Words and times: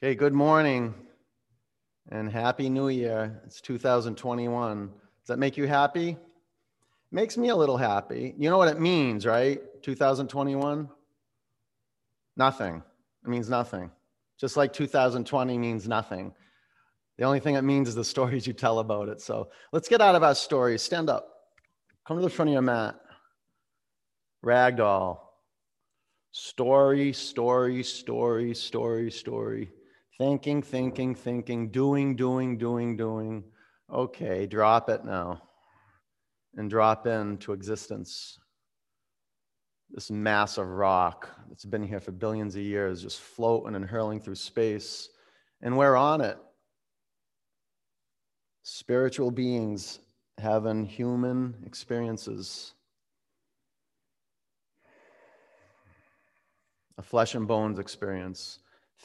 Okay, 0.00 0.14
good 0.14 0.32
morning 0.32 0.94
and 2.12 2.30
happy 2.30 2.70
new 2.70 2.88
year. 2.88 3.42
It's 3.44 3.60
2021. 3.60 4.86
Does 4.86 4.92
that 5.26 5.40
make 5.40 5.56
you 5.56 5.66
happy? 5.66 6.16
Makes 7.10 7.36
me 7.36 7.48
a 7.48 7.56
little 7.56 7.76
happy. 7.76 8.32
You 8.38 8.48
know 8.48 8.58
what 8.58 8.68
it 8.68 8.78
means, 8.78 9.26
right? 9.26 9.60
2021? 9.82 10.88
Nothing. 12.36 12.80
It 13.24 13.28
means 13.28 13.50
nothing. 13.50 13.90
Just 14.38 14.56
like 14.56 14.72
2020 14.72 15.58
means 15.58 15.88
nothing. 15.88 16.32
The 17.16 17.24
only 17.24 17.40
thing 17.40 17.56
it 17.56 17.62
means 17.62 17.88
is 17.88 17.96
the 17.96 18.04
stories 18.04 18.46
you 18.46 18.52
tell 18.52 18.78
about 18.78 19.08
it. 19.08 19.20
So 19.20 19.48
let's 19.72 19.88
get 19.88 20.00
out 20.00 20.14
of 20.14 20.22
our 20.22 20.36
stories. 20.36 20.80
Stand 20.80 21.10
up. 21.10 21.28
Come 22.06 22.18
to 22.18 22.22
the 22.22 22.30
front 22.30 22.50
of 22.50 22.52
your 22.52 22.62
mat. 22.62 23.00
Ragdoll. 24.46 25.18
Story, 26.30 27.12
story, 27.12 27.82
story, 27.82 28.54
story, 28.54 29.10
story. 29.10 29.72
Thinking, 30.18 30.62
thinking, 30.62 31.14
thinking, 31.14 31.70
doing, 31.70 32.16
doing, 32.16 32.58
doing, 32.58 32.96
doing. 32.96 33.44
Okay, 33.88 34.46
drop 34.46 34.90
it 34.90 35.04
now 35.04 35.42
and 36.56 36.68
drop 36.68 37.06
into 37.06 37.52
existence. 37.52 38.38
This 39.90 40.10
mass 40.10 40.58
of 40.58 40.66
rock 40.66 41.30
that's 41.48 41.64
been 41.64 41.84
here 41.84 42.00
for 42.00 42.10
billions 42.10 42.56
of 42.56 42.62
years, 42.62 43.00
just 43.00 43.20
floating 43.20 43.76
and 43.76 43.84
hurling 43.84 44.20
through 44.20 44.34
space. 44.34 45.08
And 45.62 45.78
we're 45.78 45.96
on 45.96 46.20
it. 46.20 46.36
Spiritual 48.64 49.30
beings 49.30 50.00
having 50.36 50.84
human 50.84 51.54
experiences. 51.64 52.74
A 56.98 57.02
flesh 57.02 57.36
and 57.36 57.46
bones 57.46 57.78
experience 57.78 58.58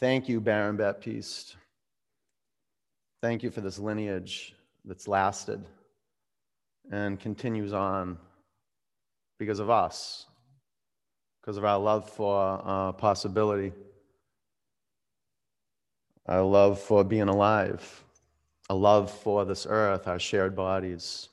Thank 0.04 0.28
you, 0.28 0.42
Baron 0.42 0.76
Baptiste. 0.76 1.56
Thank 3.22 3.42
you 3.42 3.50
for 3.50 3.62
this 3.62 3.80
lineage 3.80 4.54
that's 4.84 5.08
lasted 5.08 5.64
and 6.92 7.18
continues 7.18 7.72
on 7.72 8.18
because 9.40 9.60
of 9.60 9.70
us, 9.70 10.26
because 11.40 11.56
of 11.56 11.64
our 11.64 11.80
love 11.80 12.10
for 12.10 12.62
uh, 12.66 12.92
possibility, 12.92 13.72
our 16.26 16.42
love 16.44 16.82
for 16.82 17.06
being 17.06 17.30
alive, 17.30 18.04
a 18.70 18.76
love 18.76 19.10
for 19.10 19.46
this 19.46 19.66
earth, 19.70 20.06
our 20.10 20.20
shared 20.20 20.54
bodies, 20.54 21.30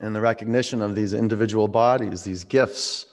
and 0.00 0.16
the 0.16 0.22
recognition 0.22 0.80
of 0.80 0.94
these 0.94 1.12
individual 1.12 1.68
bodies, 1.68 2.22
these 2.22 2.44
gifts 2.44 3.08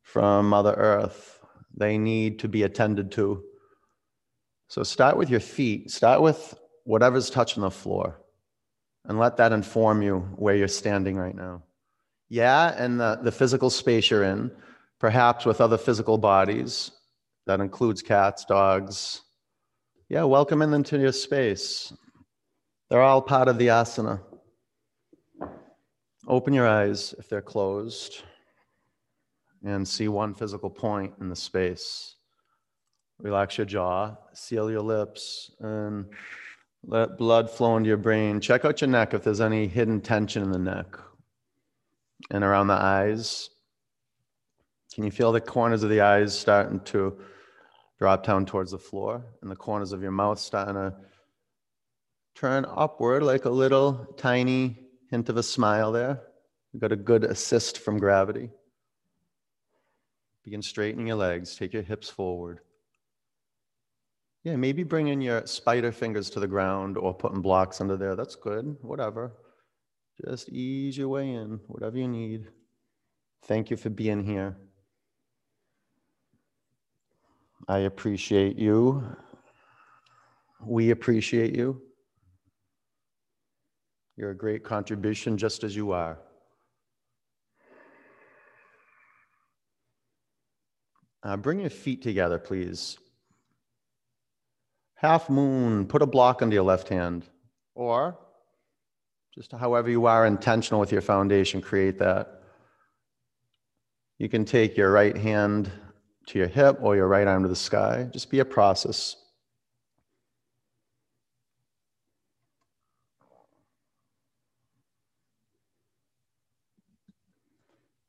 from 0.00 0.48
Mother 0.48 0.72
Earth. 0.72 1.44
They 1.76 1.98
need 1.98 2.38
to 2.38 2.48
be 2.48 2.62
attended 2.62 3.12
to 3.12 3.44
so 4.68 4.82
start 4.82 5.16
with 5.16 5.30
your 5.30 5.40
feet, 5.40 5.90
start 5.90 6.20
with 6.20 6.54
whatever's 6.84 7.30
touching 7.30 7.62
the 7.62 7.70
floor, 7.70 8.20
and 9.04 9.18
let 9.18 9.36
that 9.36 9.52
inform 9.52 10.02
you 10.02 10.20
where 10.36 10.56
you're 10.56 10.68
standing 10.68 11.16
right 11.16 11.34
now. 11.34 11.62
Yeah, 12.28 12.74
and 12.76 12.98
the, 12.98 13.20
the 13.22 13.32
physical 13.32 13.70
space 13.70 14.10
you're 14.10 14.24
in, 14.24 14.50
perhaps 14.98 15.44
with 15.44 15.60
other 15.60 15.78
physical 15.78 16.18
bodies, 16.18 16.90
that 17.46 17.60
includes 17.60 18.02
cats, 18.02 18.44
dogs. 18.44 19.22
Yeah, 20.08 20.24
welcome 20.24 20.58
them 20.58 20.74
into 20.74 20.98
your 20.98 21.12
space. 21.12 21.92
They're 22.90 23.02
all 23.02 23.22
part 23.22 23.48
of 23.48 23.58
the 23.58 23.68
asana. 23.68 24.20
Open 26.26 26.52
your 26.52 26.66
eyes 26.66 27.14
if 27.18 27.28
they're 27.28 27.40
closed 27.40 28.22
and 29.64 29.86
see 29.86 30.08
one 30.08 30.34
physical 30.34 30.70
point 30.70 31.14
in 31.20 31.28
the 31.28 31.36
space. 31.36 32.15
Relax 33.20 33.56
your 33.56 33.64
jaw, 33.64 34.16
seal 34.34 34.70
your 34.70 34.82
lips, 34.82 35.50
and 35.60 36.06
let 36.84 37.16
blood 37.16 37.50
flow 37.50 37.76
into 37.76 37.88
your 37.88 37.96
brain. 37.96 38.40
Check 38.40 38.64
out 38.64 38.80
your 38.80 38.90
neck 38.90 39.14
if 39.14 39.24
there's 39.24 39.40
any 39.40 39.66
hidden 39.66 40.00
tension 40.00 40.42
in 40.42 40.50
the 40.52 40.58
neck 40.58 40.98
and 42.30 42.44
around 42.44 42.68
the 42.68 42.74
eyes. 42.74 43.50
Can 44.94 45.04
you 45.04 45.10
feel 45.10 45.32
the 45.32 45.40
corners 45.40 45.82
of 45.82 45.90
the 45.90 46.00
eyes 46.00 46.38
starting 46.38 46.80
to 46.80 47.18
drop 47.98 48.24
down 48.24 48.44
towards 48.46 48.72
the 48.72 48.78
floor 48.78 49.24
and 49.42 49.50
the 49.50 49.56
corners 49.56 49.92
of 49.92 50.02
your 50.02 50.10
mouth 50.10 50.38
starting 50.38 50.74
to 50.74 50.94
turn 52.34 52.66
upward 52.68 53.22
like 53.22 53.46
a 53.46 53.50
little 53.50 54.14
tiny 54.16 54.78
hint 55.10 55.28
of 55.28 55.36
a 55.38 55.42
smile 55.42 55.90
there? 55.90 56.20
You 56.72 56.80
got 56.80 56.92
a 56.92 56.96
good 56.96 57.24
assist 57.24 57.78
from 57.78 57.98
gravity. 57.98 58.50
Begin 60.44 60.62
straightening 60.62 61.08
your 61.08 61.16
legs, 61.16 61.56
take 61.56 61.72
your 61.72 61.82
hips 61.82 62.08
forward. 62.08 62.60
Yeah, 64.46 64.54
maybe 64.54 64.84
bringing 64.84 65.20
your 65.20 65.44
spider 65.44 65.90
fingers 65.90 66.30
to 66.30 66.38
the 66.38 66.46
ground 66.46 66.96
or 66.96 67.12
putting 67.12 67.42
blocks 67.42 67.80
under 67.80 67.96
there. 67.96 68.14
That's 68.14 68.36
good. 68.36 68.76
Whatever. 68.80 69.32
Just 70.24 70.50
ease 70.50 70.96
your 70.96 71.08
way 71.08 71.30
in, 71.30 71.58
whatever 71.66 71.98
you 71.98 72.06
need. 72.06 72.46
Thank 73.46 73.72
you 73.72 73.76
for 73.76 73.90
being 73.90 74.24
here. 74.24 74.56
I 77.66 77.78
appreciate 77.78 78.56
you. 78.56 79.16
We 80.64 80.92
appreciate 80.92 81.56
you. 81.56 81.82
You're 84.16 84.30
a 84.30 84.36
great 84.36 84.62
contribution 84.62 85.36
just 85.36 85.64
as 85.64 85.74
you 85.74 85.90
are. 85.90 86.20
Uh, 91.24 91.36
bring 91.36 91.58
your 91.58 91.70
feet 91.70 92.00
together, 92.00 92.38
please. 92.38 92.96
Half 94.96 95.28
moon, 95.28 95.86
put 95.86 96.00
a 96.00 96.06
block 96.06 96.40
under 96.40 96.54
your 96.54 96.64
left 96.64 96.88
hand. 96.88 97.26
Or 97.74 98.18
just 99.34 99.52
however 99.52 99.90
you 99.90 100.06
are 100.06 100.24
intentional 100.24 100.80
with 100.80 100.90
your 100.90 101.02
foundation, 101.02 101.60
create 101.60 101.98
that. 101.98 102.40
You 104.18 104.30
can 104.30 104.46
take 104.46 104.78
your 104.78 104.90
right 104.90 105.14
hand 105.16 105.70
to 106.28 106.38
your 106.38 106.48
hip 106.48 106.78
or 106.80 106.96
your 106.96 107.06
right 107.06 107.26
arm 107.26 107.42
to 107.42 107.48
the 107.48 107.54
sky. 107.54 108.08
Just 108.10 108.30
be 108.30 108.38
a 108.38 108.44
process. 108.46 109.16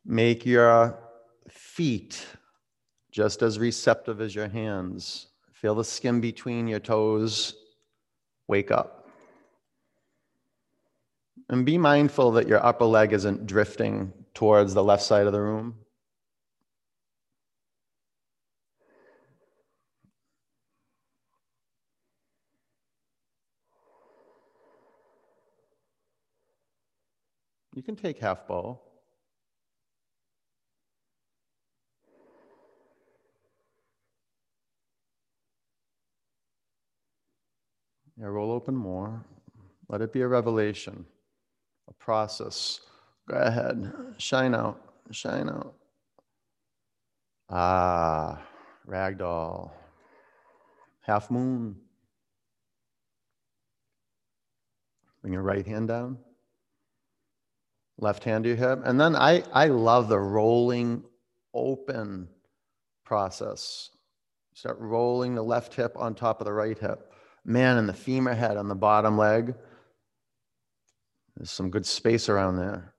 Make 0.06 0.46
your 0.46 0.98
feet 1.50 2.26
just 3.12 3.42
as 3.42 3.60
receptive 3.60 4.22
as 4.22 4.34
your 4.34 4.48
hands. 4.48 5.28
Feel 5.68 5.76
the 5.76 5.84
skin 5.84 6.22
between 6.22 6.66
your 6.70 6.80
toes. 6.80 7.54
Wake 8.48 8.72
up. 8.72 9.10
And 11.50 11.66
be 11.66 11.78
mindful 11.78 12.32
that 12.32 12.48
your 12.48 12.66
upper 12.66 12.86
leg 12.86 13.12
isn't 13.12 13.48
drifting 13.48 14.14
towards 14.34 14.74
the 14.74 14.82
left 14.82 15.04
side 15.04 15.28
of 15.28 15.34
the 15.34 15.42
room. 15.42 15.76
You 27.76 27.84
can 27.84 27.98
take 27.98 28.20
half 28.20 28.48
bow. 28.48 28.80
Yeah, 38.20 38.28
roll 38.28 38.52
open 38.52 38.76
more. 38.76 39.24
Let 39.90 40.02
it 40.02 40.12
be 40.12 40.22
a 40.22 40.28
revelation, 40.28 41.06
a 41.88 41.94
process. 41.94 42.82
Go 43.30 43.38
ahead, 43.38 43.94
shine 44.18 44.56
out, 44.56 44.82
shine 45.12 45.50
out. 45.50 45.76
Ah, 47.50 48.42
ragdoll, 48.88 49.72
half 51.02 51.30
moon. 51.30 51.76
Bring 55.22 55.34
your 55.34 55.44
right 55.44 55.66
hand 55.66 55.88
down, 55.88 56.18
left 58.00 58.24
hand 58.24 58.46
to 58.46 58.50
your 58.50 58.58
hip. 58.58 58.82
And 58.84 59.00
then 59.00 59.16
I, 59.16 59.44
I 59.54 59.68
love 59.68 60.10
the 60.10 60.20
rolling 60.20 61.04
open 61.54 62.30
process. 63.06 63.92
Start 64.54 64.80
rolling 64.80 65.36
the 65.36 65.44
left 65.44 65.76
hip 65.76 65.94
on 65.96 66.16
top 66.16 66.42
of 66.42 66.46
the 66.46 66.54
right 66.54 66.78
hip 66.80 67.14
man 67.48 67.78
and 67.78 67.90
the 67.90 67.94
femur 67.94 68.36
head 68.36 68.58
on 68.58 68.68
the 68.68 68.76
bottom 68.76 69.18
leg. 69.18 69.56
There's 71.36 71.50
some 71.50 71.72
good 71.72 71.86
space 71.86 72.30
around 72.30 72.58
there. 72.58 72.94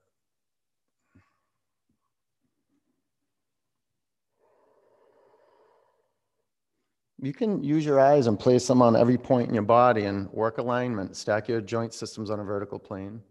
You 7.21 7.33
can 7.33 7.63
use 7.63 7.85
your 7.85 7.99
eyes 7.99 8.27
and 8.27 8.39
place 8.39 8.65
them 8.65 8.81
on 8.81 8.95
every 8.95 9.17
point 9.17 9.49
in 9.49 9.53
your 9.53 9.63
body 9.63 10.05
and 10.05 10.31
work 10.31 10.57
alignment. 10.57 11.17
Stack 11.17 11.49
your 11.49 11.59
joint 11.59 11.93
systems 11.93 12.29
on 12.29 12.39
a 12.39 12.43
vertical 12.45 12.79
plane. 12.79 13.21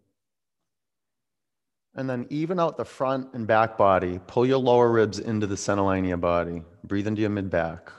And 1.94 2.08
then 2.08 2.26
even 2.28 2.60
out 2.60 2.76
the 2.76 2.84
front 2.84 3.32
and 3.32 3.46
back 3.46 3.78
body, 3.78 4.20
pull 4.26 4.46
your 4.46 4.58
lower 4.58 4.90
ribs 4.92 5.18
into 5.18 5.46
the 5.46 5.56
center 5.56 5.82
line 5.82 6.04
of 6.04 6.08
your 6.08 6.18
body. 6.18 6.62
Breathe 6.84 7.06
into 7.06 7.22
your 7.22 7.30
mid 7.30 7.48
back. 7.48 7.90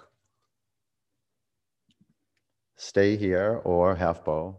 Stay 2.81 3.18
here 3.18 3.60
or 3.66 3.94
half 3.94 4.24
bow. 4.24 4.56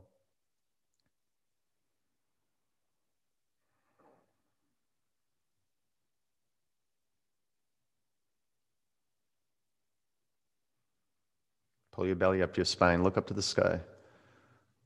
Pull 11.92 12.06
your 12.06 12.14
belly 12.14 12.42
up 12.42 12.52
to 12.52 12.58
your 12.58 12.66
spine. 12.66 13.02
Look 13.02 13.16
up 13.16 13.26
to 13.28 13.32
the 13.32 13.40
sky. 13.40 13.80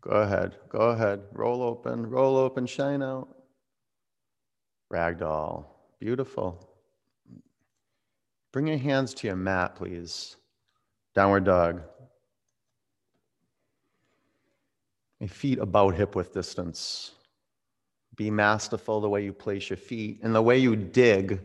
Go 0.01 0.11
ahead. 0.11 0.55
Go 0.69 0.91
ahead. 0.91 1.23
Roll 1.33 1.61
open. 1.61 2.09
Roll 2.09 2.37
open. 2.37 2.67
Shine 2.67 3.03
out. 3.03 3.29
Ragdoll. 4.93 5.67
Beautiful. 5.99 6.71
Bring 8.53 8.69
your 8.69 8.79
hands 8.79 9.13
to 9.15 9.27
your 9.27 9.35
mat, 9.35 9.75
please. 9.75 10.37
Downward 11.17 11.45
dog. 11.45 11.83
Feet 15.27 15.59
about 15.59 15.95
hip 15.95 16.15
width 16.17 16.35
distance. 16.35 17.13
Be 18.17 18.31
masterful 18.31 19.01
the 19.01 19.09
way 19.09 19.25
you 19.25 19.33
place 19.33 19.71
your 19.71 19.79
feet 19.79 20.21
and 20.23 20.35
the 20.35 20.43
way 20.43 20.59
you 20.59 20.77
dig 20.77 21.41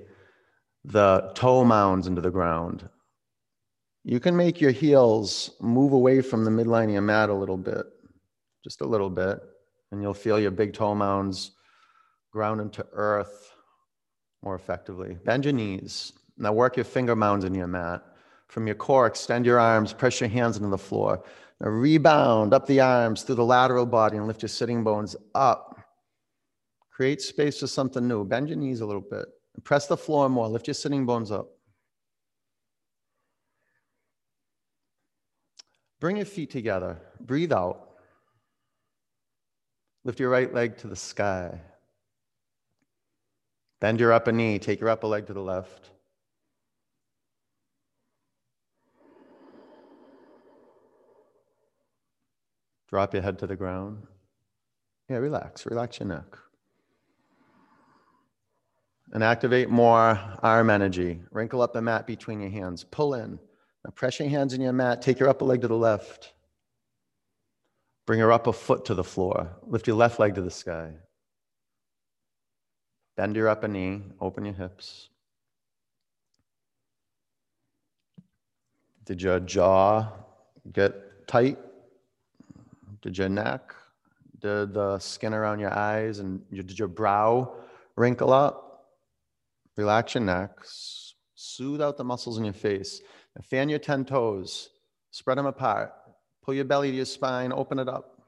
the 0.83 1.31
toe 1.33 1.63
mounds 1.63 2.05
into 2.05 2.21
the 2.21 2.29
ground. 2.29 2.87
You 4.03 4.19
can 4.19 4.35
make 4.35 4.59
your 4.59 4.71
heels 4.71 5.51
move 5.61 5.93
away 5.93 6.21
from 6.21 6.43
the 6.43 6.51
midline 6.51 6.85
of 6.85 6.91
your 6.91 7.01
mat 7.01 7.29
a 7.29 7.33
little 7.33 7.57
bit, 7.57 7.85
just 8.63 8.81
a 8.81 8.85
little 8.85 9.09
bit, 9.09 9.39
and 9.91 10.01
you'll 10.01 10.13
feel 10.13 10.39
your 10.39 10.51
big 10.51 10.73
toe 10.73 10.95
mounds 10.95 11.51
ground 12.31 12.61
into 12.61 12.85
earth 12.91 13.51
more 14.43 14.55
effectively. 14.55 15.17
Bend 15.25 15.45
your 15.45 15.53
knees. 15.53 16.13
Now 16.37 16.53
work 16.53 16.77
your 16.77 16.85
finger 16.85 17.15
mounds 17.15 17.45
in 17.45 17.53
your 17.53 17.67
mat. 17.67 18.03
From 18.47 18.65
your 18.65 18.75
core, 18.75 19.05
extend 19.05 19.45
your 19.45 19.59
arms, 19.59 19.93
press 19.93 20.19
your 20.19 20.29
hands 20.29 20.57
into 20.57 20.69
the 20.69 20.77
floor. 20.77 21.23
Rebound 21.61 22.53
up 22.53 22.65
the 22.67 22.79
arms 22.79 23.23
through 23.23 23.35
the 23.35 23.43
lateral 23.43 23.85
body 23.85 24.17
and 24.17 24.27
lift 24.27 24.41
your 24.41 24.49
sitting 24.49 24.83
bones 24.83 25.15
up. 25.35 25.77
Create 26.89 27.21
space 27.21 27.59
for 27.59 27.67
something 27.67 28.07
new. 28.07 28.23
Bend 28.23 28.49
your 28.49 28.57
knees 28.57 28.81
a 28.81 28.85
little 28.85 29.01
bit. 29.01 29.25
Press 29.63 29.87
the 29.87 29.97
floor 29.97 30.29
more. 30.29 30.47
Lift 30.47 30.67
your 30.67 30.73
sitting 30.73 31.05
bones 31.05 31.31
up. 31.31 31.49
Bring 35.99 36.15
your 36.15 36.25
feet 36.25 36.49
together. 36.49 36.97
Breathe 37.19 37.51
out. 37.51 37.89
Lift 40.05 40.19
your 40.19 40.29
right 40.29 40.53
leg 40.53 40.77
to 40.77 40.87
the 40.87 40.95
sky. 40.95 41.59
Bend 43.81 43.99
your 43.99 44.13
upper 44.13 44.31
knee. 44.31 44.59
Take 44.59 44.79
your 44.79 44.89
upper 44.89 45.07
leg 45.07 45.27
to 45.27 45.33
the 45.33 45.41
left. 45.41 45.89
Drop 52.89 53.13
your 53.13 53.21
head 53.21 53.37
to 53.39 53.47
the 53.47 53.55
ground. 53.55 54.03
Yeah, 55.09 55.17
relax. 55.17 55.65
Relax 55.65 55.99
your 55.99 56.07
neck. 56.07 56.25
And 59.11 59.23
activate 59.23 59.69
more 59.69 60.19
arm 60.41 60.69
energy. 60.69 61.21
Wrinkle 61.31 61.61
up 61.61 61.73
the 61.73 61.81
mat 61.81 62.07
between 62.07 62.39
your 62.41 62.49
hands. 62.49 62.83
Pull 62.83 63.13
in. 63.13 63.39
Now 63.85 63.91
press 63.95 64.19
your 64.19 64.29
hands 64.29 64.53
in 64.53 64.61
your 64.61 64.73
mat. 64.73 65.01
Take 65.01 65.19
your 65.19 65.29
upper 65.29 65.45
leg 65.45 65.61
to 65.61 65.67
the 65.67 65.75
left. 65.75 66.33
Bring 68.05 68.19
your 68.19 68.31
upper 68.31 68.53
foot 68.53 68.85
to 68.85 68.95
the 68.95 69.03
floor. 69.03 69.55
Lift 69.63 69.85
your 69.85 69.95
left 69.95 70.19
leg 70.19 70.35
to 70.35 70.41
the 70.41 70.51
sky. 70.51 70.93
Bend 73.15 73.35
your 73.35 73.49
upper 73.49 73.67
knee. 73.67 74.01
Open 74.19 74.45
your 74.45 74.55
hips. 74.55 75.09
Did 79.05 79.21
your 79.21 79.39
jaw 79.39 80.11
get 80.71 81.27
tight? 81.27 81.57
Did 83.01 83.17
your 83.17 83.29
neck? 83.29 83.73
Did 84.39 84.73
the 84.73 84.99
skin 84.99 85.33
around 85.33 85.59
your 85.59 85.77
eyes 85.77 86.19
and 86.19 86.41
did 86.49 86.77
your 86.77 86.87
brow 86.87 87.53
wrinkle 87.95 88.31
up? 88.31 88.69
Relax 89.77 90.15
your 90.15 90.23
neck. 90.23 90.51
Soothe 91.35 91.81
out 91.81 91.97
the 91.97 92.03
muscles 92.03 92.37
in 92.37 92.45
your 92.45 92.53
face. 92.53 93.01
And 93.35 93.45
fan 93.45 93.69
your 93.69 93.79
10 93.79 94.05
toes. 94.05 94.69
Spread 95.11 95.37
them 95.37 95.45
apart. 95.45 95.93
Pull 96.43 96.53
your 96.53 96.65
belly 96.65 96.91
to 96.91 96.97
your 96.97 97.05
spine. 97.05 97.51
Open 97.53 97.79
it 97.79 97.87
up. 97.87 98.19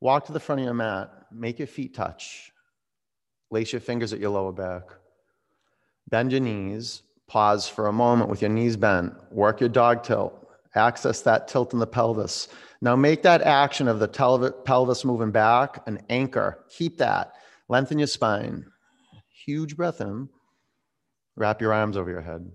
Walk 0.00 0.26
to 0.26 0.32
the 0.32 0.40
front 0.40 0.60
of 0.60 0.64
your 0.64 0.74
mat. 0.74 1.10
Make 1.30 1.58
your 1.58 1.68
feet 1.68 1.94
touch. 1.94 2.52
Lace 3.50 3.72
your 3.72 3.80
fingers 3.80 4.12
at 4.12 4.20
your 4.20 4.30
lower 4.30 4.52
back. 4.52 4.82
Bend 6.08 6.32
your 6.32 6.40
knees. 6.40 7.02
Pause 7.28 7.68
for 7.68 7.86
a 7.86 7.92
moment 7.92 8.28
with 8.28 8.42
your 8.42 8.50
knees 8.50 8.76
bent. 8.76 9.14
Work 9.32 9.60
your 9.60 9.68
dog 9.68 10.02
tilt. 10.02 10.48
Access 10.74 11.22
that 11.22 11.46
tilt 11.48 11.72
in 11.72 11.78
the 11.78 11.86
pelvis. 11.86 12.48
Now 12.82 12.96
make 12.96 13.22
that 13.22 13.42
action 13.42 13.88
of 13.88 13.98
the 13.98 14.08
pelvis 14.08 15.04
moving 15.04 15.30
back 15.30 15.86
an 15.86 16.00
anchor. 16.08 16.64
Keep 16.70 16.98
that. 16.98 17.32
Lengthen 17.68 17.98
your 17.98 18.08
spine. 18.08 18.64
Huge 19.44 19.76
breath 19.76 20.00
in. 20.00 20.28
Wrap 21.36 21.60
your 21.60 21.72
arms 21.72 21.96
over 21.96 22.10
your 22.10 22.22
head. 22.22 22.50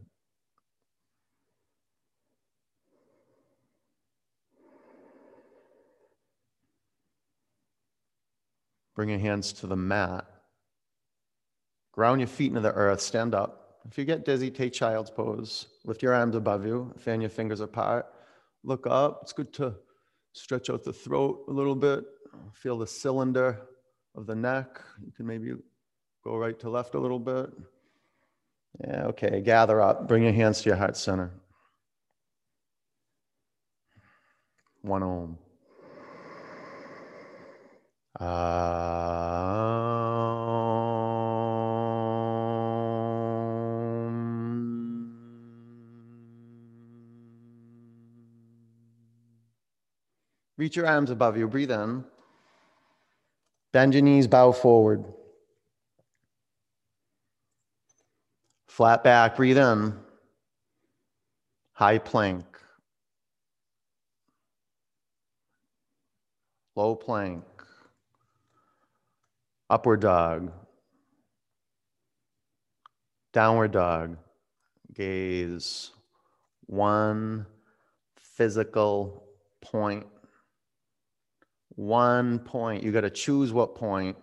Bring 8.95 9.09
your 9.09 9.19
hands 9.19 9.53
to 9.53 9.67
the 9.67 9.75
mat. 9.75 10.25
Ground 11.91 12.21
your 12.21 12.27
feet 12.27 12.47
into 12.47 12.61
the 12.61 12.71
earth. 12.71 13.01
Stand 13.01 13.35
up. 13.35 13.79
If 13.87 13.97
you 13.97 14.05
get 14.05 14.25
dizzy, 14.25 14.49
take 14.49 14.73
child's 14.73 15.11
pose. 15.11 15.67
Lift 15.83 16.01
your 16.01 16.13
arms 16.13 16.35
above 16.35 16.65
you. 16.65 16.93
Fan 16.97 17.21
your 17.21 17.29
fingers 17.29 17.59
apart. 17.59 18.07
Look 18.63 18.87
up. 18.87 19.19
It's 19.21 19.33
good 19.33 19.53
to 19.53 19.75
Stretch 20.35 20.69
out 20.69 20.83
the 20.83 20.91
throat 20.91 21.45
a 21.47 21.51
little 21.51 21.75
bit. 21.75 22.03
Feel 22.51 22.77
the 22.77 22.85
cylinder 22.85 23.61
of 24.15 24.27
the 24.27 24.35
neck. 24.35 24.81
You 25.01 25.13
can 25.15 25.25
maybe 25.25 25.53
go 26.25 26.35
right 26.35 26.59
to 26.59 26.69
left 26.69 26.93
a 26.93 26.99
little 26.99 27.19
bit. 27.19 27.49
Yeah, 28.85 29.05
okay. 29.05 29.39
Gather 29.39 29.79
up. 29.79 30.09
Bring 30.09 30.23
your 30.23 30.33
hands 30.33 30.61
to 30.61 30.69
your 30.69 30.75
heart 30.75 30.97
center. 30.97 31.31
One 34.81 35.03
om. 35.03 35.37
Ah. 38.19 39.45
Reach 50.57 50.75
your 50.75 50.87
arms 50.87 51.11
above 51.11 51.37
you. 51.37 51.47
Breathe 51.47 51.71
in. 51.71 52.05
Bend 53.73 53.93
your 53.93 54.03
knees, 54.03 54.27
bow 54.27 54.53
forward. 54.53 55.03
Flat 58.67 59.03
back, 59.03 59.35
breathe 59.35 59.57
in. 59.57 59.93
High 61.73 61.97
plank. 61.97 62.45
Low 66.75 66.95
plank. 66.95 67.43
Upward 69.69 70.01
dog. 70.01 70.51
Downward 73.33 73.71
dog. 73.71 74.17
Gaze. 74.93 75.91
One 76.67 77.45
physical 78.15 79.23
point 79.61 80.05
one 81.75 82.39
point. 82.39 82.83
You 82.83 82.91
got 82.91 83.01
to 83.01 83.09
choose 83.09 83.53
what 83.53 83.75
point, 83.75 84.17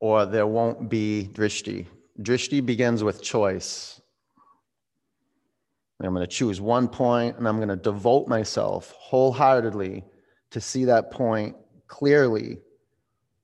or 0.00 0.26
there 0.26 0.46
won't 0.46 0.88
be 0.88 1.30
drishti. 1.32 1.86
Drishti 2.20 2.64
begins 2.64 3.02
with 3.02 3.22
choice. 3.22 4.00
I'm 6.02 6.14
going 6.14 6.26
to 6.26 6.34
choose 6.34 6.60
one 6.60 6.88
point 6.88 7.36
and 7.36 7.46
I'm 7.46 7.56
going 7.56 7.68
to 7.68 7.76
devote 7.76 8.26
myself 8.26 8.94
wholeheartedly 8.98 10.04
to 10.50 10.60
see 10.60 10.86
that 10.86 11.10
point 11.10 11.56
clearly, 11.88 12.58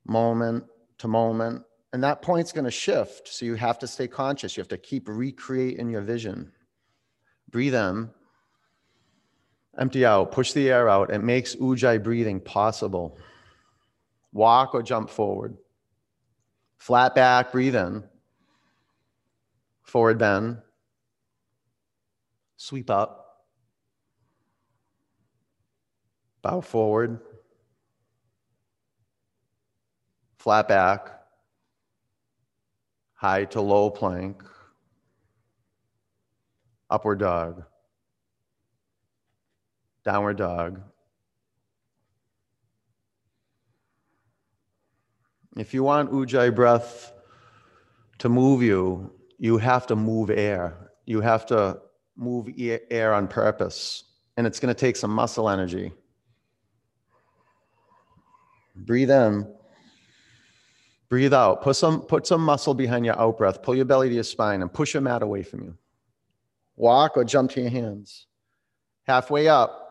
moment 0.07 0.65
to 0.99 1.09
moment. 1.09 1.63
And 1.93 2.03
that 2.03 2.23
point's 2.23 2.53
going 2.53 2.65
to 2.65 2.71
shift. 2.71 3.29
So 3.29 3.45
you 3.45 3.55
have 3.57 3.79
to 3.81 3.87
stay 3.87 4.09
conscious. 4.09 4.57
You 4.57 4.63
have 4.63 4.69
to 4.69 4.79
keep 4.79 5.07
recreating 5.07 5.91
your 5.91 6.01
vision. 6.01 6.53
Breathe 7.51 7.75
in. 7.75 8.11
Empty 9.79 10.07
out, 10.07 10.33
push 10.33 10.53
the 10.53 10.71
air 10.71 10.89
out. 10.89 11.11
It 11.11 11.23
makes 11.23 11.55
ujjayi 11.55 12.03
breathing 12.03 12.41
possible. 12.41 13.19
Walk 14.33 14.75
or 14.75 14.83
jump 14.83 15.11
forward. 15.11 15.57
Flat 16.79 17.15
back, 17.15 17.53
breathe 17.53 17.77
in. 17.77 18.03
Forward 19.83 20.19
bend. 20.19 20.59
Sweep 22.57 22.89
up. 22.91 23.45
Bow 26.43 26.61
forward. 26.61 27.21
Flat 30.39 30.69
back. 30.69 31.11
High 33.15 33.45
to 33.47 33.61
low 33.61 33.91
plank. 33.91 34.43
Upward 36.89 37.19
dog 37.19 37.65
downward 40.07 40.37
dog. 40.37 40.81
If 45.57 45.75
you 45.75 45.83
want 45.83 46.13
Ujjayi 46.13 46.55
breath 46.55 47.13
to 48.19 48.29
move 48.29 48.63
you, 48.63 49.13
you 49.39 49.59
have 49.59 49.89
to 49.89 49.97
move 49.97 50.31
air. 50.31 50.93
You 51.07 51.21
have 51.23 51.45
to 51.47 51.81
move 52.17 52.49
air 52.59 53.13
on 53.13 53.27
purpose, 53.27 54.05
and 54.37 54.47
it's 54.47 54.61
going 54.61 54.73
to 54.73 54.79
take 54.79 54.95
some 54.97 55.11
muscle 55.11 55.51
energy. 55.51 55.93
Breathe 58.77 59.11
in. 59.11 59.53
Breathe 61.09 61.35
out. 61.35 61.63
Put 61.63 61.75
some, 61.77 62.03
put 62.03 62.29
some 62.29 62.43
muscle 62.43 62.75
behind 62.75 63.05
your 63.07 63.19
out 63.19 63.39
breath. 63.39 63.61
Pull 63.63 63.75
your 63.75 63.87
belly 63.87 64.09
to 64.09 64.15
your 64.15 64.25
spine 64.25 64.63
and 64.63 64.73
push 64.73 64.95
your 64.95 65.01
mat 65.01 65.23
away 65.23 65.43
from 65.43 65.63
you. 65.63 65.77
Walk 66.77 67.17
or 67.17 67.25
jump 67.25 67.51
to 67.53 67.61
your 67.61 67.71
hands. 67.71 68.27
Halfway 69.05 69.49
up. 69.49 69.86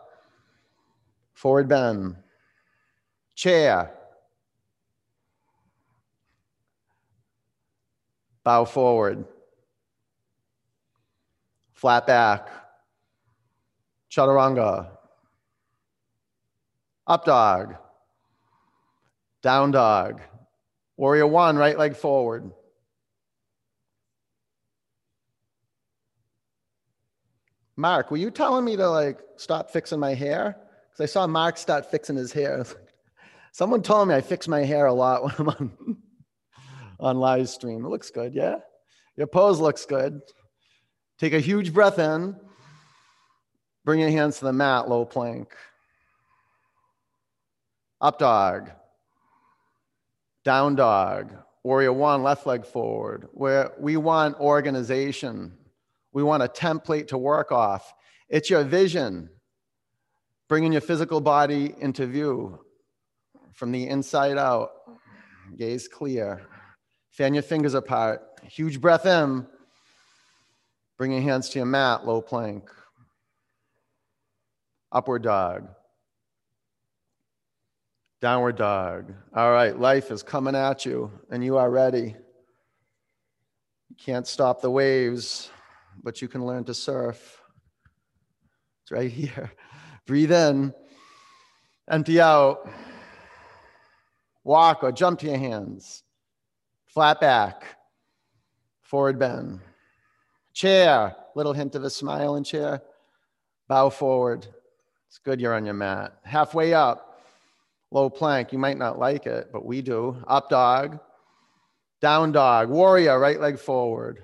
Forward 1.36 1.68
bend. 1.68 2.16
Chair. 3.36 3.92
Bow 8.44 8.66
forward. 8.66 9.26
Flat 11.74 12.08
back. 12.08 12.48
Chaturanga. 14.10 14.90
Up 17.06 17.26
dog. 17.26 17.76
Down 19.42 19.72
dog. 19.72 20.22
Warrior 20.98 21.28
one, 21.28 21.58
right 21.58 21.78
leg 21.78 21.96
forward. 21.96 22.50
Mark, 27.76 28.10
were 28.10 28.18
you 28.18 28.32
telling 28.32 28.64
me 28.64 28.78
to 28.78 28.90
like 28.90 29.20
stop 29.36 29.70
fixing 29.70 30.00
my 30.00 30.14
hair? 30.14 30.58
Because 30.96 31.10
I 31.10 31.12
saw 31.12 31.28
Mark 31.28 31.58
start 31.58 31.92
fixing 31.92 32.16
his 32.16 32.32
hair. 32.32 32.66
Someone 33.52 33.82
told 33.82 34.08
me 34.08 34.16
I 34.16 34.22
fix 34.22 34.48
my 34.48 34.64
hair 34.64 34.86
a 34.86 34.94
lot 34.94 35.24
when 35.24 35.34
I'm 35.38 35.50
on, 35.50 35.98
on 37.00 37.18
live 37.18 37.50
stream. 37.50 37.84
It 37.84 37.90
looks 37.90 38.10
good, 38.12 38.34
yeah? 38.34 38.60
Your 39.18 39.28
pose 39.28 39.60
looks 39.60 39.86
good. 39.86 40.22
Take 41.20 41.34
a 41.34 41.40
huge 41.40 41.74
breath 41.74 42.00
in. 42.00 42.38
Bring 43.84 44.00
your 44.00 44.10
hands 44.10 44.40
to 44.40 44.46
the 44.46 44.54
mat, 44.54 44.88
low 44.88 45.04
plank. 45.04 45.54
Up 48.00 48.18
dog. 48.18 48.72
Down 50.46 50.76
dog. 50.76 51.34
Warrior 51.64 51.94
one, 51.94 52.24
left 52.24 52.46
leg 52.46 52.66
forward. 52.66 53.28
Where 53.34 53.74
we 53.80 53.98
want 53.98 54.40
organization. 54.40 55.58
We 56.14 56.24
want 56.24 56.44
a 56.44 56.48
template 56.48 57.10
to 57.10 57.18
work 57.18 57.52
off. 57.52 57.94
It's 58.30 58.50
your 58.50 58.64
vision, 58.64 59.30
bringing 60.48 60.72
your 60.72 60.82
physical 60.82 61.22
body 61.22 61.74
into 61.80 62.06
view 62.06 62.60
from 63.54 63.72
the 63.72 63.88
inside 63.88 64.38
out. 64.38 64.72
Gaze 65.58 65.88
clear. 65.88 66.42
Fan 67.12 67.34
your 67.34 67.44
fingers 67.44 67.74
apart. 67.74 68.22
Huge 68.44 68.82
breath 68.82 69.06
in. 69.06 69.48
Bring 70.98 71.12
your 71.12 71.22
hands 71.22 71.50
to 71.50 71.60
your 71.60 71.66
mat, 71.66 72.06
low 72.06 72.22
plank. 72.22 72.70
Upward 74.92 75.24
dog. 75.24 75.68
Downward 78.22 78.56
dog. 78.56 79.14
All 79.36 79.52
right, 79.52 79.78
life 79.78 80.10
is 80.10 80.24
coming 80.24 80.56
at 80.56 80.86
you, 80.86 81.12
and 81.30 81.44
you 81.44 81.58
are 81.58 81.70
ready. 81.70 82.16
You 83.90 83.96
can't 83.98 84.26
stop 84.26 84.62
the 84.62 84.72
waves 84.72 85.52
but 86.04 86.22
you 86.22 86.28
can 86.28 86.46
learn 86.46 86.64
to 86.66 86.74
surf. 86.74 87.42
It's 88.84 88.92
right 88.92 89.12
here. 89.12 89.52
Breathe 90.06 90.32
in, 90.32 90.74
empty 91.90 92.22
out. 92.22 92.70
Walk 94.44 94.84
or 94.84 94.92
jump 94.92 95.20
to 95.20 95.26
your 95.26 95.38
hands. 95.38 96.04
Flat 96.86 97.20
back, 97.20 97.78
forward 98.82 99.18
bend. 99.18 99.60
Chair, 100.54 101.16
little 101.36 101.54
hint 101.54 101.76
of 101.76 101.84
a 101.84 101.90
smile 101.90 102.36
in 102.36 102.44
chair. 102.44 102.82
Bow 103.68 103.90
forward. 103.90 104.48
It's 105.08 105.18
good 105.18 105.42
you're 105.42 105.56
on 105.56 105.66
your 105.66 105.74
mat. 105.74 106.18
Halfway 106.24 106.74
up, 106.74 107.20
low 107.90 108.10
plank. 108.10 108.54
You 108.54 108.60
might 108.60 108.78
not 108.78 109.00
like 109.00 109.26
it, 109.26 109.50
but 109.52 109.66
we 109.66 109.82
do. 109.82 110.24
Up 110.28 110.50
dog, 110.50 111.00
down 112.00 112.32
dog, 112.32 112.70
warrior, 112.70 113.20
right 113.20 113.40
leg 113.40 113.58
forward. 113.58 114.24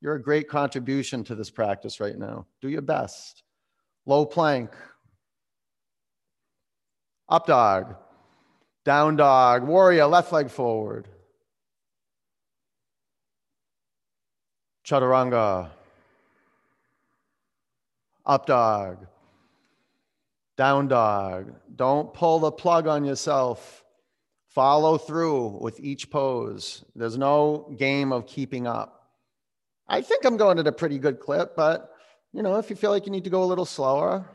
You're 0.00 0.14
a 0.14 0.22
great 0.22 0.48
contribution 0.48 1.24
to 1.24 1.34
this 1.34 1.50
practice 1.50 1.98
right 1.98 2.16
now. 2.16 2.46
Do 2.60 2.68
your 2.68 2.82
best. 2.82 3.42
Low 4.06 4.24
plank. 4.24 4.70
Up 7.28 7.46
dog. 7.46 7.96
Down 8.84 9.16
dog. 9.16 9.64
Warrior, 9.64 10.06
left 10.06 10.32
leg 10.32 10.50
forward. 10.50 11.08
Chaturanga. 14.86 15.70
Up 18.24 18.46
dog. 18.46 19.06
Down 20.56 20.88
dog. 20.88 21.54
Don't 21.76 22.12
pull 22.14 22.38
the 22.38 22.50
plug 22.50 22.86
on 22.86 23.04
yourself. 23.04 23.84
Follow 24.48 24.96
through 24.96 25.58
with 25.60 25.78
each 25.80 26.10
pose. 26.10 26.84
There's 26.96 27.18
no 27.18 27.74
game 27.78 28.12
of 28.12 28.26
keeping 28.26 28.66
up. 28.66 29.10
I 29.86 30.00
think 30.00 30.24
I'm 30.24 30.36
going 30.36 30.58
at 30.58 30.66
a 30.66 30.72
pretty 30.72 30.98
good 30.98 31.20
clip, 31.20 31.54
but 31.54 31.90
you 32.32 32.42
know, 32.42 32.56
if 32.56 32.70
you 32.70 32.76
feel 32.76 32.90
like 32.90 33.06
you 33.06 33.12
need 33.12 33.24
to 33.24 33.30
go 33.30 33.42
a 33.42 33.46
little 33.46 33.64
slower, 33.64 34.28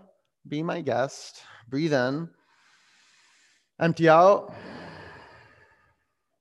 be 0.48 0.64
my 0.64 0.82
guest. 0.82 1.42
Breathe 1.70 1.94
in, 1.94 2.30
empty 3.84 4.08
out, 4.08 4.56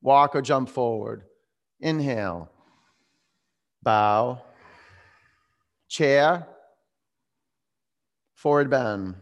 walk 0.00 0.36
or 0.36 0.42
jump 0.42 0.68
forward. 0.68 1.24
Inhale, 1.80 2.48
bow, 3.82 4.40
chair, 5.88 6.46
forward 8.34 8.70
bend, 8.70 9.16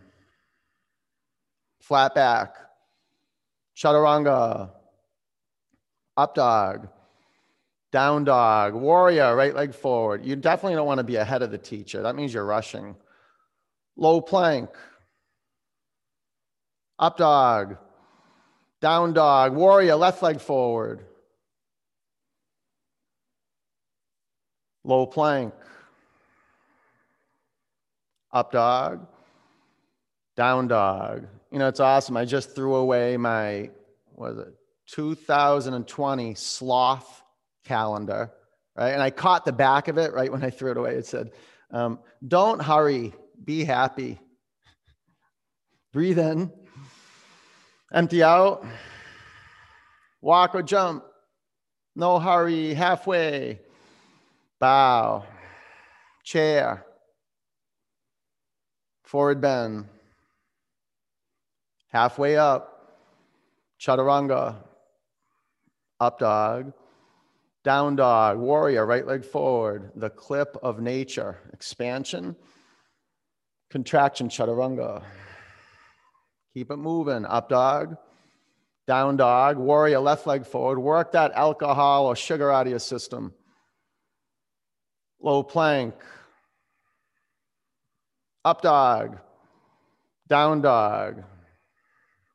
flat 1.80 2.14
back, 2.14 2.56
chaturanga, 3.74 4.70
up 6.16 6.34
dog. 6.34 6.88
Down 7.92 8.22
dog, 8.22 8.74
warrior, 8.74 9.34
right 9.34 9.52
leg 9.52 9.74
forward. 9.74 10.24
You 10.24 10.36
definitely 10.36 10.76
don't 10.76 10.86
want 10.86 10.98
to 10.98 11.04
be 11.04 11.16
ahead 11.16 11.42
of 11.42 11.50
the 11.50 11.58
teacher. 11.58 12.02
That 12.02 12.14
means 12.14 12.32
you're 12.32 12.44
rushing. 12.44 12.94
Low 13.96 14.20
plank, 14.20 14.70
up 17.00 17.16
dog, 17.16 17.78
down 18.80 19.12
dog, 19.12 19.54
warrior, 19.54 19.94
left 19.94 20.22
leg 20.22 20.40
forward. 20.40 21.04
Low 24.82 25.06
plank, 25.06 25.52
up 28.32 28.50
dog, 28.50 29.06
down 30.36 30.68
dog. 30.68 31.26
You 31.52 31.58
know, 31.58 31.68
it's 31.68 31.80
awesome. 31.80 32.16
I 32.16 32.24
just 32.24 32.54
threw 32.54 32.76
away 32.76 33.18
my, 33.18 33.70
what 34.14 34.32
is 34.32 34.38
it, 34.38 34.54
2020 34.86 36.34
sloth 36.34 37.22
calendar, 37.64 38.32
right? 38.74 38.90
And 38.90 39.02
I 39.02 39.10
caught 39.10 39.44
the 39.44 39.52
back 39.52 39.88
of 39.88 39.98
it 39.98 40.14
right 40.14 40.32
when 40.32 40.42
I 40.42 40.50
threw 40.50 40.70
it 40.70 40.78
away. 40.78 40.94
It 40.94 41.06
said, 41.06 41.32
um, 41.70 41.98
Don't 42.26 42.62
hurry, 42.62 43.12
be 43.44 43.64
happy. 43.64 44.18
Breathe 45.92 46.18
in, 46.18 46.50
empty 47.92 48.22
out, 48.22 48.64
walk 50.20 50.54
or 50.54 50.62
jump. 50.62 51.04
No 51.96 52.18
hurry, 52.18 52.72
halfway, 52.72 53.58
bow, 54.60 55.24
chair, 56.22 56.86
forward 59.02 59.40
bend, 59.40 59.86
halfway 61.88 62.36
up, 62.36 62.96
chaturanga, 63.80 64.56
up 65.98 66.18
dog, 66.18 66.72
down 67.64 67.96
dog, 67.96 68.38
warrior, 68.38 68.86
right 68.86 69.06
leg 69.06 69.24
forward, 69.24 69.90
the 69.96 70.10
clip 70.10 70.56
of 70.62 70.80
nature, 70.80 71.38
expansion, 71.52 72.36
contraction, 73.68 74.28
chaturanga. 74.28 75.02
Keep 76.54 76.70
it 76.70 76.76
moving, 76.76 77.24
up 77.24 77.48
dog, 77.48 77.96
down 78.86 79.16
dog, 79.16 79.56
warrior, 79.56 80.00
left 80.00 80.26
leg 80.26 80.46
forward. 80.46 80.80
Work 80.80 81.12
that 81.12 81.32
alcohol 81.32 82.06
or 82.06 82.16
sugar 82.16 82.50
out 82.50 82.66
of 82.66 82.70
your 82.70 82.78
system. 82.78 83.32
Low 85.20 85.42
plank, 85.42 85.94
up 88.44 88.62
dog, 88.62 89.18
down 90.28 90.62
dog. 90.62 91.22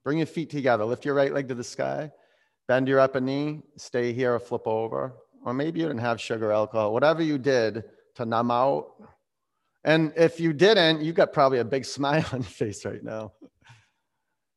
Bring 0.04 0.20
your 0.20 0.28
feet 0.28 0.50
together. 0.50 0.86
Lift 0.86 1.04
your 1.04 1.16
right 1.16 1.34
leg 1.34 1.48
to 1.48 1.56
the 1.56 1.64
sky. 1.64 2.12
Bend 2.68 2.88
your 2.88 3.00
upper 3.00 3.20
knee, 3.20 3.62
stay 3.78 4.14
here 4.14 4.36
or 4.36 4.40
flip 4.40 4.68
over. 4.68 5.14
Or 5.44 5.54
maybe 5.54 5.80
you 5.80 5.88
didn't 5.88 6.02
have 6.02 6.20
sugar 6.22 6.52
alcohol, 6.52 6.94
whatever 6.94 7.22
you 7.22 7.38
did 7.38 7.84
to 8.16 8.26
numb 8.26 8.50
out 8.50 8.94
And 9.84 10.14
if 10.16 10.40
you 10.40 10.54
didn't, 10.54 11.02
you 11.02 11.14
got 11.14 11.32
probably 11.32 11.60
a 11.60 11.66
big 11.66 11.86
smile 11.98 12.26
on 12.32 12.42
your 12.42 12.50
face 12.50 12.86
right 12.86 13.04
now. 13.04 13.34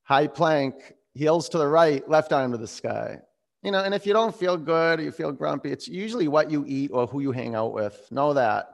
High 0.09 0.27
plank, 0.27 0.75
heels 1.13 1.51
to 1.51 1.59
the 1.59 1.69
right, 1.69 2.09
left 2.09 2.33
arm 2.33 2.53
to 2.53 2.59
the 2.59 2.67
sky. 2.67 3.19
You 3.63 3.73
know, 3.73 3.85
and 3.85 3.93
if 3.93 4.07
you 4.07 4.15
don't 4.15 4.35
feel 4.35 4.57
good 4.57 5.01
or 5.01 5.03
you 5.03 5.13
feel 5.13 5.33
grumpy, 5.33 5.71
it's 5.71 5.87
usually 5.87 6.29
what 6.29 6.51
you 6.51 6.65
eat 6.67 6.91
or 6.95 7.07
who 7.07 7.21
you 7.21 7.31
hang 7.31 7.55
out 7.55 7.75
with. 7.75 8.09
Know 8.11 8.33
that. 8.33 8.71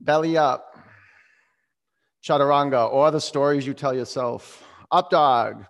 Belly 0.00 0.38
up. 0.38 0.74
Chaturanga, 2.24 2.90
or 2.90 3.10
the 3.10 3.20
stories 3.20 3.66
you 3.66 3.74
tell 3.74 3.94
yourself. 3.94 4.66
Up 4.90 5.10
dog. 5.10 5.66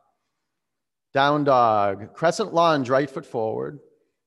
Down 1.12 1.42
dog. 1.42 2.14
Crescent 2.14 2.54
lunge, 2.54 2.88
right 2.88 3.11
foot 3.11 3.26
forward. 3.26 3.81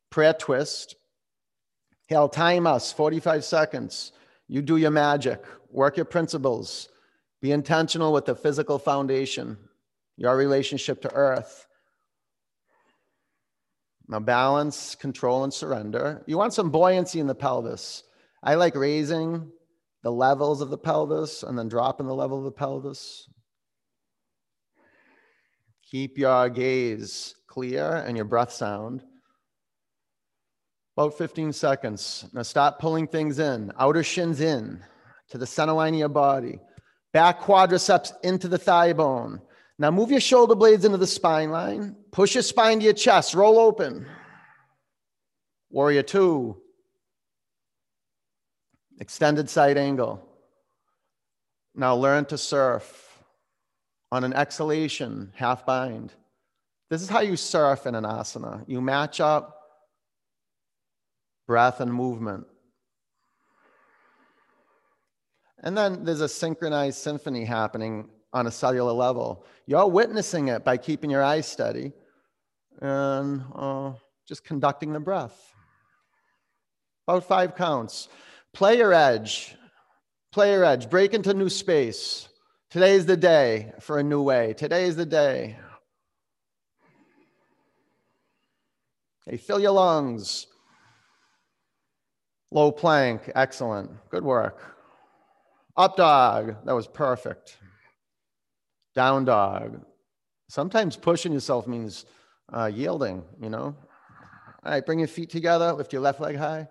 Prayer 0.10 0.34
twist. 0.34 0.96
He'll 2.08 2.28
time 2.28 2.68
us 2.68 2.92
45 2.92 3.46
seconds. 3.46 4.12
You 4.48 4.62
do 4.62 4.76
your 4.76 4.92
magic, 4.92 5.44
work 5.72 5.96
your 5.96 6.06
principles, 6.06 6.90
be 7.42 7.52
intentional 7.52 8.12
with 8.12 8.26
the 8.26 8.36
physical 8.36 8.78
foundation, 8.78 9.58
your 10.18 10.36
relationship 10.36 11.02
to 11.02 11.14
earth. 11.14 11.68
Now, 14.08 14.20
balance, 14.20 14.96
control, 14.96 15.44
and 15.44 15.54
surrender. 15.54 16.24
You 16.28 16.38
want 16.38 16.54
some 16.54 16.70
buoyancy 16.70 17.20
in 17.20 17.28
the 17.28 17.36
pelvis. 17.36 18.04
I 18.44 18.56
like 18.56 18.76
raising 18.76 19.52
the 20.04 20.12
levels 20.12 20.62
of 20.62 20.70
the 20.70 20.78
pelvis 20.78 21.42
and 21.42 21.58
then 21.58 21.68
dropping 21.68 22.06
the 22.06 22.14
level 22.14 22.38
of 22.38 22.44
the 22.44 22.52
pelvis. 22.52 23.28
Keep 25.90 26.20
your 26.20 26.50
gaze 26.50 27.34
clear 27.48 28.04
and 28.06 28.16
your 28.16 28.26
breath 28.26 28.52
sound. 28.52 29.04
About 30.96 31.18
15 31.18 31.52
seconds. 31.52 32.26
Now 32.34 32.44
stop 32.44 32.80
pulling 32.80 33.08
things 33.08 33.40
in. 33.40 33.72
Outer 33.80 34.04
shins 34.04 34.40
in 34.40 34.84
to 35.30 35.38
the 35.38 35.48
center 35.48 35.74
line 35.74 35.94
of 35.94 36.00
your 36.00 36.10
body. 36.10 36.60
Back 37.12 37.42
quadriceps 37.42 38.12
into 38.24 38.48
the 38.48 38.58
thigh 38.58 38.94
bone. 38.94 39.42
Now 39.78 39.92
move 39.92 40.12
your 40.12 40.22
shoulder 40.22 40.56
blades 40.56 40.86
into 40.86 40.98
the 40.98 41.08
spine 41.08 41.52
line. 41.52 41.96
Push 42.12 42.36
your 42.36 42.44
spine 42.44 42.80
to 42.80 42.86
your 42.86 42.94
chest. 42.94 43.34
Roll 43.34 43.60
open. 43.60 44.06
Warrior 45.70 46.04
two. 46.04 46.62
Extended 49.00 49.50
side 49.50 49.78
angle. 49.78 50.26
Now 51.76 51.96
learn 51.96 52.24
to 52.26 52.38
surf 52.38 53.22
on 54.12 54.24
an 54.24 54.34
exhalation, 54.34 55.34
half 55.36 55.66
bind. 55.66 56.14
This 56.90 57.02
is 57.02 57.10
how 57.10 57.20
you 57.20 57.36
surf 57.36 57.86
in 57.86 57.96
an 57.96 58.06
asana. 58.06 58.64
You 58.68 58.80
match 58.80 59.20
up 59.20 59.60
breath 61.48 61.82
and 61.82 61.94
movement. 61.94 62.48
And 65.62 65.78
then 65.78 66.06
there's 66.06 66.22
a 66.22 66.30
synchronized 66.30 67.00
symphony 67.00 67.44
happening 67.44 68.10
on 68.36 68.48
a 68.48 68.52
cellular 68.52 68.92
level. 68.92 69.46
You're 69.66 69.88
witnessing 69.88 70.50
it 70.50 70.66
by 70.66 70.76
keeping 70.76 71.10
your 71.10 71.24
eyes 71.24 71.48
steady 71.48 71.94
and 72.82 73.42
uh, 73.56 73.94
just 74.28 74.44
conducting 74.44 74.92
the 74.92 75.00
breath. 75.00 75.54
About 77.08 77.24
five 77.24 77.56
counts. 77.56 78.10
Play 78.54 78.78
your 78.78 78.94
edge. 78.94 79.56
Play 80.34 80.52
your 80.52 80.66
edge. 80.66 80.90
Break 80.90 81.14
into 81.14 81.34
new 81.34 81.50
space. 81.50 82.28
Today's 82.70 83.06
the 83.06 83.16
day 83.16 83.72
for 83.80 84.00
a 84.00 84.04
new 84.04 84.22
way. 84.22 84.54
Today's 84.54 84.98
the 84.98 85.06
day. 85.06 85.58
Hey, 89.26 89.38
fill 89.38 89.62
your 89.62 89.72
lungs. 89.72 90.48
Low 92.52 92.72
plank, 92.72 93.32
excellent. 93.34 93.92
Good 94.10 94.26
work. 94.26 94.76
Up 95.78 95.96
dog, 95.96 96.58
that 96.66 96.74
was 96.74 96.88
perfect. 96.88 97.58
Down 98.96 99.26
dog. 99.26 99.82
Sometimes 100.48 100.96
pushing 100.96 101.34
yourself 101.34 101.68
means 101.68 102.06
uh, 102.52 102.72
yielding, 102.74 103.24
you 103.42 103.50
know. 103.50 103.76
All 104.64 104.72
right, 104.72 104.86
bring 104.86 105.00
your 105.00 105.08
feet 105.08 105.30
together, 105.30 105.74
lift 105.74 105.94
your 105.94 106.02
left 106.02 106.20
leg 106.20 106.38
high, 106.38 106.68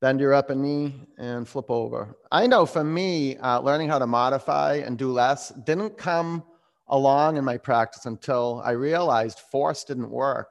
bend 0.00 0.18
your 0.18 0.34
upper 0.34 0.54
knee, 0.54 0.94
and 1.18 1.46
flip 1.46 1.70
over. 1.70 2.16
I 2.30 2.46
know 2.46 2.66
for 2.66 2.82
me, 2.82 3.36
uh, 3.36 3.60
learning 3.60 3.88
how 3.88 3.98
to 3.98 4.06
modify 4.06 4.76
and 4.76 4.96
do 4.96 5.12
less 5.12 5.50
didn't 5.50 5.98
come 5.98 6.42
along 6.88 7.36
in 7.36 7.44
my 7.44 7.58
practice 7.58 8.06
until 8.06 8.60
I 8.64 8.72
realized 8.72 9.38
force 9.38 9.84
didn't 9.84 10.10
work 10.10 10.48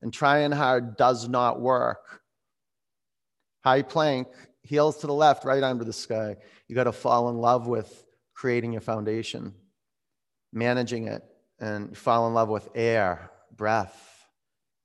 and 0.00 0.12
trying 0.12 0.52
hard 0.52 0.96
does 0.96 1.28
not 1.28 1.60
work. 1.60 2.20
High 3.64 3.82
plank, 3.82 4.28
heels 4.62 4.98
to 4.98 5.06
the 5.06 5.14
left, 5.14 5.44
right 5.44 5.62
arm 5.62 5.78
to 5.78 5.84
the 5.84 5.92
sky. 5.92 6.36
You 6.68 6.74
got 6.74 6.84
to 6.84 6.92
fall 6.92 7.28
in 7.30 7.36
love 7.36 7.66
with 7.68 8.04
creating 8.34 8.72
your 8.72 8.80
foundation, 8.80 9.54
managing 10.52 11.08
it, 11.08 11.22
and 11.58 11.96
fall 11.96 12.26
in 12.26 12.34
love 12.34 12.48
with 12.48 12.68
air, 12.74 13.30
breath. 13.56 14.26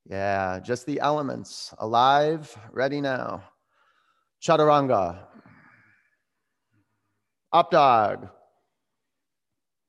Yeah, 0.06 0.60
just 0.64 0.86
the 0.86 1.00
elements. 1.00 1.74
Alive, 1.78 2.56
ready 2.72 3.02
now. 3.02 3.44
Chaturanga. 4.42 5.20
Up 7.52 7.72
dog. 7.72 8.30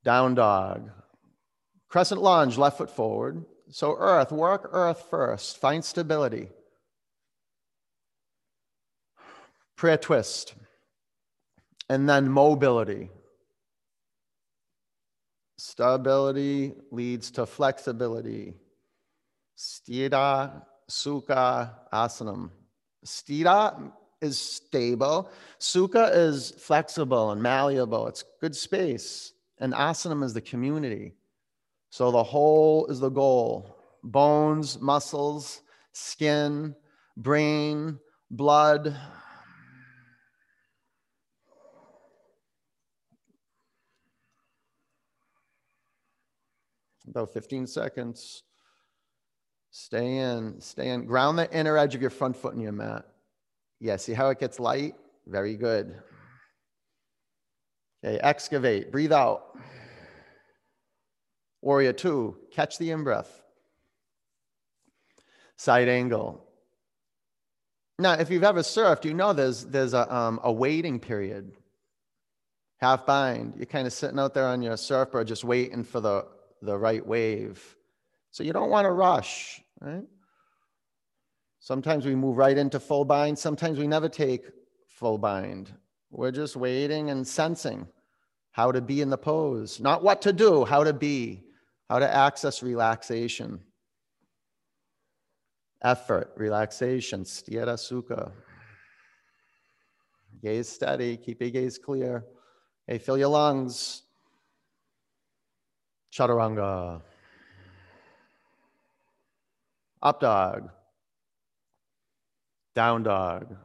Down 0.04 0.34
dog. 0.34 0.90
Crescent 1.88 2.20
lunge, 2.20 2.58
left 2.58 2.78
foot 2.78 2.90
forward. 2.90 3.44
So, 3.70 3.96
earth, 3.98 4.32
work 4.32 4.68
earth 4.72 5.04
first. 5.10 5.58
Find 5.58 5.84
stability. 5.84 6.48
prayer 9.78 9.96
twist, 9.96 10.54
and 11.88 12.08
then 12.08 12.28
mobility. 12.28 13.08
Stability 15.58 16.72
leads 16.92 17.32
to 17.32 17.44
flexibility. 17.44 18.54
Sthira 19.56 20.62
Sukha 20.88 21.70
Asanam. 21.92 22.50
Sthira 23.04 23.92
is 24.20 24.38
stable. 24.38 25.30
Sukha 25.58 26.14
is 26.14 26.52
flexible 26.52 27.32
and 27.32 27.42
malleable. 27.42 28.06
It's 28.06 28.24
good 28.40 28.54
space. 28.54 29.32
And 29.58 29.72
asanam 29.74 30.22
is 30.22 30.32
the 30.32 30.40
community. 30.40 31.14
So 31.90 32.10
the 32.12 32.22
whole 32.22 32.86
is 32.86 33.00
the 33.00 33.10
goal. 33.10 33.76
Bones, 34.04 34.80
muscles, 34.80 35.62
skin, 35.92 36.76
brain, 37.16 37.98
blood, 38.30 38.96
about 47.10 47.32
15 47.32 47.66
seconds. 47.66 48.42
Stay 49.70 50.18
in, 50.18 50.60
stay 50.60 50.88
in. 50.90 51.04
Ground 51.04 51.38
the 51.38 51.50
inner 51.56 51.76
edge 51.76 51.94
of 51.94 52.00
your 52.00 52.10
front 52.10 52.36
foot 52.36 52.54
in 52.54 52.60
your 52.60 52.72
mat. 52.72 53.04
Yeah, 53.80 53.96
see 53.96 54.12
how 54.12 54.28
it 54.30 54.40
gets 54.40 54.58
light? 54.58 54.94
Very 55.26 55.56
good. 55.56 56.00
Okay, 58.04 58.18
excavate, 58.22 58.90
breathe 58.90 59.12
out. 59.12 59.58
Warrior 61.60 61.92
two, 61.92 62.36
catch 62.52 62.78
the 62.78 62.90
in 62.90 63.04
breath. 63.04 63.42
Side 65.56 65.88
angle. 65.88 66.44
Now, 67.98 68.12
if 68.12 68.30
you've 68.30 68.44
ever 68.44 68.60
surfed, 68.60 69.04
you 69.04 69.12
know 69.12 69.32
there's, 69.32 69.64
there's 69.64 69.92
a, 69.92 70.14
um, 70.14 70.38
a 70.44 70.52
waiting 70.52 71.00
period. 71.00 71.52
Half 72.80 73.06
bind. 73.06 73.54
You're 73.56 73.66
kind 73.66 73.88
of 73.88 73.92
sitting 73.92 74.20
out 74.20 74.34
there 74.34 74.46
on 74.46 74.62
your 74.62 74.76
surfboard 74.76 75.26
just 75.26 75.42
waiting 75.42 75.82
for 75.82 76.00
the 76.00 76.26
the 76.62 76.76
right 76.76 77.04
wave. 77.06 77.76
So 78.30 78.42
you 78.42 78.52
don't 78.52 78.70
want 78.70 78.84
to 78.84 78.92
rush, 78.92 79.60
right? 79.80 80.04
Sometimes 81.60 82.06
we 82.06 82.14
move 82.14 82.36
right 82.36 82.56
into 82.56 82.80
full 82.80 83.04
bind. 83.04 83.38
Sometimes 83.38 83.78
we 83.78 83.86
never 83.86 84.08
take 84.08 84.46
full 84.88 85.18
bind. 85.18 85.72
We're 86.10 86.30
just 86.30 86.56
waiting 86.56 87.10
and 87.10 87.26
sensing 87.26 87.86
how 88.52 88.72
to 88.72 88.80
be 88.80 89.00
in 89.00 89.10
the 89.10 89.18
pose, 89.18 89.78
not 89.78 90.02
what 90.02 90.22
to 90.22 90.32
do, 90.32 90.64
how 90.64 90.82
to 90.84 90.92
be, 90.92 91.44
how 91.88 91.98
to 91.98 92.12
access 92.12 92.62
relaxation. 92.62 93.60
Effort, 95.82 96.32
relaxation, 96.36 97.22
sthira 97.24 97.76
sukha. 97.76 98.32
Gaze 100.42 100.68
steady, 100.68 101.16
keep 101.16 101.40
your 101.40 101.50
gaze 101.50 101.78
clear. 101.78 102.24
Hey, 102.86 102.98
fill 102.98 103.18
your 103.18 103.28
lungs. 103.28 104.02
Chaturanga. 106.12 107.02
Up 110.02 110.20
dog. 110.20 110.70
Down 112.74 113.02
dog. 113.02 113.56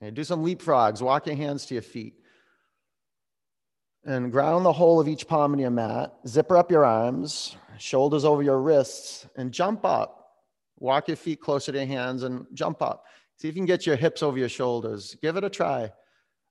And 0.00 0.14
do 0.14 0.24
some 0.24 0.44
leapfrogs. 0.44 1.02
Walk 1.02 1.26
your 1.26 1.36
hands 1.36 1.66
to 1.66 1.74
your 1.74 1.82
feet. 1.82 2.14
And 4.04 4.30
ground 4.30 4.64
the 4.64 4.72
whole 4.72 5.00
of 5.00 5.08
each 5.08 5.26
palm 5.26 5.52
in 5.52 5.58
your 5.58 5.70
mat. 5.70 6.14
Zipper 6.28 6.56
up 6.56 6.70
your 6.70 6.84
arms, 6.84 7.56
shoulders 7.78 8.24
over 8.24 8.42
your 8.42 8.60
wrists, 8.60 9.26
and 9.36 9.50
jump 9.50 9.84
up. 9.84 10.34
Walk 10.78 11.08
your 11.08 11.16
feet 11.16 11.40
closer 11.40 11.72
to 11.72 11.78
your 11.78 11.86
hands 11.86 12.22
and 12.22 12.46
jump 12.52 12.82
up. 12.82 13.04
See 13.38 13.48
if 13.48 13.54
you 13.56 13.60
can 13.60 13.66
get 13.66 13.86
your 13.86 13.96
hips 13.96 14.22
over 14.22 14.38
your 14.38 14.48
shoulders. 14.48 15.16
Give 15.20 15.36
it 15.36 15.44
a 15.44 15.50
try. 15.50 15.90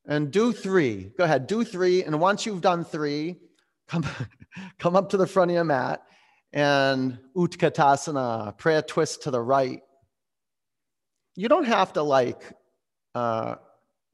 And 0.07 0.31
do 0.31 0.51
three. 0.51 1.11
Go 1.17 1.23
ahead, 1.23 1.47
do 1.47 1.63
three. 1.63 2.03
And 2.03 2.19
once 2.19 2.45
you've 2.45 2.61
done 2.61 2.83
three, 2.83 3.37
come, 3.87 4.05
come 4.79 4.95
up 4.95 5.09
to 5.09 5.17
the 5.17 5.27
front 5.27 5.51
of 5.51 5.55
your 5.55 5.63
mat 5.63 6.03
and 6.53 7.19
Utkatasana, 7.35 8.57
prayer 8.57 8.81
twist 8.81 9.23
to 9.23 9.31
the 9.31 9.41
right. 9.41 9.81
You 11.35 11.49
don't 11.49 11.65
have 11.65 11.93
to 11.93 12.01
like 12.01 12.43
uh, 13.13 13.55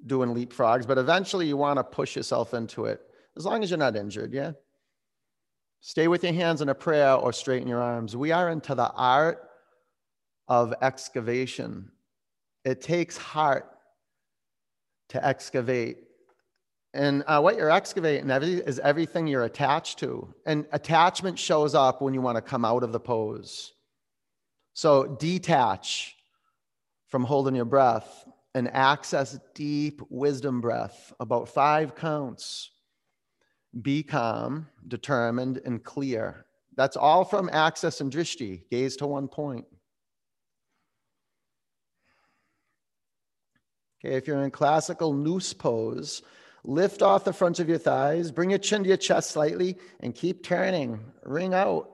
doing 0.05 0.34
leapfrogs, 0.34 0.88
but 0.88 0.97
eventually 0.97 1.47
you 1.47 1.57
want 1.57 1.77
to 1.77 1.84
push 1.84 2.15
yourself 2.15 2.53
into 2.53 2.86
it 2.86 3.01
as 3.38 3.45
long 3.45 3.63
as 3.63 3.69
you're 3.69 3.77
not 3.77 3.95
injured, 3.95 4.34
yeah? 4.34 4.51
Stay 5.81 6.07
with 6.07 6.23
your 6.23 6.34
hands 6.34 6.62
in 6.62 6.69
a 6.69 6.75
prayer 6.75 7.13
or 7.13 7.34
straighten 7.34 7.67
your 7.67 7.81
arms. 7.81 8.15
We 8.15 8.31
are 8.31 8.49
into 8.49 8.75
the 8.75 8.91
art 8.91 9.47
of 10.47 10.73
excavation. 10.81 11.91
It 12.65 12.81
takes 12.81 13.17
heart 13.17 13.67
to 15.10 15.25
excavate. 15.25 15.97
And 16.93 17.23
uh, 17.25 17.39
what 17.39 17.56
you're 17.56 17.71
excavating 17.71 18.30
is 18.30 18.80
everything 18.80 19.27
you're 19.27 19.45
attached 19.45 19.99
to. 19.99 20.34
And 20.45 20.65
attachment 20.73 21.39
shows 21.39 21.73
up 21.73 22.01
when 22.01 22.13
you 22.13 22.21
want 22.21 22.36
to 22.36 22.41
come 22.41 22.65
out 22.65 22.84
of 22.84 22.91
the 22.91 22.99
pose. 22.99 23.73
So 24.73 25.15
detach 25.19 26.15
from 27.08 27.23
holding 27.23 27.56
your 27.56 27.65
breath 27.65 28.25
and 28.54 28.67
access 28.69 29.39
deep 29.54 30.01
wisdom 30.10 30.60
breath, 30.60 31.13
about 31.19 31.47
five 31.47 31.95
counts. 31.95 32.71
Be 33.82 34.04
calm, 34.04 34.67
determined, 34.88 35.62
and 35.65 35.82
clear. 35.82 36.45
That's 36.75 36.97
all 36.97 37.23
from 37.23 37.49
access 37.54 38.01
and 38.01 38.12
drishti, 38.12 38.63
gaze 38.69 38.97
to 38.97 39.08
one 39.08 39.30
point. 39.30 39.65
Okay, 44.04 44.15
if 44.15 44.27
you're 44.27 44.43
in 44.43 44.51
classical 44.51 45.13
noose 45.13 45.54
pose, 45.54 46.21
lift 46.63 47.02
off 47.02 47.24
the 47.24 47.34
front 47.34 47.60
of 47.60 47.69
your 47.69 47.78
thighs, 47.78 48.32
bring 48.32 48.50
your 48.50 48.60
chin 48.60 48.84
to 48.84 48.88
your 48.88 48.97
chest 48.97 49.32
slightly, 49.32 49.78
and 50.00 50.15
keep 50.15 50.43
turning. 50.43 51.00
Ring 51.24 51.54
out. 51.54 51.89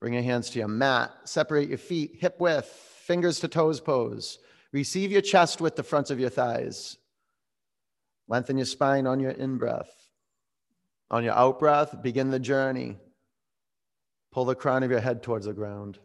Bring 0.00 0.14
your 0.14 0.22
hands 0.22 0.50
to 0.50 0.58
your 0.58 0.68
mat. 0.68 1.12
Separate 1.24 1.68
your 1.68 1.78
feet 1.78 2.16
hip 2.18 2.40
width, 2.40 2.66
fingers 2.66 3.40
to 3.40 3.48
toes 3.48 3.80
pose. 3.80 4.38
Receive 4.72 5.12
your 5.12 5.22
chest 5.22 5.60
with 5.60 5.76
the 5.76 5.82
fronts 5.82 6.10
of 6.10 6.18
your 6.18 6.30
thighs. 6.30 6.98
Lengthen 8.28 8.56
your 8.56 8.66
spine 8.66 9.06
on 9.06 9.20
your 9.20 9.30
in 9.30 9.58
breath. 9.58 9.90
On 11.10 11.22
your 11.22 11.34
out 11.34 11.58
breath, 11.58 12.02
begin 12.02 12.30
the 12.30 12.38
journey. 12.38 12.96
Pull 14.32 14.46
the 14.46 14.54
crown 14.54 14.82
of 14.82 14.90
your 14.90 15.00
head 15.00 15.22
towards 15.22 15.44
the 15.46 15.52
ground. 15.52 15.98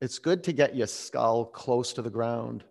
It's 0.00 0.18
good 0.18 0.44
to 0.44 0.52
get 0.52 0.76
your 0.76 0.86
skull 0.86 1.44
close 1.44 1.92
to 1.94 2.02
the 2.02 2.10
ground 2.10 2.64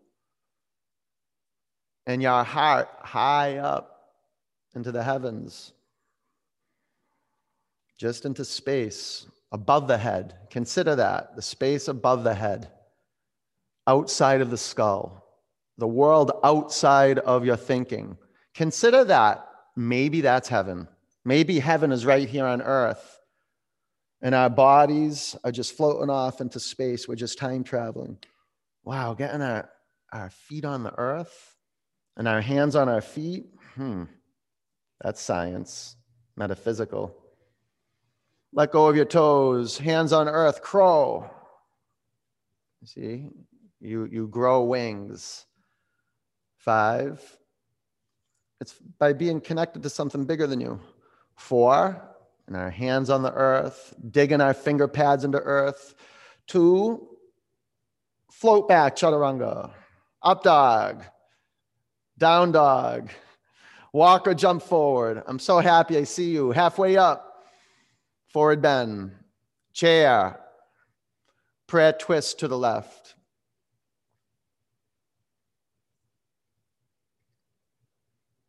and 2.05 2.21
your 2.21 2.43
heart 2.43 2.89
high 3.01 3.57
up 3.57 3.99
into 4.75 4.91
the 4.91 5.03
heavens, 5.03 5.73
just 7.97 8.25
into 8.25 8.45
space 8.45 9.25
above 9.51 9.87
the 9.87 9.97
head. 9.97 10.35
Consider 10.49 10.95
that 10.95 11.35
the 11.35 11.41
space 11.41 11.87
above 11.87 12.23
the 12.23 12.33
head, 12.33 12.69
outside 13.87 14.41
of 14.41 14.49
the 14.49 14.57
skull, 14.57 15.25
the 15.77 15.87
world 15.87 16.31
outside 16.43 17.19
of 17.19 17.45
your 17.45 17.57
thinking. 17.57 18.17
Consider 18.53 19.03
that. 19.05 19.45
Maybe 19.75 20.21
that's 20.21 20.49
heaven. 20.49 20.87
Maybe 21.23 21.59
heaven 21.59 21.91
is 21.91 22.05
right 22.05 22.27
here 22.27 22.45
on 22.45 22.61
earth. 22.61 23.19
And 24.21 24.35
our 24.35 24.49
bodies 24.49 25.37
are 25.43 25.51
just 25.51 25.77
floating 25.77 26.09
off 26.09 26.41
into 26.41 26.59
space. 26.59 27.07
We're 27.07 27.15
just 27.15 27.37
time 27.37 27.63
traveling. 27.63 28.17
Wow, 28.83 29.13
getting 29.13 29.41
our, 29.41 29.69
our 30.11 30.29
feet 30.29 30.65
on 30.65 30.83
the 30.83 30.93
earth 30.97 31.48
and 32.19 32.27
our 32.27 32.41
hands 32.41 32.75
on 32.75 32.89
our 32.89 33.01
feet. 33.01 33.45
Hmm, 33.75 34.03
that's 35.01 35.21
science, 35.21 35.95
metaphysical. 36.35 37.15
Let 38.51 38.71
go 38.71 38.87
of 38.87 38.95
your 38.95 39.05
toes, 39.05 39.77
hands 39.77 40.11
on 40.11 40.27
earth, 40.27 40.61
crow. 40.61 41.31
See, 42.83 43.29
you, 43.79 44.07
you 44.11 44.27
grow 44.27 44.63
wings. 44.63 45.45
Five, 46.57 47.23
it's 48.59 48.73
by 48.99 49.13
being 49.13 49.39
connected 49.39 49.81
to 49.83 49.89
something 49.89 50.25
bigger 50.25 50.45
than 50.45 50.59
you. 50.59 50.81
Four, 51.37 52.03
and 52.47 52.57
our 52.57 52.69
hands 52.69 53.09
on 53.09 53.21
the 53.21 53.33
earth, 53.33 53.93
digging 54.11 54.41
our 54.41 54.53
finger 54.53 54.89
pads 54.89 55.23
into 55.23 55.37
earth. 55.37 55.95
Two, 56.47 57.07
float 58.29 58.67
back, 58.67 58.97
chaturanga. 58.97 59.71
Up 60.21 60.43
dog, 60.43 61.05
down 62.19 62.51
dog, 62.51 63.09
walk 63.93 64.27
or 64.27 64.35
jump 64.35 64.61
forward. 64.61 65.23
I'm 65.25 65.39
so 65.39 65.59
happy 65.59 65.97
I 65.97 66.03
see 66.03 66.31
you. 66.31 66.51
Halfway 66.51 66.97
up, 66.97 67.45
forward 68.27 68.61
bend, 68.61 69.11
chair, 69.73 70.39
prayer 71.67 71.93
twist 71.93 72.39
to 72.39 72.47
the 72.47 72.57
left. 72.57 73.15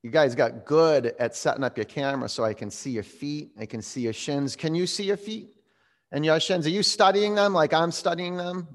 You 0.03 0.11
guys 0.11 0.35
got 0.35 0.65
good 0.65 1.15
at 1.19 1.37
setting 1.37 1.63
up 1.63 1.77
your 1.77 1.85
camera 1.85 2.29
so 2.29 2.43
I 2.43 2.55
can 2.55 2.71
see 2.71 2.91
your 2.91 3.03
feet. 3.03 3.53
I 3.59 3.67
can 3.67 3.83
see 3.83 4.01
your 4.01 4.15
shins. 4.15 4.57
Can 4.57 4.75
you 4.75 4.87
see 4.87 5.05
your 5.05 5.19
feet 5.19 5.55
and 6.11 6.25
your 6.25 6.41
shins? 6.41 6.67
Are 6.67 6.71
you 6.71 6.83
studying 6.83 7.35
them 7.35 7.53
like 7.53 7.75
I'm 7.75 7.93
studying 7.93 8.37
them? 8.37 8.67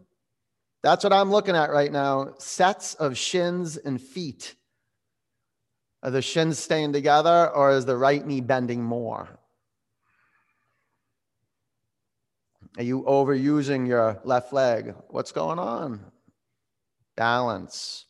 That's 0.83 1.03
what 1.03 1.11
I'm 1.13 1.31
looking 1.31 1.55
at 1.55 1.71
right 1.71 1.91
now. 1.91 2.35
Sets 2.37 2.93
of 2.93 3.17
shins 3.17 3.75
and 3.75 3.99
feet. 3.99 4.55
Are 6.05 6.11
the 6.11 6.21
shins 6.21 6.59
staying 6.59 6.93
together 6.93 7.49
or 7.49 7.71
is 7.71 7.83
the 7.83 7.97
right 7.97 8.23
knee 8.23 8.39
bending 8.39 8.83
more? 8.83 9.39
Are 12.77 12.83
you 12.83 13.01
overusing 13.07 13.87
your 13.87 14.21
left 14.23 14.53
leg? 14.53 14.93
What's 15.07 15.31
going 15.31 15.57
on? 15.57 16.05
Balance, 17.15 18.05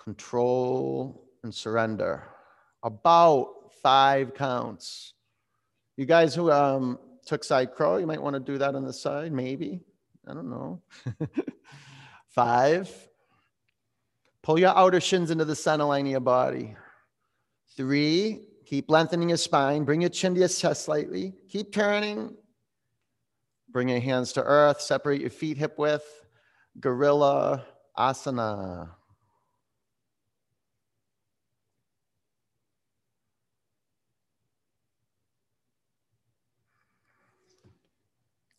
control, 0.00 1.24
and 1.42 1.52
surrender 1.52 2.22
about 2.84 3.72
five 3.82 4.32
counts. 4.32 5.14
You 5.96 6.06
guys 6.06 6.32
who 6.32 6.52
um, 6.52 6.96
took 7.26 7.42
side 7.42 7.74
crow, 7.74 7.96
you 7.96 8.06
might 8.06 8.22
want 8.22 8.34
to 8.34 8.40
do 8.40 8.56
that 8.58 8.76
on 8.76 8.84
the 8.84 8.92
side, 8.92 9.32
maybe. 9.32 9.80
I 10.28 10.32
don't 10.32 10.48
know. 10.48 10.80
five. 12.28 12.88
Pull 14.42 14.60
your 14.60 14.76
outer 14.78 15.00
shins 15.00 15.32
into 15.32 15.44
the 15.44 15.56
center 15.56 15.86
line 15.86 16.06
of 16.06 16.12
your 16.12 16.20
body. 16.20 16.76
Three. 17.76 18.48
Keep 18.66 18.90
lengthening 18.90 19.28
your 19.28 19.38
spine. 19.38 19.84
Bring 19.84 20.00
your 20.00 20.10
chin 20.10 20.34
to 20.34 20.40
your 20.40 20.48
chest 20.48 20.84
slightly. 20.84 21.34
Keep 21.48 21.72
turning. 21.72 22.34
Bring 23.70 23.88
your 23.88 24.00
hands 24.00 24.32
to 24.32 24.42
earth. 24.42 24.80
Separate 24.80 25.20
your 25.20 25.30
feet 25.30 25.56
hip 25.56 25.78
width. 25.78 26.04
Gorilla 26.80 27.64
asana. 27.96 28.90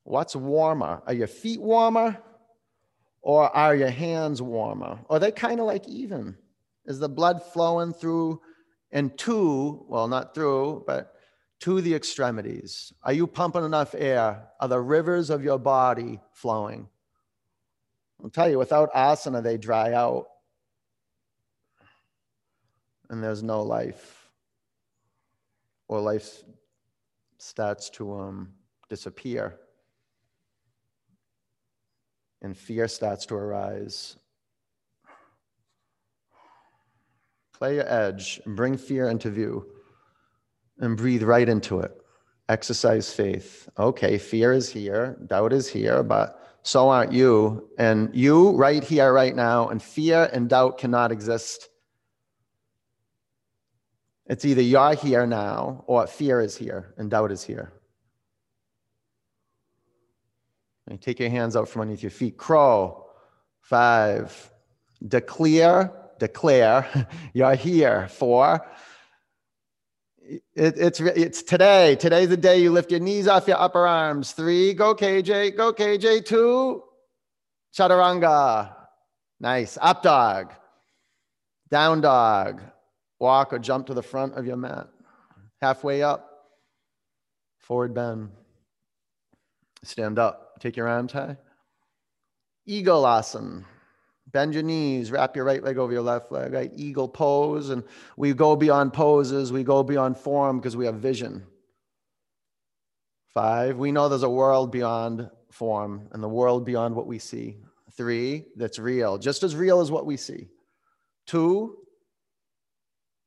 What's 0.04 0.38
warmer? 0.38 1.02
Are 1.06 1.14
your 1.14 1.28
feet 1.28 1.60
warmer 1.60 2.18
or 3.22 3.54
are 3.54 3.76
your 3.76 3.90
hands 3.90 4.42
warmer? 4.42 5.00
Are 5.10 5.20
they 5.20 5.32
kind 5.32 5.60
of 5.60 5.66
like 5.66 5.86
even? 5.86 6.38
Is 6.86 7.00
the 7.00 7.10
blood 7.10 7.44
flowing 7.44 7.92
through 7.92 8.40
and 8.91 9.17
to, 9.19 9.86
well, 9.88 10.08
not 10.08 10.34
through, 10.34 10.84
but 10.88 11.13
to 11.62 11.82
the 11.82 11.93
extremities? 11.93 12.93
Are 13.04 13.13
you 13.13 13.28
pumping 13.28 13.65
enough 13.65 13.95
air? 13.97 14.47
Are 14.60 14.67
the 14.67 14.80
rivers 14.80 15.30
of 15.30 15.43
your 15.43 15.60
body 15.60 16.19
flowing? 16.32 16.88
I'll 18.23 18.30
tell 18.30 18.50
you, 18.50 18.58
without 18.58 18.93
asana, 18.93 19.43
they 19.43 19.58
dry 19.58 19.93
out 19.93 20.28
and 23.10 23.23
there's 23.23 23.43
no 23.43 23.62
life, 23.63 24.30
or 25.88 26.02
life 26.02 26.43
starts 27.38 27.89
to 27.91 28.13
um, 28.19 28.54
disappear 28.89 29.58
and 32.41 32.56
fear 32.56 32.88
starts 32.88 33.26
to 33.28 33.36
arise. 33.36 34.17
Play 37.58 37.76
your 37.76 37.91
edge 37.91 38.39
and 38.46 38.56
bring 38.56 38.78
fear 38.78 39.10
into 39.10 39.32
view 39.32 39.65
and 40.78 40.96
breathe 40.96 41.24
right 41.24 41.50
into 41.50 41.80
it. 41.80 41.91
Exercise 42.50 43.12
faith. 43.12 43.67
Okay, 43.80 44.20
fear 44.20 44.54
is 44.54 44.70
here, 44.70 45.17
doubt 45.26 45.54
is 45.54 45.67
here, 45.67 46.04
but 46.04 46.39
so 46.62 46.89
aren't 46.89 47.12
you. 47.12 47.67
And 47.80 48.15
you, 48.15 48.52
right 48.52 48.84
here, 48.84 49.12
right 49.12 49.36
now, 49.36 49.70
and 49.70 49.82
fear 49.82 50.30
and 50.32 50.48
doubt 50.48 50.78
cannot 50.78 51.12
exist. 51.12 51.70
It's 54.28 54.46
either 54.46 54.62
you're 54.62 54.93
here 54.93 55.26
now 55.26 55.84
or 55.88 56.06
fear 56.06 56.39
is 56.41 56.56
here 56.56 56.93
and 56.98 57.10
doubt 57.10 57.32
is 57.32 57.43
here. 57.43 57.74
take 61.02 61.20
your 61.20 61.30
hands 61.30 61.56
out 61.56 61.67
from 61.67 61.82
underneath 61.82 62.04
your 62.04 62.12
feet. 62.12 62.38
Crow. 62.38 63.08
Five. 63.62 64.52
Declare 65.06 65.91
declare 66.20 67.08
you're 67.34 67.56
here. 67.56 68.08
for. 68.10 68.66
it, 70.56 70.78
it's, 70.78 71.00
it's 71.00 71.44
today. 71.44 71.96
Today's 71.96 72.30
the 72.30 72.38
day 72.38 72.60
you 72.60 72.72
lift 72.72 72.92
your 72.92 73.00
knees 73.00 73.28
off 73.28 73.48
your 73.48 73.60
upper 73.60 73.88
arms. 73.88 74.32
Three, 74.32 74.74
go 74.74 74.96
KJ, 74.96 75.56
go 75.56 75.74
KJ. 75.74 76.26
Two, 76.26 76.84
chaturanga. 77.78 78.74
Nice. 79.40 79.78
Up 79.82 80.04
dog, 80.04 80.54
down 81.70 82.02
dog. 82.02 82.62
Walk 83.20 83.54
or 83.54 83.60
jump 83.60 83.88
to 83.88 83.94
the 83.94 84.04
front 84.04 84.38
of 84.38 84.46
your 84.46 84.58
mat. 84.58 84.88
Halfway 85.62 86.04
up, 86.04 86.30
forward 87.58 87.94
bend. 87.94 88.30
Stand 89.84 90.20
up. 90.20 90.60
Take 90.60 90.78
your 90.78 90.88
arms 90.88 91.14
high. 91.14 91.38
Eagle 92.66 93.04
asana. 93.04 93.64
Bend 94.32 94.54
your 94.54 94.63
knees, 94.63 95.10
wrap 95.10 95.36
your 95.36 95.46
right 95.46 95.63
leg 95.63 95.78
over 95.78 95.94
your 95.94 96.02
left 96.02 96.32
leg, 96.32 96.52
right? 96.52 96.72
Eagle 96.76 97.08
pose. 97.08 97.70
And 97.70 97.84
we 98.18 98.34
go 98.34 98.56
beyond 98.56 98.94
poses, 98.94 99.52
we 99.52 99.63
go 99.63 99.84
beyond 99.84 100.18
form 100.18 100.60
because 100.60 100.76
we 100.76 100.86
have 100.86 100.96
vision. 100.96 101.46
Five, 103.34 103.78
we 103.78 103.92
know 103.92 104.10
there's 104.10 104.24
a 104.24 104.30
world 104.30 104.72
beyond 104.72 105.30
form 105.52 106.10
and 106.12 106.22
the 106.22 106.28
world 106.28 106.66
beyond 106.66 106.96
what 106.96 107.08
we 107.08 107.20
see. 107.20 107.58
Three, 107.94 108.46
that's 108.56 108.80
real, 108.80 109.18
just 109.18 109.44
as 109.44 109.56
real 109.56 109.80
as 109.80 109.92
what 109.92 110.06
we 110.06 110.18
see. 110.18 110.50
Two, 111.26 111.78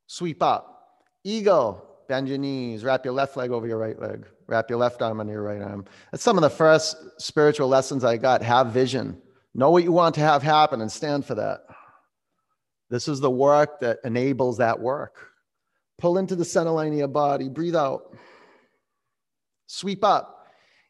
sweep 0.07 0.43
up. 0.43 0.67
Eagle, 1.23 1.83
bend 2.07 2.27
your 2.29 2.37
knees, 2.37 2.83
wrap 2.83 3.05
your 3.05 3.13
left 3.13 3.37
leg 3.37 3.51
over 3.51 3.67
your 3.67 3.77
right 3.77 3.99
leg, 3.99 4.27
wrap 4.47 4.69
your 4.69 4.79
left 4.79 5.01
arm 5.01 5.19
on 5.19 5.27
your 5.27 5.41
right 5.41 5.61
arm. 5.61 5.85
That's 6.11 6.23
some 6.23 6.37
of 6.37 6.41
the 6.41 6.49
first 6.49 6.95
spiritual 7.17 7.67
lessons 7.67 8.03
I 8.03 8.17
got. 8.17 8.43
Have 8.43 8.67
vision. 8.67 9.21
Know 9.53 9.71
what 9.71 9.83
you 9.83 9.91
want 9.91 10.15
to 10.15 10.21
have 10.21 10.43
happen 10.43 10.81
and 10.81 10.91
stand 10.91 11.25
for 11.25 11.35
that. 11.35 11.61
This 12.89 13.07
is 13.07 13.19
the 13.19 13.31
work 13.31 13.79
that 13.81 13.99
enables 14.03 14.57
that 14.57 14.79
work. 14.79 15.29
Pull 15.97 16.17
into 16.17 16.35
the 16.35 16.45
center 16.45 16.71
line 16.71 16.91
of 16.91 16.97
your 16.97 17.07
body, 17.07 17.47
breathe 17.47 17.75
out. 17.75 18.15
Sweep 19.67 20.03
up. 20.03 20.47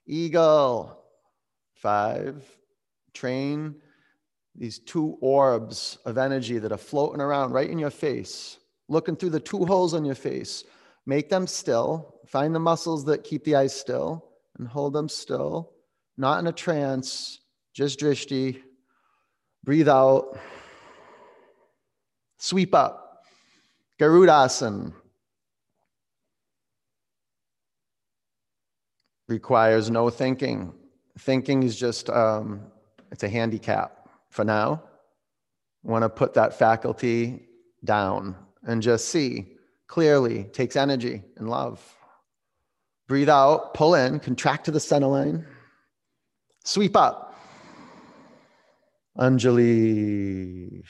Eagle. 0.07 0.97
Five. 1.75 2.43
Train 3.13 3.75
these 4.55 4.79
two 4.79 5.17
orbs 5.21 5.97
of 6.05 6.17
energy 6.17 6.57
that 6.59 6.71
are 6.71 6.77
floating 6.77 7.21
around 7.21 7.51
right 7.51 7.69
in 7.69 7.79
your 7.79 7.89
face, 7.89 8.57
looking 8.89 9.15
through 9.15 9.29
the 9.29 9.39
two 9.39 9.65
holes 9.65 9.93
on 9.93 10.05
your 10.05 10.15
face. 10.15 10.63
Make 11.05 11.29
them 11.29 11.47
still. 11.47 12.15
Find 12.27 12.53
the 12.53 12.59
muscles 12.59 13.05
that 13.05 13.23
keep 13.23 13.43
the 13.43 13.55
eyes 13.55 13.75
still 13.75 14.29
and 14.57 14.67
hold 14.67 14.93
them 14.93 15.09
still, 15.09 15.73
not 16.17 16.39
in 16.39 16.47
a 16.47 16.51
trance 16.51 17.40
just 17.73 17.99
drishti. 17.99 18.61
Breathe 19.63 19.89
out. 19.89 20.37
Sweep 22.37 22.73
up. 22.73 23.23
Garudasana. 23.99 24.93
Requires 29.27 29.89
no 29.89 30.09
thinking. 30.09 30.73
Thinking 31.19 31.63
is 31.63 31.77
just, 31.77 32.09
um, 32.09 32.61
it's 33.11 33.23
a 33.23 33.29
handicap 33.29 34.09
for 34.29 34.43
now. 34.43 34.83
Want 35.83 36.03
to 36.03 36.09
put 36.09 36.33
that 36.33 36.57
faculty 36.57 37.47
down 37.83 38.35
and 38.63 38.81
just 38.81 39.09
see 39.09 39.53
clearly. 39.87 40.45
Takes 40.45 40.75
energy 40.75 41.21
and 41.37 41.49
love. 41.49 41.79
Breathe 43.07 43.29
out, 43.29 43.73
pull 43.73 43.95
in, 43.95 44.19
contract 44.19 44.65
to 44.65 44.71
the 44.71 44.79
center 44.79 45.07
line. 45.07 45.45
Sweep 46.63 46.95
up. 46.95 47.30
Anjali. 49.17 50.83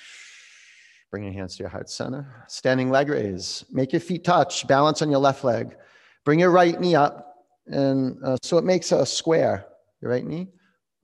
Bring 1.09 1.23
your 1.23 1.33
hands 1.33 1.57
to 1.57 1.63
your 1.63 1.69
heart 1.69 1.89
center. 1.89 2.45
Standing 2.47 2.89
leg 2.89 3.09
raise. 3.09 3.65
Make 3.71 3.91
your 3.91 3.99
feet 3.99 4.23
touch. 4.23 4.65
Balance 4.67 5.01
on 5.01 5.11
your 5.11 5.19
left 5.19 5.43
leg. 5.43 5.75
Bring 6.23 6.39
your 6.39 6.51
right 6.51 6.79
knee 6.79 6.95
up. 6.95 7.35
And 7.67 8.17
uh, 8.23 8.37
so 8.41 8.57
it 8.57 8.63
makes 8.63 8.91
a 8.91 9.05
square, 9.05 9.65
your 10.01 10.11
right 10.11 10.25
knee. 10.25 10.47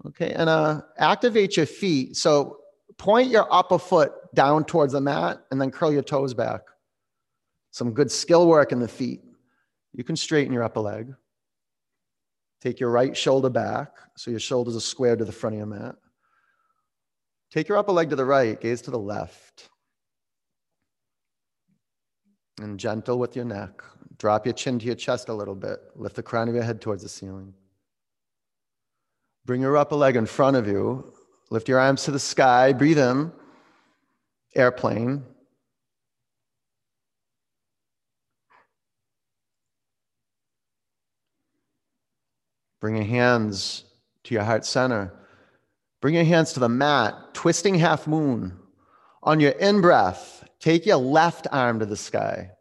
Okay. 0.06 0.32
And 0.32 0.50
uh, 0.50 0.82
activate 0.98 1.58
your 1.58 1.66
feet. 1.66 2.16
So 2.16 2.60
point 2.98 3.30
your 3.30 3.52
upper 3.54 3.78
foot 3.78 4.14
down 4.34 4.64
towards 4.64 4.94
the 4.94 5.02
mat 5.02 5.42
and 5.52 5.60
then 5.60 5.72
curl 5.72 5.92
your 5.92 6.04
toes 6.04 6.34
back. 6.34 6.62
Some 7.72 7.94
good 7.94 8.12
skill 8.12 8.48
work 8.48 8.72
in 8.72 8.80
the 8.80 8.88
feet. 8.88 9.22
You 9.94 10.04
can 10.04 10.16
straighten 10.16 10.54
your 10.54 10.64
upper 10.64 10.80
leg. 10.80 11.14
Take 12.62 12.80
your 12.80 12.90
right 12.90 13.16
shoulder 13.16 13.50
back 13.50 13.92
so 14.16 14.32
your 14.32 14.40
shoulders 14.40 14.76
are 14.76 14.82
squared 14.82 15.20
to 15.20 15.26
the 15.26 15.32
front 15.32 15.56
of 15.56 15.58
your 15.58 15.68
mat. 15.68 15.96
Take 17.52 17.70
your 17.70 17.78
upper 17.78 17.92
leg 17.92 18.10
to 18.10 18.16
the 18.16 18.26
right, 18.26 18.60
gaze 18.60 18.82
to 18.84 18.92
the 18.92 19.00
left. 19.00 19.70
And 22.60 22.80
gentle 22.80 23.20
with 23.20 23.36
your 23.36 23.46
neck. 23.46 23.82
Drop 24.18 24.46
your 24.46 24.54
chin 24.54 24.80
to 24.80 24.86
your 24.86 24.96
chest 24.96 25.30
a 25.30 25.34
little 25.34 25.56
bit. 25.56 25.80
Lift 25.96 26.16
the 26.16 26.24
crown 26.24 26.50
of 26.50 26.56
your 26.56 26.64
head 26.64 26.82
towards 26.82 27.04
the 27.04 27.10
ceiling. 27.10 27.54
Bring 29.46 29.62
your 29.62 29.78
upper 29.78 29.96
leg 29.96 30.16
in 30.16 30.26
front 30.26 30.58
of 30.58 30.68
you. 30.68 31.14
Lift 31.52 31.70
your 31.70 31.80
arms 31.80 32.04
to 32.04 32.12
the 32.12 32.20
sky. 32.20 32.74
Breathe 32.74 32.98
in. 32.98 33.32
Airplane. 34.56 35.24
Bring 42.82 42.96
your 42.96 43.06
hands 43.06 43.86
to 44.24 44.34
your 44.34 44.44
heart 44.44 44.66
center. 44.66 45.14
Bring 46.02 46.16
your 46.16 46.24
hands 46.24 46.54
to 46.54 46.60
the 46.60 46.70
mat, 46.70 47.16
twisting 47.34 47.76
half 47.76 48.08
moon. 48.08 48.58
On 49.24 49.40
your 49.40 49.52
in 49.52 49.82
breath, 49.82 50.48
take 50.60 50.86
your 50.86 50.98
left 50.98 51.48
arm 51.52 51.80
to 51.80 51.86
the 51.86 51.98
sky. 51.98 52.52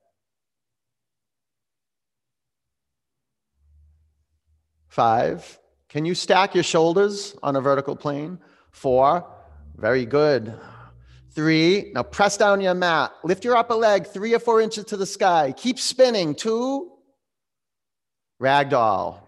Five, 4.88 5.58
can 5.90 6.06
you 6.06 6.14
stack 6.14 6.54
your 6.54 6.64
shoulders 6.64 7.36
on 7.42 7.54
a 7.54 7.60
vertical 7.60 7.94
plane? 7.94 8.38
Four, 8.70 9.26
very 9.76 10.06
good. 10.06 10.58
Three, 11.32 11.92
now 11.94 12.02
press 12.02 12.38
down 12.38 12.62
your 12.62 12.72
mat. 12.72 13.12
Lift 13.22 13.44
your 13.44 13.56
upper 13.56 13.74
leg 13.74 14.06
three 14.06 14.32
or 14.34 14.38
four 14.38 14.62
inches 14.62 14.86
to 14.86 14.96
the 14.96 15.04
sky. 15.04 15.52
Keep 15.54 15.78
spinning. 15.78 16.34
Two, 16.34 16.92
ragdoll. 18.40 19.20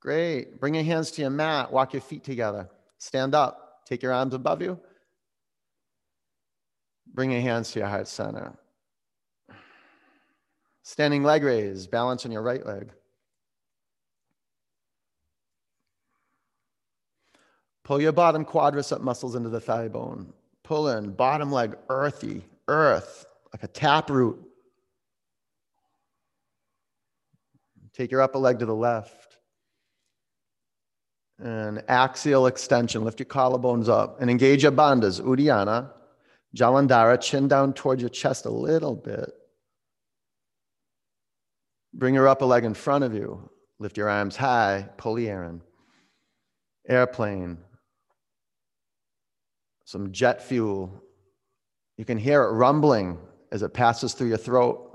Great. 0.00 0.58
Bring 0.58 0.74
your 0.74 0.82
hands 0.82 1.12
to 1.12 1.22
your 1.22 1.30
mat. 1.30 1.72
Walk 1.72 1.92
your 1.92 2.02
feet 2.02 2.24
together. 2.24 2.68
Stand 3.02 3.34
up. 3.34 3.84
Take 3.84 4.00
your 4.00 4.12
arms 4.12 4.32
above 4.32 4.62
you. 4.62 4.78
Bring 7.12 7.32
your 7.32 7.40
hands 7.40 7.72
to 7.72 7.80
your 7.80 7.88
heart 7.88 8.06
center. 8.06 8.56
Standing 10.84 11.24
leg 11.24 11.42
raise, 11.42 11.88
balance 11.88 12.24
on 12.24 12.30
your 12.30 12.42
right 12.42 12.64
leg. 12.64 12.92
Pull 17.82 18.00
your 18.00 18.12
bottom 18.12 18.44
quadricep 18.44 19.00
muscles 19.00 19.34
into 19.34 19.48
the 19.48 19.60
thigh 19.60 19.88
bone. 19.88 20.32
Pull 20.62 20.90
in, 20.90 21.10
bottom 21.10 21.50
leg 21.50 21.74
earthy, 21.88 22.44
earth, 22.68 23.26
like 23.52 23.64
a 23.64 23.68
tap 23.68 24.10
root. 24.10 24.40
Take 27.92 28.12
your 28.12 28.22
upper 28.22 28.38
leg 28.38 28.60
to 28.60 28.66
the 28.66 28.72
left 28.76 29.31
and 31.38 31.82
axial 31.88 32.46
extension. 32.46 33.04
Lift 33.04 33.20
your 33.20 33.26
collarbones 33.26 33.88
up 33.88 34.20
and 34.20 34.30
engage 34.30 34.62
your 34.62 34.72
bandhas, 34.72 35.20
Uddiyana, 35.20 35.90
Jalandhara, 36.56 37.20
chin 37.20 37.48
down 37.48 37.72
towards 37.72 38.02
your 38.02 38.10
chest 38.10 38.46
a 38.46 38.50
little 38.50 38.94
bit. 38.94 39.30
Bring 41.94 42.14
your 42.14 42.28
upper 42.28 42.46
leg 42.46 42.64
in 42.64 42.74
front 42.74 43.04
of 43.04 43.14
you. 43.14 43.50
Lift 43.78 43.96
your 43.96 44.08
arms 44.08 44.36
high, 44.36 44.88
pull 44.96 45.18
the. 45.18 45.62
Airplane. 46.88 47.58
Some 49.84 50.12
jet 50.12 50.42
fuel. 50.42 51.02
You 51.98 52.04
can 52.04 52.18
hear 52.18 52.42
it 52.44 52.52
rumbling 52.52 53.18
as 53.50 53.62
it 53.62 53.74
passes 53.74 54.14
through 54.14 54.28
your 54.28 54.38
throat. 54.38 54.88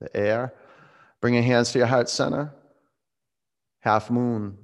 The 0.00 0.16
air. 0.16 0.54
Bring 1.20 1.34
your 1.34 1.42
hands 1.42 1.72
to 1.72 1.78
your 1.78 1.88
heart 1.88 2.08
center 2.08 2.52
half 3.80 4.10
moon. 4.10 4.58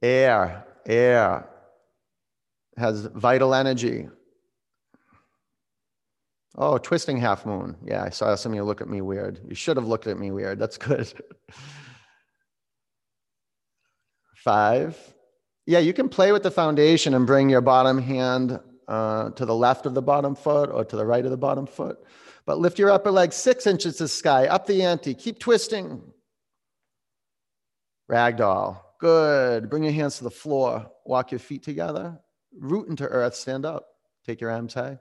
Air, 0.00 0.66
air 0.86 1.48
has 2.76 3.06
vital 3.06 3.54
energy. 3.54 4.08
Oh, 6.56 6.76
twisting 6.78 7.16
half 7.18 7.46
moon. 7.46 7.76
Yeah, 7.84 8.02
I 8.02 8.10
saw 8.10 8.34
some 8.34 8.52
of 8.52 8.56
you 8.56 8.64
look 8.64 8.80
at 8.80 8.88
me 8.88 9.00
weird. 9.00 9.40
You 9.48 9.54
should 9.54 9.76
have 9.76 9.86
looked 9.86 10.06
at 10.06 10.18
me 10.18 10.30
weird. 10.30 10.58
That's 10.58 10.76
good. 10.76 11.12
Five. 14.36 14.98
Yeah, 15.66 15.78
you 15.78 15.92
can 15.92 16.08
play 16.08 16.32
with 16.32 16.42
the 16.42 16.50
foundation 16.50 17.14
and 17.14 17.26
bring 17.26 17.48
your 17.48 17.60
bottom 17.60 17.98
hand 17.98 18.58
uh, 18.88 19.30
to 19.30 19.46
the 19.46 19.54
left 19.54 19.86
of 19.86 19.94
the 19.94 20.02
bottom 20.02 20.34
foot 20.34 20.68
or 20.70 20.84
to 20.84 20.96
the 20.96 21.06
right 21.06 21.24
of 21.24 21.30
the 21.30 21.36
bottom 21.36 21.66
foot. 21.66 21.98
But 22.44 22.58
lift 22.58 22.78
your 22.78 22.90
upper 22.90 23.10
leg 23.10 23.32
six 23.32 23.66
inches 23.66 23.96
to 23.96 24.08
sky, 24.08 24.46
up 24.48 24.66
the 24.66 24.82
ante. 24.82 25.14
Keep 25.14 25.38
twisting. 25.38 26.02
Ragdoll. 28.12 28.78
Good. 28.98 29.70
Bring 29.70 29.84
your 29.84 29.92
hands 29.92 30.18
to 30.18 30.24
the 30.24 30.30
floor. 30.30 30.86
Walk 31.06 31.32
your 31.32 31.38
feet 31.38 31.62
together. 31.62 32.20
Root 32.58 32.88
into 32.88 33.04
earth. 33.04 33.34
Stand 33.34 33.64
up. 33.64 33.86
Take 34.26 34.40
your 34.40 34.50
arms 34.50 34.74
high. 34.74 34.98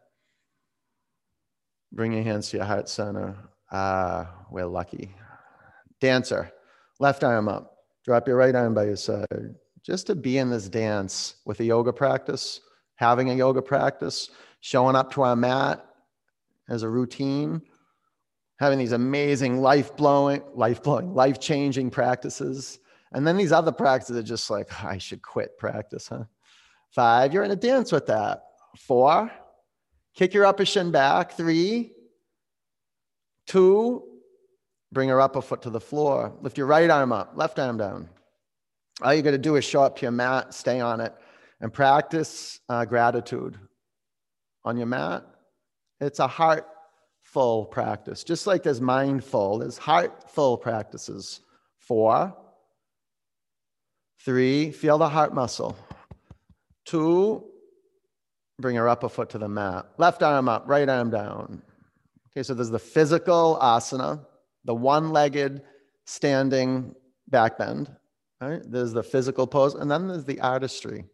Bring 1.92 2.14
your 2.14 2.24
hands 2.24 2.50
to 2.50 2.58
your 2.58 2.66
heart 2.66 2.88
center. 2.88 3.36
Ah, 3.72 4.46
we're 4.50 4.66
lucky. 4.66 5.14
Dancer, 6.00 6.52
left 7.00 7.24
arm 7.24 7.48
up. 7.48 7.78
Drop 8.06 8.28
your 8.28 8.38
right 8.38 8.56
arm 8.56 8.74
by 8.74 8.86
your 8.86 8.96
side. 8.96 9.56
Just 9.84 10.08
to 10.08 10.16
be 10.16 10.38
in 10.38 10.50
this 10.50 10.70
dance 10.70 11.36
with 11.46 11.60
a 11.60 11.64
yoga 11.64 11.92
practice, 11.92 12.62
having 12.96 13.30
a 13.30 13.36
yoga 13.36 13.62
practice, 13.62 14.30
showing 14.62 14.96
up 14.96 15.12
to 15.14 15.22
our 15.24 15.36
mat 15.36 15.86
as 16.70 16.84
a 16.84 16.90
routine, 16.90 17.62
having 18.58 18.80
these 18.80 18.94
amazing 18.94 19.62
life 19.62 19.96
blowing, 19.96 20.42
life 20.54 20.82
blowing, 20.82 21.14
life 21.14 21.40
changing 21.40 21.90
practices. 21.90 22.80
And 23.12 23.28
then 23.28 23.38
these 23.38 23.52
other 23.52 23.72
practices 23.72 24.18
are 24.18 24.24
just 24.24 24.50
like, 24.50 24.84
I 24.84 24.98
should 24.98 25.22
quit 25.22 25.58
practice, 25.58 26.08
huh? 26.08 26.24
Five, 26.92 27.34
you're 27.34 27.44
in 27.44 27.52
a 27.52 27.56
dance 27.56 27.92
with 27.92 28.08
that. 28.08 28.44
Four, 28.78 29.32
kick 30.16 30.34
your 30.34 30.46
upper 30.46 30.66
shin 30.66 30.92
back. 30.92 31.34
Three, 31.34 31.94
two, 33.48 34.04
bring 34.92 35.10
her 35.10 35.22
upper 35.22 35.42
foot 35.42 35.62
to 35.64 35.70
the 35.70 35.80
floor. 35.80 36.34
Lift 36.42 36.58
your 36.58 36.68
right 36.68 36.90
arm 36.90 37.12
up, 37.12 37.34
left 37.36 37.60
arm 37.60 37.78
down. 37.78 38.10
All 39.02 39.14
you 39.14 39.22
got 39.22 39.32
to 39.32 39.38
do 39.38 39.56
is 39.56 39.66
show 39.66 39.84
up 39.84 39.98
to 39.98 40.02
your 40.04 40.12
mat, 40.12 40.54
stay 40.54 40.80
on 40.80 41.00
it, 41.02 41.14
and 41.60 41.74
practice 41.74 42.60
uh, 42.70 42.86
gratitude 42.86 43.58
on 44.64 44.78
your 44.78 44.88
mat. 44.88 45.26
It's 46.00 46.20
a 46.20 46.28
heartful 46.28 47.66
practice, 47.66 48.24
just 48.24 48.48
like 48.48 48.64
there's 48.64 48.82
mindful, 48.82 49.60
there's 49.60 49.78
heartful 49.78 50.58
practices. 50.58 51.42
Four, 51.78 52.36
three, 54.26 54.72
feel 54.72 54.98
the 54.98 55.10
heart 55.10 55.34
muscle. 55.34 55.78
Two, 56.86 57.44
bring 58.60 58.76
your 58.76 58.88
upper 58.88 59.10
foot 59.10 59.30
to 59.32 59.38
the 59.38 59.48
mat. 59.48 59.86
Left 59.98 60.24
arm 60.24 60.48
up, 60.50 60.64
right 60.68 60.88
arm 60.88 61.10
down. 61.10 61.62
Okay, 62.32 62.44
so 62.44 62.54
there's 62.54 62.70
the 62.70 62.80
physical 62.80 63.58
asana, 63.62 64.26
the 64.66 64.76
one 64.76 65.12
legged 65.12 65.62
standing 66.06 66.96
back 67.28 67.58
bend. 67.58 67.92
Right? 68.40 68.62
There's 68.66 68.94
the 68.94 69.04
physical 69.04 69.46
pose, 69.46 69.76
and 69.76 69.90
then 69.90 70.08
there's 70.08 70.26
the 70.26 70.40
artistry. 70.40 71.06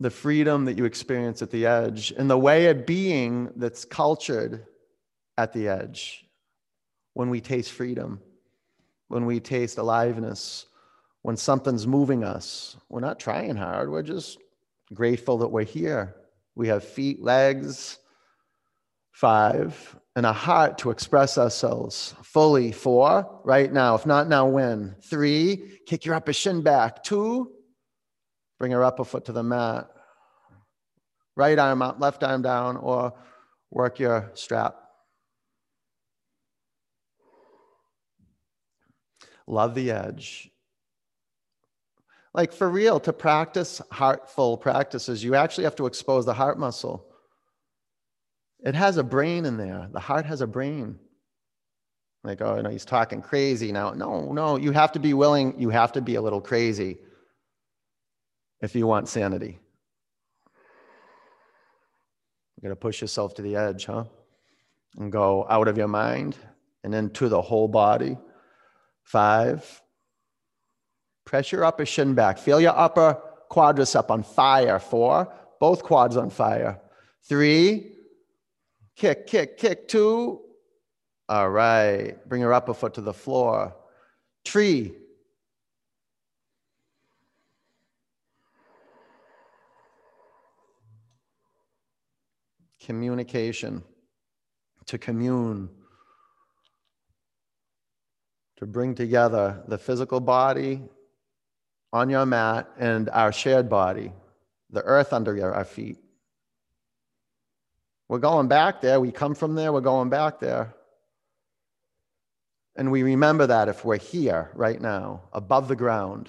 The 0.00 0.10
freedom 0.10 0.64
that 0.66 0.78
you 0.78 0.84
experience 0.84 1.42
at 1.42 1.50
the 1.50 1.66
edge, 1.66 2.12
and 2.16 2.30
the 2.30 2.38
way 2.38 2.66
of 2.66 2.86
being 2.86 3.50
that's 3.56 3.84
cultured 3.84 4.66
at 5.36 5.52
the 5.52 5.68
edge 5.68 6.27
when 7.18 7.30
we 7.30 7.40
taste 7.40 7.72
freedom, 7.72 8.20
when 9.08 9.26
we 9.26 9.40
taste 9.40 9.76
aliveness, 9.76 10.66
when 11.22 11.36
something's 11.36 11.84
moving 11.84 12.22
us. 12.22 12.76
We're 12.88 13.00
not 13.00 13.18
trying 13.18 13.56
hard, 13.56 13.90
we're 13.90 14.04
just 14.04 14.38
grateful 14.94 15.38
that 15.38 15.48
we're 15.48 15.64
here. 15.64 16.14
We 16.54 16.68
have 16.68 16.84
feet, 16.84 17.20
legs, 17.20 17.98
five, 19.10 19.96
and 20.14 20.26
a 20.26 20.32
heart 20.32 20.78
to 20.78 20.92
express 20.92 21.38
ourselves 21.38 22.14
fully. 22.22 22.70
Four, 22.70 23.40
right 23.42 23.72
now. 23.72 23.96
If 23.96 24.06
not 24.06 24.28
now, 24.28 24.46
when? 24.46 24.94
Three, 25.02 25.80
kick 25.86 26.04
your 26.04 26.14
upper 26.14 26.32
shin 26.32 26.62
back. 26.62 27.02
Two, 27.02 27.50
bring 28.60 28.70
your 28.70 28.84
upper 28.84 29.02
foot 29.04 29.24
to 29.24 29.32
the 29.32 29.42
mat. 29.42 29.88
Right 31.34 31.58
arm 31.58 31.82
up, 31.82 31.98
left 31.98 32.22
arm 32.22 32.42
down, 32.42 32.76
or 32.76 33.12
work 33.72 33.98
your 33.98 34.30
strap. 34.34 34.87
Love 39.48 39.74
the 39.74 39.90
edge. 39.90 40.50
Like 42.34 42.52
for 42.52 42.68
real, 42.68 43.00
to 43.00 43.12
practice 43.12 43.80
heartful 43.90 44.58
practices, 44.58 45.24
you 45.24 45.34
actually 45.34 45.64
have 45.64 45.76
to 45.76 45.86
expose 45.86 46.26
the 46.26 46.34
heart 46.34 46.58
muscle. 46.58 47.06
It 48.60 48.74
has 48.74 48.98
a 48.98 49.02
brain 49.02 49.46
in 49.46 49.56
there. 49.56 49.88
The 49.90 50.00
heart 50.00 50.26
has 50.26 50.42
a 50.42 50.46
brain. 50.46 50.98
Like, 52.22 52.42
oh, 52.42 52.60
no, 52.60 52.68
he's 52.68 52.84
talking 52.84 53.22
crazy 53.22 53.72
now. 53.72 53.92
No, 53.92 54.32
no, 54.32 54.58
you 54.58 54.72
have 54.72 54.92
to 54.92 54.98
be 54.98 55.14
willing, 55.14 55.58
you 55.58 55.70
have 55.70 55.92
to 55.92 56.02
be 56.02 56.16
a 56.16 56.22
little 56.22 56.42
crazy 56.42 56.98
if 58.60 58.74
you 58.74 58.86
want 58.86 59.08
sanity. 59.08 59.58
You 62.56 62.62
got 62.62 62.68
to 62.68 62.76
push 62.76 63.00
yourself 63.00 63.34
to 63.36 63.42
the 63.42 63.56
edge, 63.56 63.86
huh? 63.86 64.04
And 64.98 65.10
go 65.10 65.46
out 65.48 65.68
of 65.68 65.78
your 65.78 65.88
mind 65.88 66.36
and 66.84 66.94
into 66.94 67.30
the 67.30 67.40
whole 67.40 67.68
body. 67.68 68.18
Five. 69.08 69.80
Press 71.24 71.50
your 71.50 71.64
upper 71.64 71.86
shin 71.86 72.12
back. 72.12 72.36
Feel 72.36 72.60
your 72.60 72.76
upper 72.76 73.18
quadricep 73.50 74.10
on 74.10 74.22
fire. 74.22 74.78
Four. 74.78 75.32
Both 75.58 75.82
quads 75.82 76.18
on 76.18 76.28
fire. 76.28 76.78
Three 77.22 77.94
kick, 78.96 79.26
kick, 79.26 79.56
kick, 79.56 79.88
two. 79.88 80.42
All 81.26 81.48
right. 81.48 82.16
Bring 82.28 82.42
your 82.42 82.52
upper 82.52 82.74
foot 82.74 82.92
to 82.94 83.00
the 83.00 83.14
floor. 83.14 83.74
Tree. 84.44 84.92
Communication. 92.78 93.82
To 94.84 94.98
commune. 94.98 95.70
To 98.58 98.66
bring 98.66 98.94
together 98.94 99.62
the 99.68 99.78
physical 99.78 100.20
body 100.20 100.82
on 101.92 102.10
your 102.10 102.26
mat 102.26 102.68
and 102.78 103.08
our 103.10 103.32
shared 103.32 103.68
body, 103.68 104.12
the 104.70 104.82
earth 104.82 105.12
under 105.12 105.54
our 105.54 105.64
feet. 105.64 105.98
We're 108.08 108.18
going 108.18 108.48
back 108.48 108.80
there. 108.80 109.00
We 109.00 109.12
come 109.12 109.34
from 109.34 109.54
there. 109.54 109.72
We're 109.72 109.80
going 109.80 110.08
back 110.08 110.40
there. 110.40 110.74
And 112.74 112.90
we 112.90 113.02
remember 113.02 113.46
that 113.46 113.68
if 113.68 113.84
we're 113.84 113.98
here 113.98 114.50
right 114.54 114.80
now, 114.80 115.22
above 115.32 115.68
the 115.68 115.76
ground, 115.76 116.28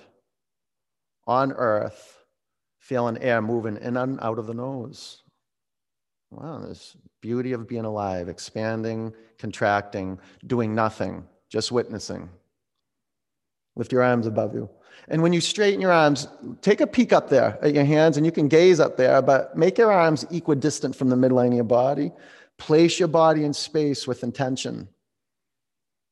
on 1.25 1.51
earth, 1.51 2.23
feeling 2.79 3.17
air 3.19 3.41
moving 3.41 3.77
in 3.77 3.97
and 3.97 4.19
out 4.21 4.39
of 4.39 4.47
the 4.47 4.53
nose. 4.53 5.23
Wow, 6.31 6.59
this 6.59 6.95
beauty 7.21 7.53
of 7.53 7.67
being 7.67 7.85
alive, 7.85 8.29
expanding, 8.29 9.13
contracting, 9.37 10.19
doing 10.45 10.75
nothing, 10.75 11.27
just 11.49 11.71
witnessing. 11.71 12.29
Lift 13.75 13.91
your 13.91 14.03
arms 14.03 14.27
above 14.27 14.53
you. 14.53 14.69
And 15.07 15.23
when 15.23 15.33
you 15.33 15.41
straighten 15.41 15.81
your 15.81 15.91
arms, 15.91 16.27
take 16.61 16.81
a 16.81 16.87
peek 16.87 17.13
up 17.13 17.29
there 17.29 17.57
at 17.63 17.73
your 17.73 17.85
hands 17.85 18.17
and 18.17 18.25
you 18.25 18.31
can 18.31 18.47
gaze 18.47 18.79
up 18.79 18.97
there, 18.97 19.21
but 19.21 19.57
make 19.57 19.77
your 19.77 19.91
arms 19.91 20.25
equidistant 20.31 20.95
from 20.95 21.09
the 21.09 21.15
midline 21.15 21.47
of 21.47 21.53
your 21.53 21.63
body. 21.63 22.11
Place 22.57 22.99
your 22.99 23.07
body 23.07 23.45
in 23.45 23.53
space 23.53 24.05
with 24.05 24.23
intention. 24.23 24.87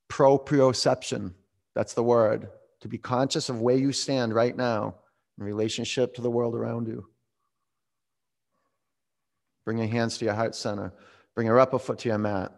Proprioception, 0.10 1.34
that's 1.76 1.94
the 1.94 2.04
word. 2.04 2.50
To 2.82 2.88
be 2.88 2.98
conscious 2.98 3.50
of 3.50 3.62
where 3.62 3.76
you 3.76 3.92
stand 3.92 4.34
right 4.34 4.56
now 4.56 4.96
in 5.38 5.44
relationship 5.44 6.16
to 6.16 6.22
the 6.22 6.32
world 6.32 6.56
around 6.56 6.88
you. 6.88 7.08
Bring 9.66 9.80
your 9.80 9.88
hands 9.88 10.18
to 10.18 10.26
your 10.26 10.34
heart 10.34 10.56
center. 10.56 10.94
Bring 11.36 11.48
your 11.48 11.60
upper 11.60 11.78
foot 11.78 12.00
to 12.00 12.10
your 12.10 12.18
mat. 12.18 12.54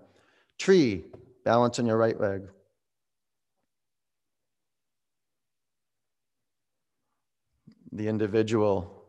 Tree, 0.59 1.05
balance 1.43 1.79
on 1.79 1.87
your 1.87 1.97
right 1.97 2.19
leg. 2.19 2.43
The 7.91 8.07
individual. 8.07 9.03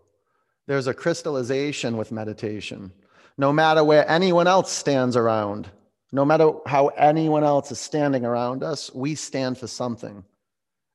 There's 0.67 0.87
a 0.87 0.95
crystallization 0.95 1.97
with 1.97 2.13
meditation. 2.13 2.93
No 3.37 3.53
matter 3.53 3.83
where 3.83 4.09
anyone 4.11 4.47
else 4.47 4.71
stands 4.71 5.17
around, 5.17 5.71
no 6.13 6.25
matter 6.25 6.51
how 6.67 6.89
anyone 6.89 7.45
else 7.45 7.71
is 7.71 7.79
standing 7.79 8.25
around 8.25 8.63
us, 8.63 8.93
we 8.95 9.15
stand 9.15 9.59
for 9.59 9.67
something. 9.67 10.25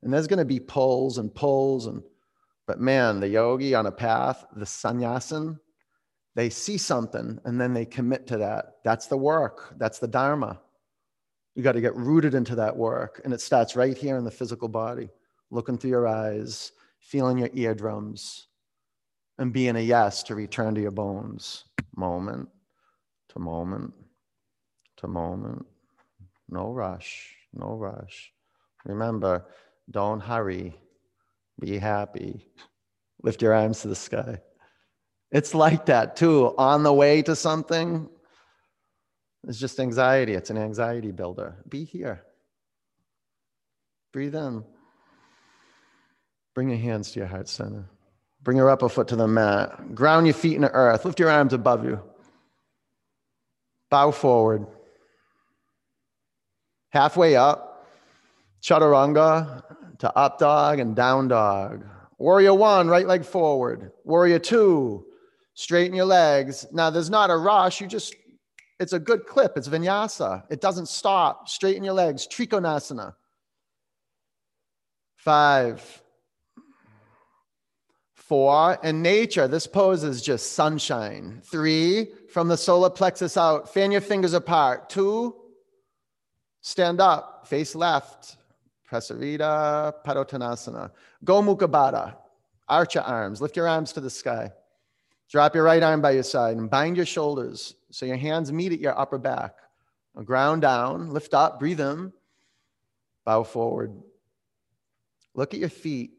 And 0.03 0.13
there's 0.13 0.27
going 0.27 0.39
to 0.39 0.45
be 0.45 0.59
pulls 0.59 1.17
and 1.17 1.33
pulls 1.33 1.87
and 1.87 2.03
but 2.67 2.79
man, 2.79 3.19
the 3.19 3.27
yogi 3.27 3.75
on 3.75 3.85
a 3.85 3.91
path, 3.91 4.43
the 4.55 4.65
sannyasin, 4.65 5.59
they 6.35 6.49
see 6.49 6.77
something 6.77 7.39
and 7.45 7.61
then 7.61 7.73
they 7.73 7.85
commit 7.85 8.27
to 8.27 8.37
that. 8.37 8.77
That's 8.83 9.07
the 9.07 9.17
work. 9.17 9.73
That's 9.77 9.99
the 9.99 10.07
dharma. 10.07 10.59
You 11.53 11.63
got 11.63 11.73
to 11.73 11.81
get 11.81 11.95
rooted 11.95 12.33
into 12.33 12.55
that 12.55 12.75
work 12.75 13.21
and 13.23 13.33
it 13.33 13.41
starts 13.41 13.75
right 13.75 13.97
here 13.97 14.17
in 14.17 14.25
the 14.25 14.31
physical 14.31 14.67
body. 14.67 15.09
Looking 15.51 15.77
through 15.77 15.91
your 15.91 16.07
eyes, 16.07 16.71
feeling 17.05 17.37
your 17.37 17.51
eardrums, 17.53 18.47
and 19.37 19.53
being 19.53 19.75
a 19.75 19.79
yes 19.79 20.23
to 20.23 20.35
return 20.35 20.73
to 20.75 20.81
your 20.81 20.91
bones, 20.91 21.65
moment 21.95 22.49
to 23.29 23.39
moment 23.39 23.93
to 24.97 25.07
moment. 25.07 25.65
No 26.49 26.71
rush, 26.71 27.35
no 27.53 27.75
rush. 27.75 28.31
Remember, 28.85 29.45
don't 29.89 30.19
hurry. 30.19 30.75
Be 31.59 31.77
happy. 31.77 32.47
Lift 33.21 33.41
your 33.41 33.53
arms 33.53 33.81
to 33.81 33.87
the 33.87 33.95
sky. 33.95 34.39
It's 35.31 35.53
like 35.53 35.85
that 35.87 36.15
too. 36.15 36.55
On 36.57 36.83
the 36.83 36.93
way 36.93 37.21
to 37.23 37.35
something, 37.35 38.09
it's 39.47 39.59
just 39.59 39.79
anxiety. 39.79 40.33
It's 40.33 40.49
an 40.49 40.57
anxiety 40.57 41.11
builder. 41.11 41.63
Be 41.67 41.83
here. 41.83 42.23
Breathe 44.11 44.35
in. 44.35 44.63
Bring 46.55 46.69
your 46.69 46.79
hands 46.79 47.11
to 47.11 47.19
your 47.19 47.27
heart 47.27 47.49
center. 47.49 47.85
Bring 48.41 48.57
your 48.57 48.69
upper 48.69 48.89
foot 48.89 49.09
to 49.09 49.15
the 49.15 49.27
mat. 49.27 49.93
Ground 49.93 50.25
your 50.25 50.33
feet 50.33 50.55
in 50.55 50.61
the 50.61 50.71
earth. 50.71 51.03
Lift 51.03 51.19
your 51.19 51.29
arms 51.29 51.53
above 51.53 51.83
you. 51.83 52.01
Bow 53.89 54.11
forward. 54.11 54.65
Halfway 56.89 57.35
up, 57.35 57.87
chaturanga 58.61 59.63
to 59.99 60.17
up 60.17 60.39
dog 60.39 60.79
and 60.79 60.95
down 60.95 61.27
dog. 61.27 61.85
Warrior 62.17 62.53
one, 62.53 62.87
right 62.87 63.05
leg 63.05 63.25
forward. 63.25 63.91
Warrior 64.05 64.39
two, 64.39 65.05
straighten 65.55 65.95
your 65.95 66.05
legs. 66.05 66.65
Now, 66.71 66.89
there's 66.89 67.09
not 67.09 67.29
a 67.29 67.35
rush. 67.35 67.81
You 67.81 67.87
just, 67.87 68.15
it's 68.79 68.93
a 68.93 68.99
good 68.99 69.25
clip. 69.25 69.57
It's 69.57 69.67
vinyasa. 69.67 70.43
It 70.49 70.61
doesn't 70.61 70.87
stop. 70.87 71.49
Straighten 71.49 71.83
your 71.83 71.93
legs. 71.93 72.27
Trikonasana. 72.27 73.13
Five, 75.17 76.01
four. 78.27 78.77
In 78.83 79.01
nature, 79.01 79.47
this 79.47 79.67
pose 79.67 80.03
is 80.03 80.21
just 80.21 80.53
sunshine. 80.53 81.41
Three, 81.43 82.07
from 82.29 82.47
the 82.47 82.57
solar 82.57 82.89
plexus 82.89 83.37
out, 83.37 83.73
fan 83.73 83.91
your 83.91 84.01
fingers 84.01 84.33
apart. 84.33 84.89
Two, 84.89 85.35
stand 86.61 86.99
up, 86.99 87.47
face 87.47 87.75
left. 87.75 88.37
Prasarita 88.89 89.93
Padottanasana. 90.05 90.91
Gomukha 91.23 91.67
Baddha. 91.67 92.15
Arch 92.67 92.95
your 92.95 93.03
arms. 93.03 93.41
Lift 93.41 93.55
your 93.55 93.67
arms 93.67 93.93
to 93.93 94.01
the 94.01 94.09
sky. 94.09 94.51
Drop 95.29 95.55
your 95.55 95.63
right 95.63 95.81
arm 95.81 96.01
by 96.01 96.11
your 96.11 96.23
side 96.23 96.57
and 96.57 96.69
bind 96.69 96.95
your 96.95 97.05
shoulders 97.05 97.75
so 97.89 98.05
your 98.05 98.17
hands 98.17 98.51
meet 98.51 98.71
at 98.71 98.79
your 98.79 98.97
upper 98.97 99.17
back. 99.17 99.55
Ground 100.23 100.61
down, 100.61 101.09
lift 101.09 101.33
up, 101.33 101.59
breathe 101.59 101.81
in, 101.81 102.13
bow 103.25 103.43
forward. 103.43 103.91
Look 105.33 105.53
at 105.53 105.59
your 105.59 105.69
feet. 105.69 106.11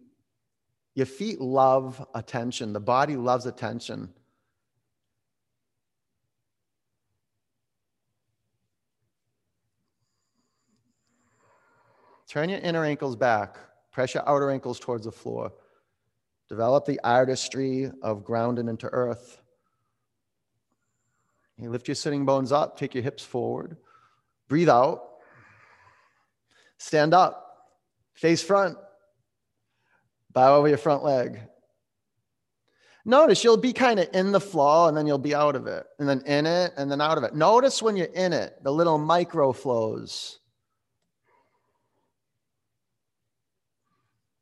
Your 0.96 1.04
feet 1.04 1.42
love 1.42 2.04
attention. 2.14 2.72
The 2.72 2.80
body 2.80 3.16
loves 3.16 3.44
attention. 3.44 4.08
Turn 12.26 12.48
your 12.48 12.60
inner 12.60 12.82
ankles 12.82 13.14
back. 13.14 13.58
Press 13.92 14.14
your 14.14 14.26
outer 14.26 14.50
ankles 14.50 14.80
towards 14.80 15.04
the 15.04 15.12
floor. 15.12 15.52
Develop 16.48 16.86
the 16.86 16.98
artistry 17.04 17.90
of 18.02 18.24
grounding 18.24 18.68
into 18.68 18.86
earth. 18.86 19.42
You 21.58 21.68
lift 21.68 21.88
your 21.88 21.94
sitting 21.94 22.24
bones 22.24 22.52
up, 22.52 22.78
take 22.78 22.94
your 22.94 23.04
hips 23.04 23.22
forward. 23.22 23.76
Breathe 24.48 24.70
out. 24.70 25.02
Stand 26.78 27.12
up. 27.12 27.42
Face 28.14 28.42
front. 28.42 28.78
Bow 30.36 30.56
over 30.56 30.68
your 30.68 30.76
front 30.76 31.02
leg. 31.02 31.40
Notice 33.06 33.42
you'll 33.42 33.56
be 33.56 33.72
kind 33.72 33.98
of 33.98 34.06
in 34.12 34.32
the 34.32 34.40
flow 34.40 34.86
and 34.86 34.94
then 34.94 35.06
you'll 35.06 35.16
be 35.16 35.34
out 35.34 35.56
of 35.56 35.66
it, 35.66 35.86
and 35.98 36.06
then 36.06 36.20
in 36.26 36.44
it 36.44 36.74
and 36.76 36.90
then 36.92 37.00
out 37.00 37.16
of 37.16 37.24
it. 37.24 37.34
Notice 37.34 37.80
when 37.80 37.96
you're 37.96 38.04
in 38.08 38.34
it, 38.34 38.62
the 38.62 38.70
little 38.70 38.98
micro 38.98 39.54
flows. 39.54 40.40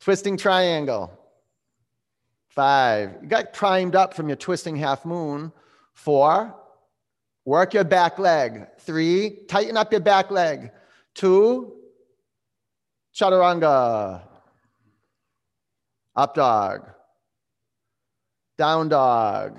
Twisting 0.00 0.36
triangle. 0.36 1.16
Five. 2.48 3.18
You 3.22 3.28
got 3.28 3.52
primed 3.52 3.94
up 3.94 4.14
from 4.14 4.28
your 4.28 4.36
twisting 4.36 4.74
half 4.74 5.04
moon. 5.04 5.52
Four. 5.92 6.56
Work 7.44 7.72
your 7.72 7.84
back 7.84 8.18
leg. 8.18 8.66
Three. 8.80 9.44
Tighten 9.48 9.76
up 9.76 9.92
your 9.92 10.00
back 10.00 10.32
leg. 10.32 10.72
Two. 11.14 11.74
Chaturanga. 13.14 14.33
Up 16.16 16.34
dog. 16.34 16.90
Down 18.56 18.88
dog. 18.88 19.58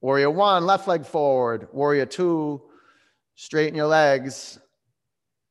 Warrior 0.00 0.30
one, 0.30 0.66
left 0.66 0.88
leg 0.88 1.04
forward. 1.04 1.68
Warrior 1.72 2.06
two, 2.06 2.62
straighten 3.34 3.74
your 3.74 3.86
legs. 3.86 4.58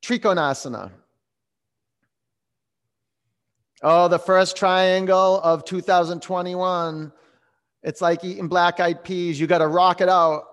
Trikonasana. 0.04 0.92
Oh, 3.82 4.08
the 4.08 4.18
first 4.18 4.56
triangle 4.56 5.40
of 5.40 5.64
2021. 5.64 7.12
It's 7.82 8.00
like 8.00 8.24
eating 8.24 8.48
black 8.48 8.78
eyed 8.78 9.02
peas. 9.02 9.40
You 9.40 9.46
got 9.46 9.58
to 9.58 9.66
rock 9.66 10.00
it 10.00 10.08
out. 10.08 10.44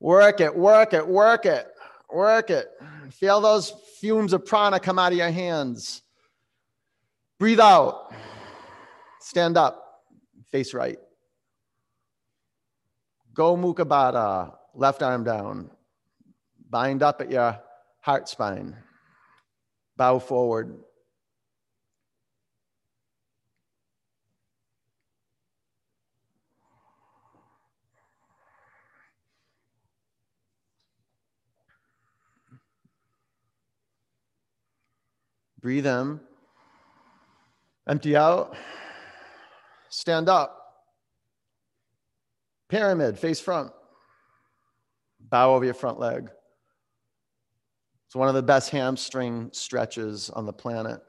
Work 0.00 0.40
it, 0.40 0.54
work 0.54 0.94
it, 0.94 1.06
work 1.06 1.44
it, 1.44 1.66
work 2.12 2.50
it. 2.50 2.68
Feel 3.10 3.40
those 3.40 3.72
fumes 4.00 4.32
of 4.32 4.46
prana 4.46 4.78
come 4.78 4.98
out 4.98 5.12
of 5.12 5.18
your 5.18 5.30
hands. 5.30 6.02
Breathe 7.38 7.60
out. 7.60 8.12
Stand 9.20 9.56
up. 9.56 10.02
Face 10.50 10.74
right. 10.74 10.98
Gomukha 13.32 13.86
Baddha. 13.86 14.54
Left 14.74 15.02
arm 15.02 15.22
down. 15.22 15.70
Bind 16.68 17.02
up 17.02 17.20
at 17.20 17.30
your 17.30 17.60
heart 18.00 18.28
spine. 18.28 18.76
Bow 19.96 20.18
forward. 20.18 20.82
Breathe 35.60 35.86
in. 35.86 36.20
Empty 37.88 38.16
out. 38.16 38.54
Stand 39.88 40.28
up. 40.28 40.54
Pyramid, 42.68 43.18
face 43.18 43.40
front. 43.40 43.72
Bow 45.20 45.54
over 45.54 45.64
your 45.64 45.74
front 45.74 45.98
leg. 45.98 46.30
It's 48.06 48.14
one 48.14 48.28
of 48.28 48.34
the 48.34 48.42
best 48.42 48.70
hamstring 48.70 49.50
stretches 49.52 50.30
on 50.30 50.46
the 50.46 50.52
planet. 50.52 51.00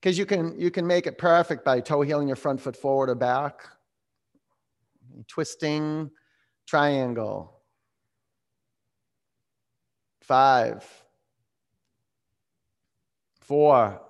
Because 0.00 0.16
you 0.16 0.26
can, 0.26 0.58
you 0.58 0.70
can 0.70 0.86
make 0.86 1.06
it 1.06 1.18
perfect 1.18 1.64
by 1.64 1.80
toe 1.80 2.02
heeling 2.02 2.28
your 2.28 2.36
front 2.36 2.60
foot 2.60 2.76
forward 2.76 3.10
or 3.10 3.14
back. 3.14 3.62
Twisting 5.26 6.10
triangle. 6.66 7.60
Five 10.22 10.84
four, 13.50 14.00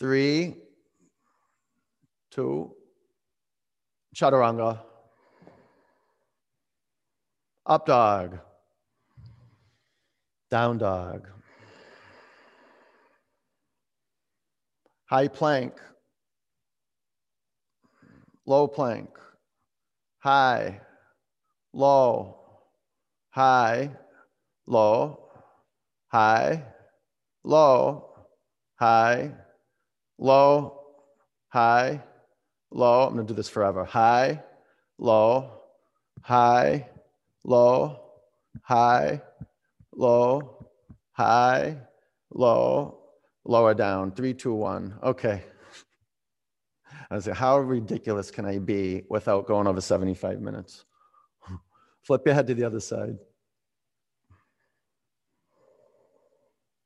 three, 0.00 0.56
two, 2.30 2.74
chaturanga, 4.16 4.80
up 7.66 7.84
dog, 7.84 8.38
down 10.50 10.78
dog, 10.78 11.28
high 15.04 15.28
plank, 15.28 15.74
low 18.46 18.66
plank, 18.66 19.10
high, 20.20 20.80
low, 21.74 22.38
high, 23.28 23.90
low, 24.66 25.28
high, 26.08 26.64
low, 27.44 28.08
high, 28.76 29.30
low, 30.20 30.80
high, 31.48 32.02
low. 32.70 33.08
I'm 33.08 33.16
to 33.16 33.24
do 33.24 33.34
this 33.34 33.48
forever. 33.48 33.84
High, 33.84 34.42
low, 34.98 35.50
high, 36.22 36.88
low, 37.42 38.00
high, 38.62 39.22
low, 39.92 40.68
high, 41.12 41.78
low, 42.30 42.98
lower 43.44 43.74
down. 43.74 44.12
Three, 44.12 44.34
two, 44.34 44.54
one. 44.54 44.94
Okay. 45.02 45.42
I 47.10 47.16
was 47.16 47.26
like, 47.26 47.36
how 47.36 47.58
ridiculous 47.58 48.30
can 48.30 48.44
I 48.44 48.58
be 48.58 49.02
without 49.08 49.46
going 49.46 49.66
over 49.66 49.80
75 49.80 50.40
minutes? 50.40 50.84
Flip 52.02 52.22
your 52.24 52.34
head 52.34 52.46
to 52.46 52.54
the 52.54 52.64
other 52.64 52.78
side. 52.78 53.16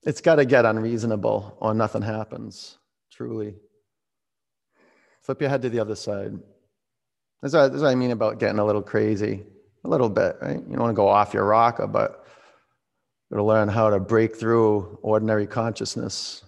It's 0.05 0.23
got 0.23 0.37
to 0.37 0.47
get 0.47 0.65
unreasonable 0.65 1.57
or 1.61 1.75
nothing 1.75 2.03
happens, 2.03 2.79
truly. 3.15 3.55
Flip 5.23 5.41
your 5.41 5.51
head 5.51 5.63
to 5.63 5.71
the 5.71 5.81
other 5.81 5.95
side. 5.95 6.33
That's 7.41 7.55
what, 7.55 7.69
that's 7.69 7.83
what 7.83 7.91
I 7.91 7.95
mean 7.95 8.11
about 8.11 8.41
getting 8.41 8.59
a 8.59 8.65
little 8.65 8.83
crazy. 8.83 9.45
A 9.85 9.89
little 9.89 10.09
bit, 10.09 10.37
right? 10.41 10.57
You 10.57 10.71
don't 10.71 10.81
want 10.81 10.91
to 10.91 10.97
go 10.97 11.09
off 11.09 11.35
your 11.35 11.45
rocker, 11.45 11.87
but 11.87 12.25
you 13.31 13.37
to 13.37 13.43
learn 13.43 13.69
how 13.69 13.91
to 13.91 14.01
break 14.01 14.37
through 14.37 14.99
ordinary 15.03 15.47
consciousness. 15.47 16.43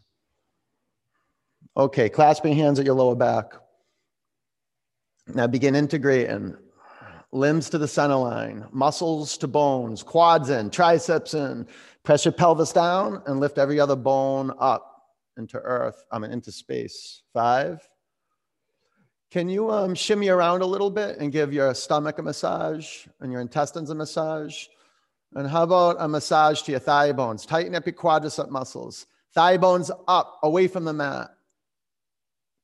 Okay, 1.77 2.09
clasping 2.09 2.57
hands 2.57 2.79
at 2.79 2.87
your 2.87 2.95
lower 2.95 3.15
back. 3.15 3.53
Now 5.27 5.47
begin 5.47 5.75
integrating 5.75 6.57
limbs 7.33 7.69
to 7.71 7.79
the 7.79 7.89
center 7.89 8.17
line, 8.17 8.67
muscles 8.73 9.37
to 9.39 9.49
bones, 9.49 10.03
quads 10.03 10.49
in, 10.49 10.71
triceps 10.71 11.35
in, 11.35 11.67
Press 12.07 12.25
your 12.25 12.31
pelvis 12.31 12.73
down 12.73 13.21
and 13.27 13.41
lift 13.41 13.59
every 13.59 13.81
other 13.81 13.97
bone 13.97 14.53
up 14.61 14.96
into 15.37 15.59
earth, 15.59 16.05
I 16.11 16.19
mean, 16.19 16.31
into 16.31 16.51
space. 16.53 17.23
Five, 17.33 17.87
Can 19.31 19.49
you 19.49 19.71
um, 19.71 19.95
shimmy 19.95 20.29
around 20.29 20.63
a 20.63 20.67
little 20.67 20.91
bit 20.91 21.19
and 21.19 21.33
give 21.33 21.53
your 21.53 21.75
stomach 21.75 22.19
a 22.19 22.23
massage 22.23 23.07
and 23.21 23.33
your 23.33 23.41
intestines 23.41 23.91
a 23.91 23.95
massage? 23.95 24.67
And 25.35 25.49
how 25.49 25.65
about 25.65 25.97
a 25.99 26.09
massage 26.09 26.63
to 26.63 26.71
your 26.71 26.81
thigh 26.81 27.13
bones? 27.13 27.45
Tighten 27.45 27.75
up 27.75 27.85
your 27.85 27.93
quadricep 27.93 28.49
muscles. 28.49 29.07
Thigh 29.35 29.59
bones 29.59 29.91
up, 30.09 30.39
away 30.43 30.69
from 30.69 30.85
the 30.85 30.93
mat. 30.93 31.31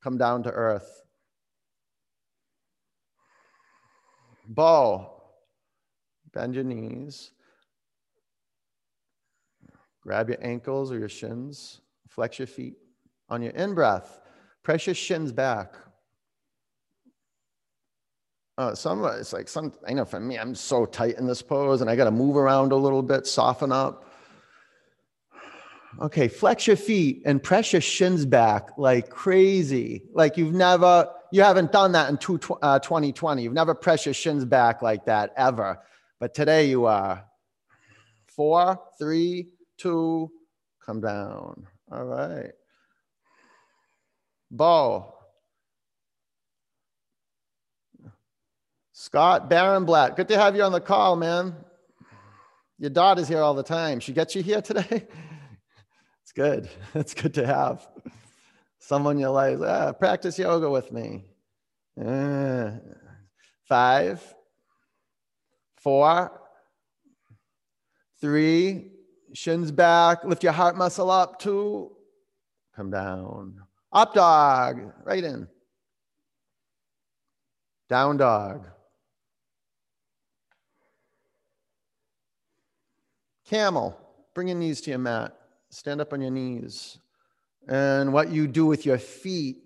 Come 0.01 0.17
down 0.17 0.43
to 0.43 0.51
earth. 0.51 1.03
Bow. 4.47 5.21
Bend 6.33 6.55
your 6.55 6.63
knees. 6.63 7.31
Grab 10.01 10.29
your 10.29 10.39
ankles 10.41 10.91
or 10.91 10.97
your 10.97 11.09
shins. 11.09 11.79
Flex 12.13 12.37
your 12.37 12.47
feet. 12.47 12.75
On 13.29 13.41
your 13.41 13.53
in 13.53 13.73
breath, 13.73 14.19
press 14.61 14.85
your 14.85 14.93
shins 14.93 15.31
back. 15.31 15.73
Uh, 18.55 18.75
some 18.75 19.03
it's 19.05 19.33
like 19.33 19.49
some 19.49 19.73
I 19.87 19.93
know 19.93 20.05
for 20.05 20.19
me, 20.19 20.37
I'm 20.37 20.53
so 20.53 20.85
tight 20.85 21.17
in 21.17 21.25
this 21.25 21.41
pose 21.41 21.81
and 21.81 21.89
I 21.89 21.95
got 21.95 22.03
to 22.03 22.11
move 22.11 22.37
around 22.37 22.71
a 22.71 22.75
little 22.75 23.01
bit, 23.01 23.25
soften 23.25 23.71
up. 23.71 24.05
Okay, 26.01 26.27
flex 26.27 26.67
your 26.67 26.75
feet 26.75 27.23
and 27.25 27.41
press 27.41 27.73
your 27.73 27.81
shins 27.81 28.25
back 28.25 28.69
like 28.77 29.09
crazy. 29.09 30.03
Like 30.13 30.37
you've 30.37 30.53
never, 30.53 31.09
you 31.31 31.41
haven't 31.41 31.71
done 31.71 31.93
that 31.93 32.09
in 32.09 32.17
two, 32.17 32.39
uh, 32.61 32.77
2020. 32.79 33.41
You've 33.41 33.53
never 33.53 33.73
pressed 33.73 34.05
your 34.05 34.13
shins 34.13 34.45
back 34.45 34.81
like 34.83 35.05
that 35.05 35.33
ever. 35.35 35.79
But 36.19 36.35
today 36.35 36.69
you 36.69 36.85
are. 36.85 37.25
Four, 38.27 38.79
three, 38.99 39.49
two, 39.77 40.31
come 40.83 41.01
down. 41.01 41.67
All 41.91 42.05
right. 42.05 42.51
Ball. 44.49 45.13
Scott 48.91 49.49
Barenblatt, 49.49 50.15
good 50.15 50.27
to 50.29 50.37
have 50.37 50.55
you 50.55 50.63
on 50.63 50.71
the 50.71 50.79
call, 50.79 51.15
man. 51.15 51.55
Your 52.79 52.89
daughter's 52.89 53.27
here 53.27 53.41
all 53.41 53.53
the 53.53 53.63
time. 53.63 53.99
She 53.99 54.13
gets 54.13 54.35
you 54.35 54.41
here 54.43 54.61
today? 54.61 55.07
it's 56.23 56.31
good. 56.33 56.69
It's 56.95 57.13
good 57.13 57.33
to 57.33 57.45
have 57.45 57.85
someone 58.79 59.19
you 59.19 59.29
like. 59.29 59.59
Ah, 59.59 59.91
practice 59.93 60.37
yoga 60.39 60.69
with 60.69 60.91
me. 60.91 61.25
Uh, 61.99 62.71
five, 63.67 64.21
four, 65.77 66.41
three, 68.21 68.92
shins 69.33 69.71
back, 69.71 70.23
lift 70.23 70.43
your 70.43 70.53
heart 70.53 70.77
muscle 70.77 71.11
up, 71.11 71.39
two, 71.39 71.91
come 72.75 72.89
down. 72.89 73.61
Up 73.91 74.13
dog, 74.13 74.91
right 75.03 75.23
in. 75.23 75.47
Down 77.89 78.17
dog. 78.17 78.67
Camel, 83.45 83.95
bring 84.33 84.47
your 84.47 84.57
knees 84.57 84.81
to 84.81 84.89
your 84.89 84.99
mat. 84.99 85.35
Stand 85.69 86.01
up 86.01 86.13
on 86.13 86.21
your 86.21 86.31
knees. 86.31 86.97
And 87.67 88.11
what 88.13 88.29
you 88.31 88.47
do 88.47 88.65
with 88.65 88.85
your 88.85 88.97
feet, 88.97 89.57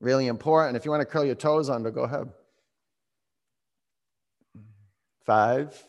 really 0.00 0.26
important. 0.26 0.76
If 0.76 0.84
you 0.84 0.90
want 0.90 1.02
to 1.02 1.06
curl 1.06 1.24
your 1.24 1.34
toes 1.34 1.70
under, 1.70 1.90
go 1.90 2.02
ahead. 2.02 2.28
Five, 5.24 5.86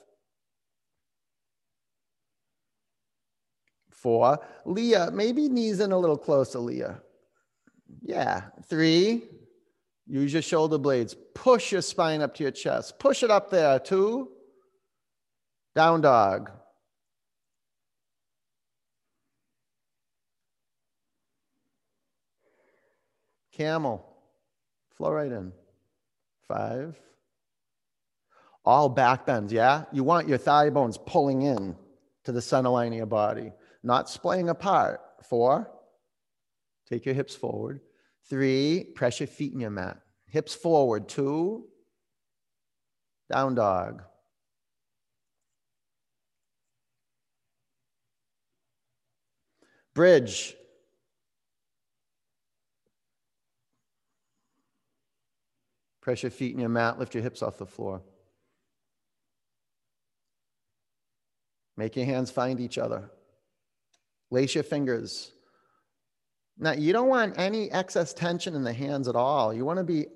four. 4.02 4.40
Leah, 4.66 5.12
maybe 5.12 5.48
knees 5.48 5.80
in 5.80 5.92
a 5.92 5.98
little 5.98 6.18
closer, 6.18 6.60
Leah. 6.60 7.02
Yeah. 8.02 8.44
Three, 8.68 9.24
use 10.08 10.34
your 10.34 10.42
shoulder 10.42 10.78
blades. 10.78 11.16
Push 11.36 11.72
your 11.72 11.82
spine 11.82 12.22
up 12.22 12.34
to 12.36 12.44
your 12.44 12.52
chest. 12.52 13.00
Push 13.00 13.24
it 13.24 13.32
up 13.32 13.50
there. 13.50 13.80
Two, 13.80 14.30
down 15.76 16.02
dog. 16.02 16.52
Camel, 23.54 24.04
flow 24.96 25.12
right 25.12 25.32
in. 25.32 25.52
Five. 26.48 26.98
All 28.64 28.90
back 28.90 29.26
bends, 29.26 29.52
yeah? 29.52 29.86
You 29.92 30.04
want 30.04 30.28
your 30.28 30.38
thigh 30.38 30.70
bones 30.70 30.98
pulling 30.98 31.42
in 31.42 31.76
to 32.24 32.32
the 32.32 32.42
center 32.42 32.70
line 32.70 32.92
of 32.92 32.98
your 32.98 33.06
body, 33.06 33.52
not 33.84 34.10
splaying 34.10 34.50
apart. 34.50 35.02
Four. 35.24 35.72
Take 36.88 37.06
your 37.06 37.16
hips 37.16 37.36
forward. 37.36 37.82
Three, 38.30 38.86
press 38.96 39.20
your 39.20 39.28
feet 39.28 39.54
in 39.54 39.60
your 39.60 39.70
mat. 39.70 39.98
Hips 40.28 40.54
forward. 40.54 41.08
Two, 41.08 41.68
down 43.32 43.56
dog. 43.56 44.04
Bridge. 49.94 50.56
Press 56.02 56.24
your 56.24 56.32
feet 56.32 56.54
in 56.54 56.60
your 56.60 56.70
mat, 56.70 56.98
lift 56.98 57.14
your 57.14 57.22
hips 57.22 57.44
off 57.44 57.58
the 57.58 57.66
floor. 57.66 58.02
Make 61.78 61.96
your 61.96 62.06
hands 62.06 62.32
find 62.32 62.60
each 62.60 62.78
other. 62.78 63.12
Lace 64.32 64.56
your 64.56 64.64
fingers. 64.64 65.32
Now, 66.58 66.72
you 66.72 66.94
don't 66.94 67.08
want 67.08 67.38
any 67.38 67.72
excess 67.72 68.14
tension 68.14 68.56
in 68.56 68.64
the 68.64 68.74
hands 68.74 69.08
at 69.08 69.16
all. 69.16 69.54
You 69.54 69.66
want 69.66 69.78
to 69.78 69.84
be 69.84 70.08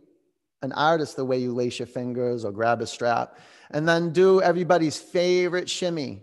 an 0.61 0.71
artist 0.71 1.15
the 1.15 1.25
way 1.25 1.37
you 1.37 1.53
lace 1.53 1.79
your 1.79 1.87
fingers 1.87 2.43
or 2.43 2.51
grab 2.51 2.81
a 2.81 2.87
strap. 2.87 3.37
And 3.71 3.87
then 3.87 4.11
do 4.11 4.41
everybody's 4.41 4.97
favorite 4.97 5.69
shimmy 5.69 6.21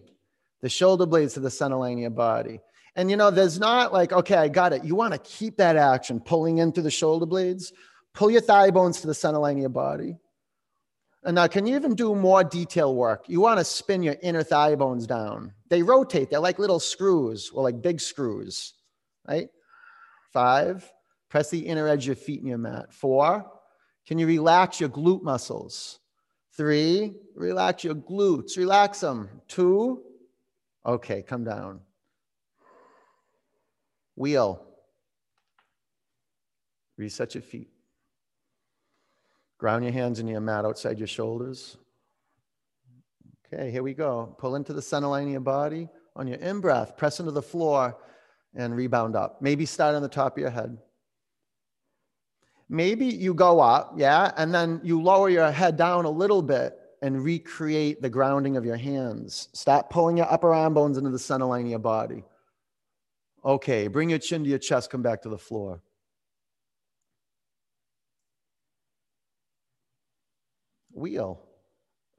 the 0.61 0.69
shoulder 0.69 1.07
blades 1.07 1.35
to 1.35 1.41
the 1.41 1.51
center 1.51 1.77
line 1.77 1.95
of 1.95 1.99
your 2.01 2.11
body. 2.11 2.61
And 2.95 3.11
you 3.11 3.17
know, 3.17 3.31
there's 3.31 3.59
not 3.59 3.93
like, 3.93 4.13
okay, 4.13 4.37
I 4.37 4.49
got 4.49 4.73
it. 4.73 4.85
You 4.85 4.95
want 4.95 5.13
to 5.13 5.19
keep 5.21 5.57
that 5.57 5.77
action 5.77 6.21
pulling 6.21 6.59
into 6.59 6.83
the 6.83 6.91
shoulder 6.91 7.27
blades 7.27 7.73
Pull 8.15 8.31
your 8.31 8.41
thigh 8.41 8.71
bones 8.71 9.01
to 9.01 9.07
the 9.07 9.15
center 9.15 9.39
line 9.39 9.57
of 9.57 9.61
your 9.61 9.71
body. 9.71 10.17
And 11.25 11.37
now, 11.37 11.47
can 11.47 11.67
you 11.67 11.77
even 11.77 11.95
do 11.95 12.17
more 12.17 12.43
detail 12.43 12.95
work? 12.95 13.29
You 13.29 13.41
want 13.41 13.59
to 13.59 13.65
spin 13.65 14.03
your 14.03 14.17
inner 14.23 14.43
thigh 14.43 14.75
bones 14.75 15.07
down. 15.07 15.53
They 15.69 15.83
rotate, 15.83 16.31
they're 16.31 16.41
like 16.41 16.59
little 16.59 16.81
screws 16.81 17.51
or 17.55 17.63
like 17.63 17.81
big 17.81 18.01
screws, 18.01 18.75
right? 19.29 19.49
Five, 20.33 20.91
press 21.29 21.49
the 21.49 21.61
inner 21.61 21.87
edge 21.87 22.05
of 22.05 22.07
your 22.07 22.17
feet 22.17 22.41
in 22.41 22.47
your 22.47 22.59
mat. 22.59 22.93
Four, 22.93 23.49
can 24.07 24.19
you 24.19 24.27
relax 24.27 24.81
your 24.81 24.89
glute 24.89 25.23
muscles? 25.23 26.01
Three, 26.55 27.15
relax 27.35 27.85
your 27.85 27.95
glutes, 27.95 28.57
relax 28.57 29.01
them. 29.01 29.29
Two, 29.47 30.03
okay, 30.85 31.23
come 31.23 31.45
down. 31.45 31.81
Wheel, 34.17 34.63
reset 36.99 37.35
your 37.35 37.43
feet. 37.43 37.72
Ground 39.63 39.85
your 39.85 39.93
hands 39.93 40.19
in 40.19 40.27
your 40.27 40.41
mat 40.41 40.65
outside 40.65 40.99
your 40.99 41.07
shoulders. 41.07 41.77
Okay, 43.47 43.71
here 43.71 43.85
we 43.85 43.95
go. 43.95 44.35
Pull 44.37 44.57
into 44.57 44.73
the 44.73 44.83
center 44.83 45.07
line 45.07 45.27
of 45.27 45.31
your 45.31 45.41
body. 45.41 45.89
On 46.17 46.27
your 46.27 46.39
in 46.39 46.61
breath, 46.61 46.97
press 46.97 47.21
into 47.21 47.31
the 47.31 47.41
floor 47.41 47.97
and 48.57 48.75
rebound 48.75 49.15
up. 49.15 49.41
Maybe 49.41 49.65
start 49.65 49.95
on 49.95 50.03
the 50.03 50.09
top 50.09 50.37
of 50.37 50.41
your 50.41 50.51
head. 50.51 50.77
Maybe 52.69 53.07
you 53.07 53.35
go 53.35 53.61
up, 53.61 53.95
yeah, 53.97 54.33
and 54.37 54.53
then 54.53 54.81
you 54.83 55.01
lower 55.01 55.31
your 55.31 55.53
head 55.53 55.77
down 55.77 56.07
a 56.07 56.11
little 56.11 56.43
bit 56.43 56.77
and 57.01 57.23
recreate 57.23 58.03
the 58.03 58.11
grounding 58.11 58.57
of 58.57 58.65
your 58.65 58.77
hands. 58.77 59.49
Start 59.53 59.91
pulling 59.91 60.17
your 60.17 60.29
upper 60.29 60.53
arm 60.53 60.75
bones 60.75 60.99
into 60.99 61.11
the 61.11 61.21
center 61.21 61.45
line 61.45 61.67
of 61.67 61.71
your 61.71 61.79
body. 61.79 62.25
Okay, 63.45 63.87
bring 63.87 64.11
your 64.11 64.19
chin 64.19 64.43
to 64.43 64.51
your 64.51 64.59
chest, 64.59 64.91
come 64.91 65.03
back 65.03 65.23
to 65.23 65.29
the 65.29 65.39
floor. 65.39 65.81
Wheel. 71.03 71.43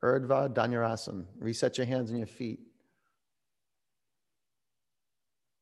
Urdhva 0.03 0.53
Dhanurasana. 0.53 1.25
Reset 1.39 1.77
your 1.77 1.87
hands 1.87 2.09
and 2.09 2.19
your 2.19 2.27
feet. 2.27 2.59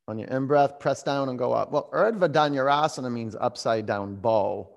On 0.08 0.18
your 0.18 0.28
in 0.30 0.48
breath, 0.48 0.80
press 0.80 1.04
down 1.04 1.30
and 1.30 1.38
go 1.38 1.54
up. 1.54 1.72
Well, 1.72 1.90
Urdhva 1.94 2.28
Dhanurasana 2.28 3.12
means 3.12 3.36
upside 3.40 3.86
down 3.86 4.16
bow. 4.16 4.68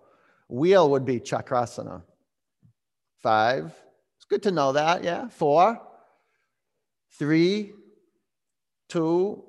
Wheel 0.48 0.90
would 0.90 1.06
be 1.06 1.18
Chakrasana. 1.18 2.02
Five. 3.22 3.74
It's 4.16 4.26
good 4.26 4.42
to 4.42 4.50
know 4.50 4.72
that, 4.72 5.02
yeah. 5.02 5.28
Four. 5.28 5.80
Three. 7.18 7.72
Two. 8.90 9.44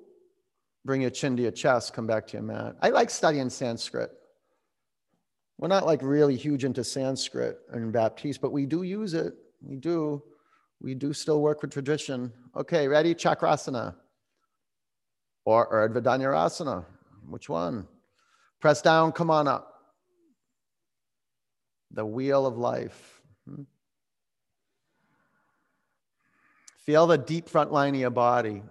Bring 0.86 1.02
your 1.02 1.10
chin 1.10 1.36
to 1.36 1.44
your 1.44 1.52
chest, 1.52 1.94
come 1.94 2.08
back 2.08 2.28
to 2.28 2.34
your 2.34 2.44
mat. 2.44 2.76
I 2.82 2.90
like 2.90 3.10
studying 3.10 3.50
Sanskrit. 3.50 4.12
We're 5.58 5.70
not 5.70 5.86
like 5.86 6.02
really 6.02 6.36
huge 6.36 6.66
into 6.66 6.84
Sanskrit 6.84 7.60
and 7.72 7.94
Baptiste, 7.94 8.42
but 8.42 8.52
we 8.52 8.66
do 8.66 8.84
use 8.84 9.14
it. 9.14 9.34
We 9.62 9.78
do. 9.78 10.22
We 10.82 10.94
do 10.94 11.14
still 11.14 11.42
work 11.42 11.62
with 11.62 11.72
tradition. 11.72 12.32
Okay, 12.56 12.88
ready? 12.88 13.16
Chakrasana 13.16 13.96
or 15.46 15.90
Urdhva. 15.90 16.86
Which 17.30 17.50
one? 17.50 17.88
Press 18.60 18.82
down, 18.82 19.12
come 19.12 19.30
on 19.30 19.48
up. 19.48 19.72
the 21.92 22.06
wheel 22.06 22.46
of 22.46 22.58
life. 22.58 23.22
Hmm? 23.48 23.64
Feel 26.80 27.08
the 27.08 27.18
deep 27.18 27.48
front 27.48 27.72
line 27.72 27.96
of 27.96 28.02
your 28.02 28.10
body 28.10 28.62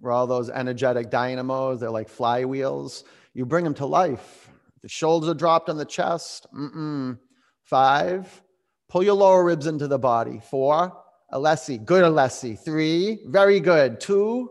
where 0.00 0.12
all 0.12 0.26
those 0.26 0.50
energetic 0.50 1.10
dynamos, 1.10 1.80
they're 1.80 1.90
like 1.90 2.08
flywheels. 2.08 3.04
You 3.34 3.46
bring 3.46 3.64
them 3.64 3.74
to 3.74 3.86
life. 3.86 4.41
The 4.82 4.88
shoulders 4.88 5.30
are 5.30 5.34
dropped 5.34 5.68
on 5.68 5.76
the 5.76 5.84
chest. 5.84 6.46
Mm-mm. 6.54 7.18
Five, 7.62 8.42
pull 8.88 9.02
your 9.02 9.14
lower 9.14 9.44
ribs 9.44 9.66
into 9.66 9.86
the 9.86 9.98
body. 9.98 10.40
Four, 10.50 10.92
Alessi, 11.32 11.82
good 11.82 12.02
Alessi. 12.02 12.58
Three, 12.58 13.20
very 13.26 13.60
good. 13.60 14.00
Two, 14.00 14.50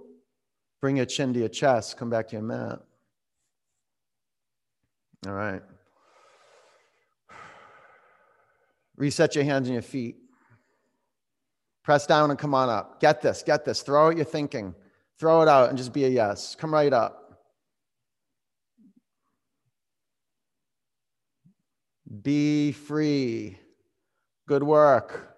bring 0.80 0.98
your 0.98 1.06
chin 1.06 1.34
to 1.34 1.40
your 1.40 1.50
chest. 1.50 1.98
Come 1.98 2.10
back 2.10 2.30
to 2.30 2.38
your 2.38 2.44
mat. 2.44 2.80
All 5.28 5.34
right. 5.34 5.62
Reset 8.96 9.36
your 9.36 9.44
hands 9.44 9.68
and 9.68 9.74
your 9.74 9.84
feet. 9.84 10.18
Press 11.84 12.06
down 12.06 12.30
and 12.30 12.40
come 12.40 12.54
on 12.54 12.70
up. 12.70 13.02
Get 13.02 13.22
this, 13.22 13.44
get 13.44 13.66
this. 13.66 13.82
Throw 13.82 14.08
out 14.08 14.16
your 14.16 14.26
thinking. 14.26 14.74
Throw 15.20 15.42
it 15.42 15.48
out 15.48 15.70
and 15.70 15.78
just 15.78 15.94
be 15.94 16.06
a 16.06 16.10
yes. 16.10 16.56
Come 16.56 16.74
right 16.74 16.94
up. 16.94 17.21
Be 22.22 22.72
free. 22.74 23.58
Good 24.48 24.64
work. 24.64 25.38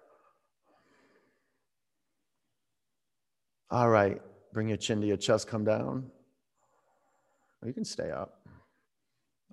All 3.70 3.88
right. 3.88 4.20
Bring 4.52 4.68
your 4.68 4.76
chin 4.76 5.00
to 5.00 5.06
your 5.06 5.16
chest, 5.16 5.46
come 5.46 5.64
down. 5.64 6.10
You 7.64 7.72
can 7.72 7.84
stay 7.84 8.10
up. 8.10 8.40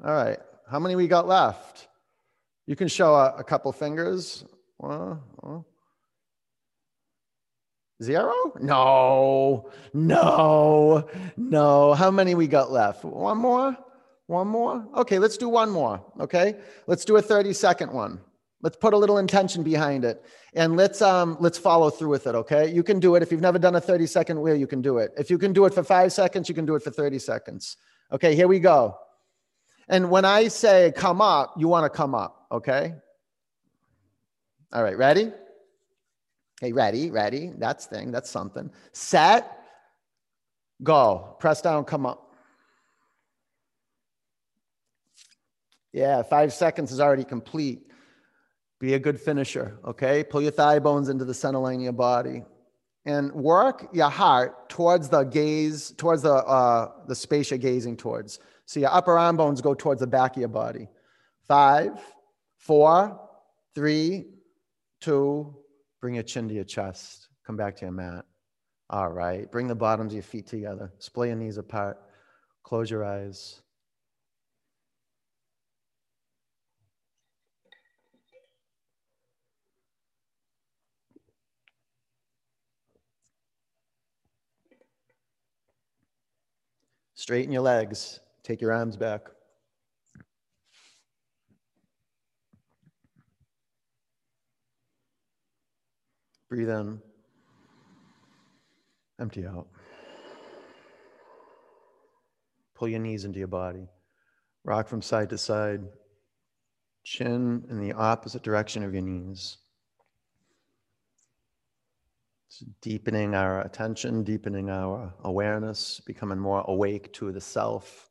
All 0.04 0.14
right. 0.14 0.40
How 0.70 0.80
many 0.80 0.96
we 0.96 1.08
got 1.08 1.28
left? 1.28 1.88
You 2.66 2.76
can 2.76 2.88
show 2.88 3.16
a, 3.16 3.36
a 3.38 3.44
couple 3.44 3.72
fingers. 3.72 4.44
Zero? 8.02 8.34
No, 8.60 9.70
no, 9.94 11.08
no. 11.38 11.94
How 11.94 12.10
many 12.10 12.34
we 12.36 12.48
got 12.48 12.72
left? 12.72 13.04
One 13.04 13.38
more? 13.38 13.78
One 14.32 14.48
more? 14.48 14.88
Okay, 14.96 15.20
let's 15.20 15.36
do 15.36 15.50
one 15.50 15.70
more. 15.70 16.02
Okay, 16.18 16.56
let's 16.88 17.04
do 17.04 17.18
a 17.18 17.22
30 17.22 17.52
second 17.52 17.92
one. 17.92 18.22
Let's 18.62 18.78
put 18.78 18.94
a 18.94 18.98
little 18.98 19.18
intention 19.18 19.62
behind 19.62 20.06
it 20.06 20.24
and 20.54 20.78
let's 20.78 21.02
um 21.02 21.36
let's 21.42 21.58
follow 21.58 21.90
through 21.90 22.12
with 22.12 22.28
it. 22.28 22.36
Okay, 22.36 22.72
you 22.72 22.82
can 22.82 23.02
do 23.02 23.16
it. 23.16 23.24
If 23.24 23.30
you've 23.30 23.42
never 23.42 23.60
done 23.60 23.76
a 23.76 23.82
30 23.82 24.08
second 24.08 24.40
wheel, 24.40 24.56
you 24.56 24.68
can 24.68 24.82
do 24.82 25.00
it. 25.00 25.12
If 25.18 25.30
you 25.30 25.38
can 25.38 25.52
do 25.52 25.66
it 25.66 25.74
for 25.74 25.84
five 25.84 26.14
seconds, 26.14 26.48
you 26.48 26.56
can 26.56 26.66
do 26.66 26.76
it 26.76 26.82
for 26.82 26.92
30 26.92 27.20
seconds. 27.20 27.76
Okay, 28.14 28.34
here 28.34 28.48
we 28.48 28.62
go. 28.62 28.96
And 29.90 30.10
when 30.10 30.24
I 30.24 30.48
say 30.48 30.94
come 30.96 31.20
up, 31.20 31.56
you 31.58 31.68
want 31.68 31.84
to 31.84 31.90
come 31.90 32.16
up. 32.16 32.48
Okay. 32.54 32.94
All 34.72 34.82
right, 34.82 34.98
ready? 34.98 35.30
Okay, 36.64 36.72
ready, 36.72 37.12
ready. 37.12 37.52
That's 37.58 37.86
thing, 37.86 38.12
that's 38.12 38.30
something. 38.30 38.72
Set, 38.94 39.60
go. 40.84 41.36
Press 41.42 41.62
down, 41.62 41.84
come 41.84 42.06
up. 42.06 42.31
Yeah, 45.94 46.24
five 46.24 46.54
seconds 46.54 46.92
is 46.92 47.00
already 47.00 47.24
complete. 47.24 47.88
Be 48.80 48.94
a 48.94 49.00
good 49.00 49.20
finisher, 49.20 49.78
okay? 49.86 50.24
Pull 50.24 50.42
your 50.42 50.52
thigh 50.52 50.80
bones 50.80 51.10
into 51.10 51.26
the 51.26 51.34
center 51.34 51.60
line 51.60 51.76
of 51.76 51.82
your 51.82 51.94
body 51.94 52.44
and 53.06 53.32
work 53.32 53.89
your 53.94 54.10
heart 54.10 54.70
towards 54.70 55.10
the 55.10 55.24
gaze, 55.24 55.92
towards 55.92 56.22
the, 56.22 56.34
uh, 56.34 56.92
the 57.08 57.16
space 57.16 57.52
you're 57.52 57.58
gazing 57.58 57.98
towards. 57.98 58.39
So 58.66 58.80
your 58.80 58.92
upper 58.92 59.18
arm 59.18 59.38
bones 59.38 59.62
go 59.62 59.74
towards 59.74 60.02
the 60.02 60.08
back 60.08 60.36
of 60.36 60.39
your 60.39 60.50
body. 60.50 60.88
Five, 61.48 62.00
four, 62.58 63.20
three, 63.76 64.26
two, 65.02 65.56
Bring 66.02 66.16
your 66.16 66.24
chin 66.24 66.48
to 66.50 66.54
your 66.56 66.64
chest. 66.64 67.30
Come 67.46 67.56
back 67.56 67.76
to 67.78 67.86
your 67.86 67.92
mat. 67.92 68.26
All 68.89 69.10
right. 69.10 69.50
Bring 69.52 69.68
the 69.68 69.76
bottoms 69.76 70.14
of 70.14 70.16
your 70.16 70.24
feet 70.24 70.48
together. 70.48 70.92
Splay 70.98 71.28
your 71.28 71.36
knees 71.36 71.58
apart. 71.58 72.00
Close 72.64 72.89
your 72.89 73.06
eyes. 73.06 73.62
Straighten 87.22 87.52
your 87.52 87.62
legs. 87.62 88.20
Take 88.42 88.62
your 88.62 88.72
arms 88.72 88.98
back. 88.98 89.22
Breathe 96.50 96.72
in. 96.72 97.00
Empty 99.20 99.46
out. 99.46 99.68
Pull 102.74 102.88
your 102.88 103.00
knees 103.00 103.24
into 103.24 103.38
your 103.38 103.48
body. 103.48 103.88
Rock 104.64 104.88
from 104.88 105.04
side 105.04 105.30
to 105.30 105.38
side. 105.38 105.82
Chin 107.04 107.64
in 107.70 107.80
the 107.80 107.94
opposite 107.94 108.42
direction 108.42 108.84
of 108.84 108.94
your 108.94 109.04
knees. 109.04 109.60
Deepening 112.82 113.34
our 113.34 113.62
attention, 113.62 114.24
deepening 114.24 114.70
our 114.70 115.14
awareness, 115.24 116.02
becoming 116.06 116.38
more 116.38 116.66
awake 116.68 117.14
to 117.14 117.32
the 117.32 117.39
self, 117.39 118.10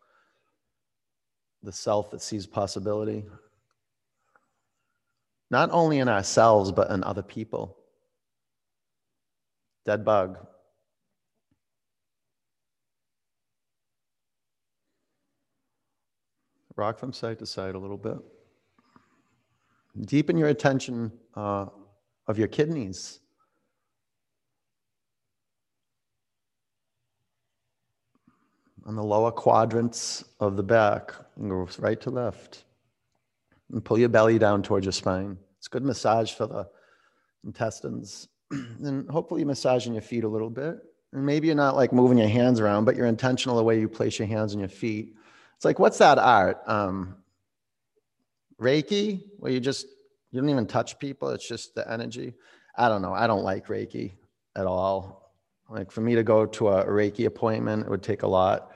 the 1.62 1.72
self 1.72 2.10
that 2.10 2.22
sees 2.22 2.46
possibility, 2.46 3.24
not 5.50 5.68
only 5.72 5.98
in 5.98 6.08
ourselves, 6.08 6.72
but 6.72 6.90
in 6.90 7.04
other 7.04 7.22
people. 7.22 7.76
Dead 9.84 10.04
bug. 10.04 10.38
Rock 16.76 16.98
from 16.98 17.12
side 17.12 17.38
to 17.40 17.46
side 17.46 17.74
a 17.74 17.78
little 17.78 17.98
bit. 17.98 18.16
Deepen 20.06 20.38
your 20.38 20.48
attention 20.48 21.12
uh, 21.34 21.66
of 22.26 22.38
your 22.38 22.48
kidneys. 22.48 23.20
On 28.86 28.96
the 28.96 29.04
lower 29.04 29.30
quadrants 29.30 30.24
of 30.40 30.56
the 30.56 30.62
back, 30.62 31.12
and 31.36 31.50
go 31.50 31.68
right 31.78 32.00
to 32.00 32.10
left. 32.10 32.64
And 33.72 33.84
pull 33.84 33.98
your 33.98 34.08
belly 34.08 34.38
down 34.38 34.62
towards 34.62 34.86
your 34.86 34.92
spine. 34.92 35.36
It's 35.58 35.68
good 35.68 35.84
massage 35.84 36.32
for 36.32 36.46
the 36.46 36.68
intestines. 37.44 38.28
and 38.50 39.08
hopefully 39.10 39.40
you're 39.40 39.48
massaging 39.48 39.92
your 39.92 40.02
feet 40.02 40.24
a 40.24 40.28
little 40.28 40.50
bit. 40.50 40.78
And 41.12 41.24
maybe 41.24 41.46
you're 41.46 41.56
not 41.56 41.76
like 41.76 41.92
moving 41.92 42.18
your 42.18 42.28
hands 42.28 42.60
around, 42.60 42.84
but 42.84 42.96
you're 42.96 43.06
intentional 43.06 43.56
the 43.56 43.64
way 43.64 43.78
you 43.78 43.88
place 43.88 44.18
your 44.18 44.28
hands 44.28 44.54
on 44.54 44.60
your 44.60 44.68
feet. 44.68 45.14
It's 45.56 45.64
like, 45.64 45.78
what's 45.78 45.98
that 45.98 46.18
art? 46.18 46.62
Um, 46.66 47.16
Reiki, 48.60 49.22
where 49.38 49.52
you 49.52 49.60
just, 49.60 49.86
you 50.30 50.40
don't 50.40 50.50
even 50.50 50.66
touch 50.66 50.98
people. 50.98 51.30
It's 51.30 51.46
just 51.46 51.74
the 51.74 51.90
energy. 51.90 52.34
I 52.76 52.88
don't 52.88 53.02
know. 53.02 53.12
I 53.12 53.26
don't 53.26 53.42
like 53.42 53.66
Reiki 53.66 54.12
at 54.56 54.66
all. 54.66 55.29
Like 55.70 55.92
for 55.92 56.00
me 56.00 56.16
to 56.16 56.24
go 56.24 56.46
to 56.46 56.68
a 56.68 56.84
Reiki 56.84 57.26
appointment, 57.26 57.86
it 57.86 57.90
would 57.90 58.02
take 58.02 58.22
a 58.22 58.26
lot. 58.26 58.72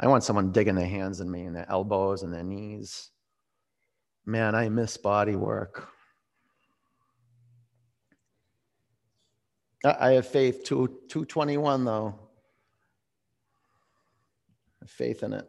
I 0.00 0.06
want 0.06 0.24
someone 0.24 0.50
digging 0.50 0.76
their 0.76 0.88
hands 0.88 1.20
in 1.20 1.30
me 1.30 1.42
and 1.42 1.54
their 1.54 1.70
elbows 1.70 2.22
and 2.22 2.32
their 2.32 2.42
knees. 2.42 3.10
Man, 4.24 4.54
I 4.54 4.68
miss 4.70 4.96
body 4.96 5.36
work. 5.36 5.88
I 9.84 10.12
have 10.12 10.26
faith. 10.26 10.64
Two, 10.64 10.88
221, 11.08 11.84
though. 11.84 12.18
faith 14.86 15.22
in 15.22 15.34
it. 15.34 15.46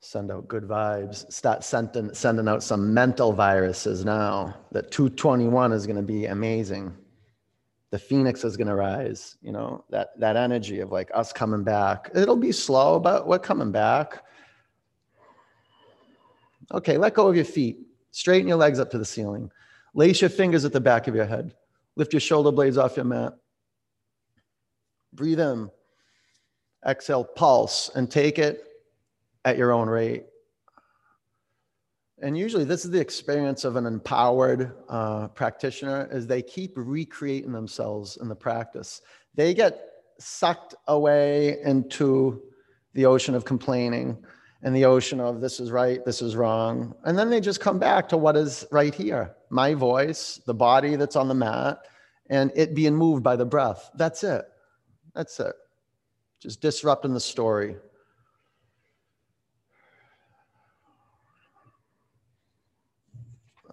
Send 0.00 0.30
out 0.30 0.48
good 0.48 0.64
vibes. 0.64 1.30
Start 1.30 1.64
sending, 1.64 2.14
sending 2.14 2.48
out 2.48 2.62
some 2.62 2.94
mental 2.94 3.32
viruses 3.32 4.04
now 4.04 4.54
that 4.72 4.90
221 4.90 5.72
is 5.72 5.86
going 5.86 5.96
to 5.96 6.02
be 6.02 6.26
amazing. 6.26 6.96
The 7.94 8.00
phoenix 8.00 8.42
is 8.42 8.56
going 8.56 8.66
to 8.66 8.74
rise, 8.74 9.36
you 9.40 9.52
know, 9.52 9.84
that, 9.90 10.18
that 10.18 10.34
energy 10.34 10.80
of 10.80 10.90
like 10.90 11.12
us 11.14 11.32
coming 11.32 11.62
back. 11.62 12.10
It'll 12.12 12.34
be 12.34 12.50
slow, 12.50 12.98
but 12.98 13.28
we're 13.28 13.38
coming 13.38 13.70
back. 13.70 14.24
Okay, 16.72 16.98
let 16.98 17.14
go 17.14 17.28
of 17.28 17.36
your 17.36 17.44
feet. 17.44 17.78
Straighten 18.10 18.48
your 18.48 18.56
legs 18.56 18.80
up 18.80 18.90
to 18.90 18.98
the 18.98 19.04
ceiling. 19.04 19.48
Lace 19.94 20.20
your 20.20 20.28
fingers 20.28 20.64
at 20.64 20.72
the 20.72 20.80
back 20.80 21.06
of 21.06 21.14
your 21.14 21.24
head. 21.24 21.54
Lift 21.94 22.12
your 22.12 22.18
shoulder 22.18 22.50
blades 22.50 22.78
off 22.78 22.96
your 22.96 23.04
mat. 23.04 23.34
Breathe 25.12 25.38
in. 25.38 25.70
Exhale, 26.84 27.22
pulse, 27.22 27.92
and 27.94 28.10
take 28.10 28.40
it 28.40 28.64
at 29.44 29.56
your 29.56 29.70
own 29.70 29.88
rate. 29.88 30.24
And 32.24 32.38
usually, 32.38 32.64
this 32.64 32.86
is 32.86 32.90
the 32.90 33.00
experience 33.00 33.64
of 33.64 33.76
an 33.76 33.84
empowered 33.84 34.72
uh, 34.88 35.28
practitioner: 35.28 36.08
is 36.10 36.26
they 36.26 36.40
keep 36.40 36.72
recreating 36.74 37.52
themselves 37.52 38.16
in 38.16 38.28
the 38.28 38.34
practice. 38.34 39.02
They 39.34 39.52
get 39.52 39.90
sucked 40.18 40.74
away 40.88 41.60
into 41.62 42.42
the 42.94 43.04
ocean 43.04 43.34
of 43.34 43.44
complaining, 43.44 44.24
and 44.62 44.74
the 44.74 44.86
ocean 44.86 45.20
of 45.20 45.42
this 45.42 45.60
is 45.60 45.70
right, 45.70 46.02
this 46.06 46.22
is 46.22 46.34
wrong. 46.34 46.94
And 47.04 47.18
then 47.18 47.28
they 47.28 47.42
just 47.42 47.60
come 47.60 47.78
back 47.78 48.08
to 48.08 48.16
what 48.16 48.38
is 48.38 48.66
right 48.72 48.94
here 48.94 49.34
my 49.50 49.74
voice, 49.74 50.40
the 50.46 50.54
body 50.54 50.96
that's 50.96 51.16
on 51.16 51.28
the 51.28 51.34
mat, 51.34 51.80
and 52.30 52.50
it 52.56 52.74
being 52.74 52.96
moved 52.96 53.22
by 53.22 53.36
the 53.36 53.44
breath. 53.44 53.90
That's 53.96 54.24
it. 54.24 54.46
That's 55.14 55.38
it. 55.40 55.54
Just 56.40 56.62
disrupting 56.62 57.12
the 57.12 57.20
story. 57.20 57.76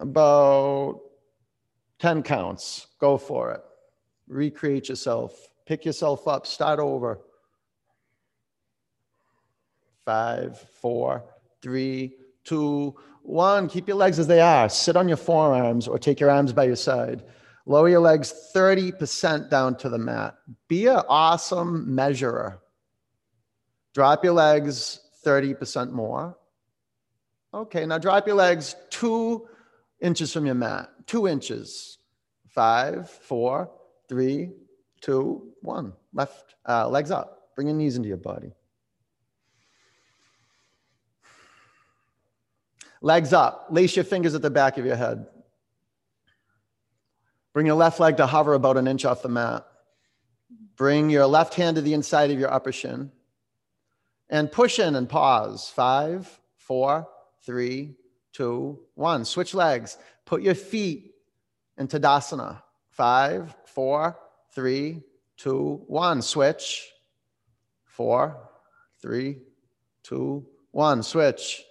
About 0.01 0.99
10 1.99 2.23
counts. 2.23 2.87
Go 2.99 3.17
for 3.17 3.51
it. 3.51 3.61
Recreate 4.27 4.89
yourself. 4.89 5.47
Pick 5.67 5.85
yourself 5.85 6.27
up. 6.27 6.47
Start 6.47 6.79
over. 6.79 7.19
Five, 10.03 10.59
four, 10.81 11.23
three, 11.61 12.15
two, 12.43 12.95
one. 13.21 13.69
Keep 13.69 13.87
your 13.87 13.97
legs 13.97 14.17
as 14.17 14.25
they 14.25 14.41
are. 14.41 14.67
Sit 14.67 14.97
on 14.97 15.07
your 15.07 15.17
forearms 15.17 15.87
or 15.87 15.99
take 15.99 16.19
your 16.19 16.31
arms 16.31 16.51
by 16.51 16.63
your 16.63 16.75
side. 16.75 17.23
Lower 17.67 17.87
your 17.87 17.99
legs 17.99 18.33
30% 18.55 19.51
down 19.51 19.77
to 19.77 19.89
the 19.89 19.99
mat. 19.99 20.35
Be 20.67 20.87
an 20.87 21.03
awesome 21.07 21.93
measurer. 21.93 22.59
Drop 23.93 24.23
your 24.23 24.33
legs 24.33 24.99
30% 25.23 25.91
more. 25.91 26.35
Okay, 27.53 27.85
now 27.85 27.99
drop 27.99 28.25
your 28.25 28.37
legs 28.37 28.75
two 28.89 29.47
inches 30.01 30.33
from 30.33 30.45
your 30.45 30.55
mat. 30.55 30.89
Two 31.05 31.27
inches. 31.27 31.99
Five, 32.49 33.09
four, 33.09 33.71
three, 34.09 34.51
two, 34.99 35.53
one. 35.61 35.93
Left, 36.13 36.55
uh, 36.67 36.89
legs 36.89 37.11
up. 37.11 37.49
Bring 37.55 37.67
your 37.67 37.75
knees 37.77 37.95
into 37.95 38.09
your 38.09 38.17
body. 38.17 38.51
Legs 43.01 43.33
up. 43.33 43.67
Lace 43.71 43.95
your 43.95 44.05
fingers 44.05 44.35
at 44.35 44.41
the 44.41 44.49
back 44.49 44.77
of 44.77 44.85
your 44.85 44.95
head. 44.95 45.25
Bring 47.53 47.65
your 47.65 47.75
left 47.75 47.99
leg 47.99 48.17
to 48.17 48.25
hover 48.25 48.53
about 48.53 48.77
an 48.77 48.87
inch 48.87 49.05
off 49.05 49.21
the 49.21 49.29
mat. 49.29 49.65
Bring 50.75 51.09
your 51.09 51.25
left 51.25 51.55
hand 51.55 51.75
to 51.75 51.81
the 51.81 51.93
inside 51.93 52.31
of 52.31 52.39
your 52.39 52.53
upper 52.53 52.71
shin. 52.71 53.11
And 54.29 54.51
push 54.51 54.79
in 54.79 54.95
and 54.95 55.09
pause. 55.09 55.69
Five, 55.69 56.39
four, 56.55 57.07
three, 57.45 57.95
two, 58.33 58.79
one. 58.95 59.25
Switch 59.25 59.53
legs. 59.53 59.97
Put 60.25 60.41
your 60.41 60.55
feet 60.55 61.13
in 61.77 61.87
Tadasana. 61.87 62.61
Five, 62.89 63.55
four, 63.65 64.17
three, 64.53 65.03
two, 65.37 65.81
one. 65.87 66.21
Switch. 66.21 66.89
Four, 67.85 68.49
three, 69.01 69.39
two, 70.03 70.45
one. 70.71 71.03
Switch. 71.03 71.63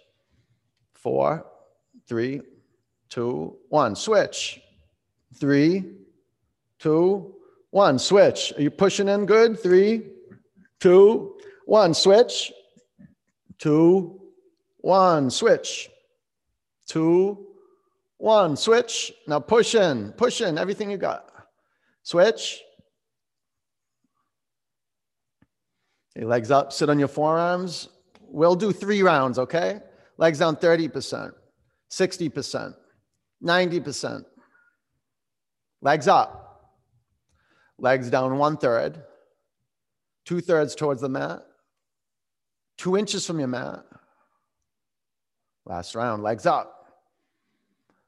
Four, 0.95 1.47
three, 2.07 2.43
two, 3.09 3.57
one. 3.69 3.97
Switch. 3.97 4.61
Three, 5.35 5.85
two, 6.79 7.35
one. 7.71 7.99
Switch. 7.99 8.53
Are 8.57 8.63
you 8.63 8.71
pushing 8.71 9.09
in 9.09 9.27
good? 9.27 9.59
Three, 9.61 10.03
two, 10.79 11.37
one. 11.65 11.95
Switch. 11.95 12.53
Two, 13.59 14.21
one. 14.79 15.31
Switch. 15.31 15.89
Two, 16.91 17.47
one. 18.19 18.57
Switch. 18.57 19.13
Now 19.29 19.39
push 19.39 19.77
in. 19.77 20.11
Push 20.17 20.41
in. 20.41 20.59
Everything 20.59 20.91
you 20.91 20.97
got. 20.97 21.25
Switch. 22.03 22.61
Legs 26.17 26.51
up. 26.51 26.73
Sit 26.73 26.91
on 26.91 26.99
your 26.99 27.07
forearms. 27.07 27.91
We'll 28.23 28.57
do 28.57 28.73
three 28.73 29.03
rounds, 29.03 29.39
okay? 29.39 29.79
Legs 30.19 30.41
down 30.41 30.57
30%, 30.57 31.31
60%, 31.91 32.75
90%. 33.41 34.25
Legs 35.81 36.09
up. 36.09 36.75
Legs 37.79 38.11
down 38.11 38.37
one 38.37 38.57
third, 38.57 39.01
two 40.25 40.41
thirds 40.41 40.75
towards 40.75 41.01
the 41.01 41.09
mat, 41.09 41.41
two 42.77 42.97
inches 42.97 43.25
from 43.25 43.39
your 43.39 43.49
mat. 43.49 43.85
Last 45.65 45.95
round, 45.95 46.25
legs 46.25 46.47
up. 46.47 46.80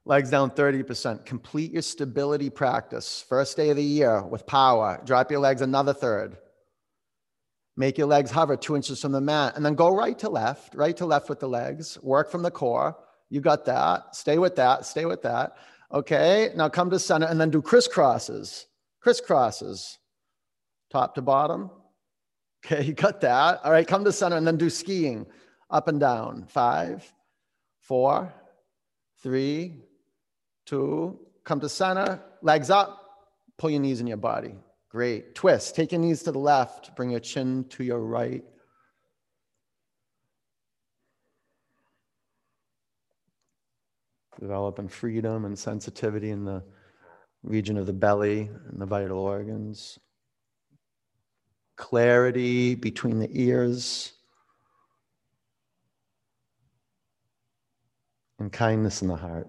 Legs 0.05 0.31
down 0.31 0.51
30%. 0.51 1.25
Complete 1.25 1.73
your 1.73 1.83
stability 1.83 2.51
practice. 2.51 3.25
First 3.29 3.57
day 3.57 3.71
of 3.71 3.77
the 3.77 3.85
year 3.85 4.23
with 4.23 4.47
power. 4.47 5.01
Drop 5.05 5.31
your 5.31 5.41
legs 5.41 5.63
another 5.63 5.93
third. 5.93 6.37
Make 7.77 7.97
your 7.97 8.09
legs 8.09 8.31
hover 8.31 8.57
two 8.57 8.77
inches 8.77 9.01
from 9.01 9.13
the 9.13 9.21
mat 9.21 9.55
and 9.57 9.65
then 9.65 9.75
go 9.75 9.89
right 9.89 10.19
to 10.19 10.29
left, 10.29 10.75
right 10.75 10.97
to 10.97 11.07
left 11.07 11.29
with 11.29 11.41
the 11.41 11.49
legs. 11.49 11.99
Work 12.03 12.31
from 12.31 12.43
the 12.43 12.51
core. 12.51 12.97
You 13.31 13.41
got 13.41 13.65
that. 13.67 14.15
Stay 14.15 14.39
with 14.39 14.57
that. 14.57 14.85
Stay 14.85 15.07
with 15.07 15.23
that. 15.23 15.57
Okay. 15.93 16.51
Now 16.57 16.69
come 16.69 16.91
to 16.91 16.99
center 16.99 17.27
and 17.27 17.41
then 17.41 17.51
do 17.51 17.63
crisscrosses. 17.63 18.67
Crisscrosses. 19.05 19.99
Top 20.91 21.15
to 21.15 21.23
bottom. 21.23 21.71
Okay. 22.65 22.83
You 22.87 22.93
got 22.93 23.21
that. 23.23 23.61
All 23.65 23.73
right. 23.73 23.87
Come 23.87 24.05
to 24.05 24.13
center 24.13 24.37
and 24.37 24.47
then 24.47 24.57
do 24.57 24.69
skiing 24.69 25.27
up 25.71 25.89
and 25.89 25.99
down. 25.99 26.45
Five, 26.49 27.11
four, 27.81 28.33
three, 29.23 29.81
two. 30.67 31.19
Come 31.45 31.61
to 31.61 31.69
center. 31.69 32.21
Legs 32.41 32.71
up. 32.71 32.99
Pull 33.59 33.71
your 33.71 33.81
knees 33.81 34.01
in 34.01 34.07
your 34.07 34.17
body. 34.17 34.55
Great. 34.89 35.35
Twist. 35.35 35.75
Take 35.75 35.93
your 35.93 36.01
knees 36.01 36.23
to 36.25 36.33
the 36.33 36.39
left. 36.39 36.95
Bring 36.97 37.11
your 37.11 37.21
chin 37.21 37.65
to 37.71 37.85
your 37.85 38.01
right. 38.01 38.45
Developing 44.39 44.89
freedom 44.89 45.45
and 45.45 45.59
sensitivity 45.59 46.31
in 46.31 46.45
the 46.45 46.63
region 47.43 47.77
of 47.77 47.87
the 47.87 47.93
belly 47.93 48.51
and 48.69 48.81
the 48.81 48.87
vital 48.87 49.19
organs. 49.19 49.99
Clarity 51.77 52.75
between 52.75 53.19
the 53.19 53.31
ears. 53.33 54.13
And 58.39 58.53
kindness 58.53 59.03
in 59.03 59.09
the 59.09 59.17
heart. 59.17 59.49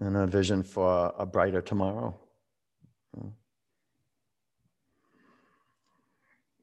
And 0.00 0.16
a 0.16 0.26
vision 0.26 0.62
for 0.62 1.12
a 1.18 1.24
brighter 1.24 1.60
tomorrow. 1.60 2.18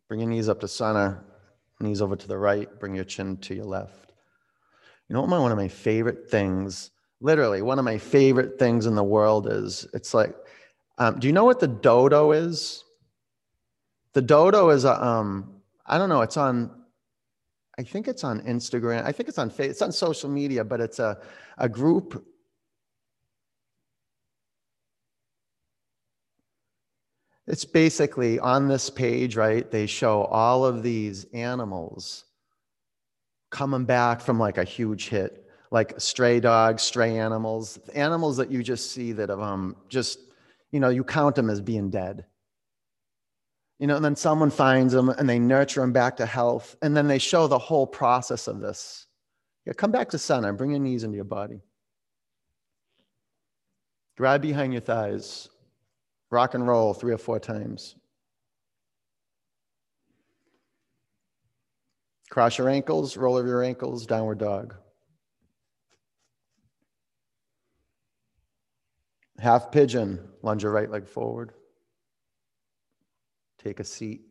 Bring 0.08 0.20
your 0.20 0.30
knees 0.30 0.50
up 0.50 0.60
to 0.60 0.68
center, 0.68 1.24
knees 1.80 2.02
over 2.02 2.16
to 2.16 2.28
the 2.28 2.38
right, 2.38 2.70
bring 2.80 2.94
your 2.94 3.06
chin 3.06 3.38
to 3.38 3.56
your 3.56 3.66
left. 3.66 4.14
You 5.10 5.16
know 5.16 5.22
what 5.22 5.42
one 5.42 5.52
of 5.52 5.58
my 5.58 5.68
favorite 5.68 6.30
things, 6.30 6.92
literally 7.20 7.62
one 7.62 7.80
of 7.80 7.86
my 7.86 7.98
favorite 7.98 8.60
things 8.60 8.86
in 8.86 8.96
the 8.96 9.04
world 9.04 9.48
is 9.52 9.88
it's 9.94 10.14
like, 10.14 10.36
um, 11.00 11.20
do 11.20 11.28
you 11.28 11.34
know 11.34 11.46
what 11.46 11.60
the 11.60 11.68
dodo 11.68 12.32
is? 12.32 12.84
The 14.14 14.22
dodo 14.22 14.70
is 14.70 14.86
a, 14.86 15.04
um, 15.04 15.62
I 15.86 15.98
don't 15.98 16.10
know, 16.10 16.22
it's 16.22 16.38
on, 16.38 16.70
I 17.80 17.84
think 17.84 18.08
it's 18.08 18.24
on 18.24 18.42
Instagram. 18.42 19.04
I 19.04 19.12
think 19.12 19.30
it's 19.30 19.40
on, 19.40 19.52
it's 19.58 19.82
on 19.82 19.92
social 19.92 20.30
media, 20.30 20.64
but 20.64 20.80
it's 20.80 21.00
a, 21.00 21.18
a 21.58 21.68
group 21.68 22.24
It's 27.48 27.66
basically 27.66 28.40
on 28.40 28.68
this 28.68 28.90
page, 28.90 29.36
right? 29.36 29.70
They 29.70 29.86
show 29.86 30.24
all 30.24 30.66
of 30.66 30.82
these 30.82 31.26
animals 31.34 32.24
coming 33.52 33.86
back 33.86 34.22
from 34.22 34.40
like 34.40 34.58
a 34.58 34.64
huge 34.64 35.10
hit, 35.10 35.46
like 35.70 36.00
stray 36.00 36.40
dogs, 36.40 36.84
stray 36.84 37.18
animals, 37.18 37.78
animals 37.94 38.38
that 38.38 38.50
you 38.50 38.64
just 38.64 38.92
see 38.92 39.12
that 39.12 39.30
have 39.30 39.42
um, 39.42 39.76
just, 39.90 40.20
you 40.72 40.80
know, 40.80 40.90
you 40.90 41.04
count 41.04 41.36
them 41.36 41.50
as 41.50 41.60
being 41.60 41.90
dead. 41.90 42.26
You 43.80 43.88
know, 43.88 43.98
and 43.98 44.06
then 44.06 44.16
someone 44.16 44.50
finds 44.50 44.94
them 44.94 45.10
and 45.10 45.30
they 45.30 45.40
nurture 45.40 45.82
them 45.82 45.92
back 45.92 46.16
to 46.18 46.26
health. 46.26 46.78
And 46.82 46.96
then 46.96 47.08
they 47.08 47.20
show 47.20 47.48
the 47.48 47.60
whole 47.60 47.86
process 47.86 48.48
of 48.48 48.62
this. 48.62 49.08
Yeah, 49.66 49.74
come 49.74 49.92
back 49.92 50.10
to 50.12 50.18
center, 50.18 50.54
bring 50.54 50.72
your 50.72 50.80
knees 50.80 51.04
into 51.04 51.16
your 51.16 51.26
body. 51.26 51.60
Grab 54.16 54.42
behind 54.42 54.74
your 54.74 54.82
thighs. 54.82 55.50
Rock 56.34 56.56
and 56.56 56.68
roll 56.68 56.96
three 56.96 57.14
or 57.14 57.20
four 57.20 57.40
times. 57.40 57.96
Cross 62.32 62.58
your 62.58 62.70
ankles, 62.70 63.16
roll 63.16 63.36
over 63.36 63.48
your 63.48 63.64
ankles, 63.64 64.08
downward 64.08 64.40
dog. 64.40 64.74
Half 69.38 69.72
pigeon, 69.72 70.28
lunge 70.42 70.64
your 70.64 70.72
right 70.72 70.90
leg 70.90 71.08
forward. 71.08 71.54
Take 73.60 73.80
a 73.80 73.84
seat. 73.84 74.22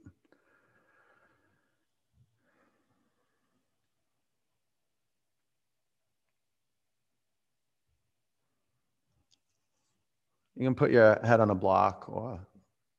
You 10.63 10.69
can 10.69 10.77
put 10.77 10.93
your 10.93 11.19
head 11.25 11.41
on 11.41 11.51
a 11.51 11.57
block 11.57 12.05
or 12.07 12.39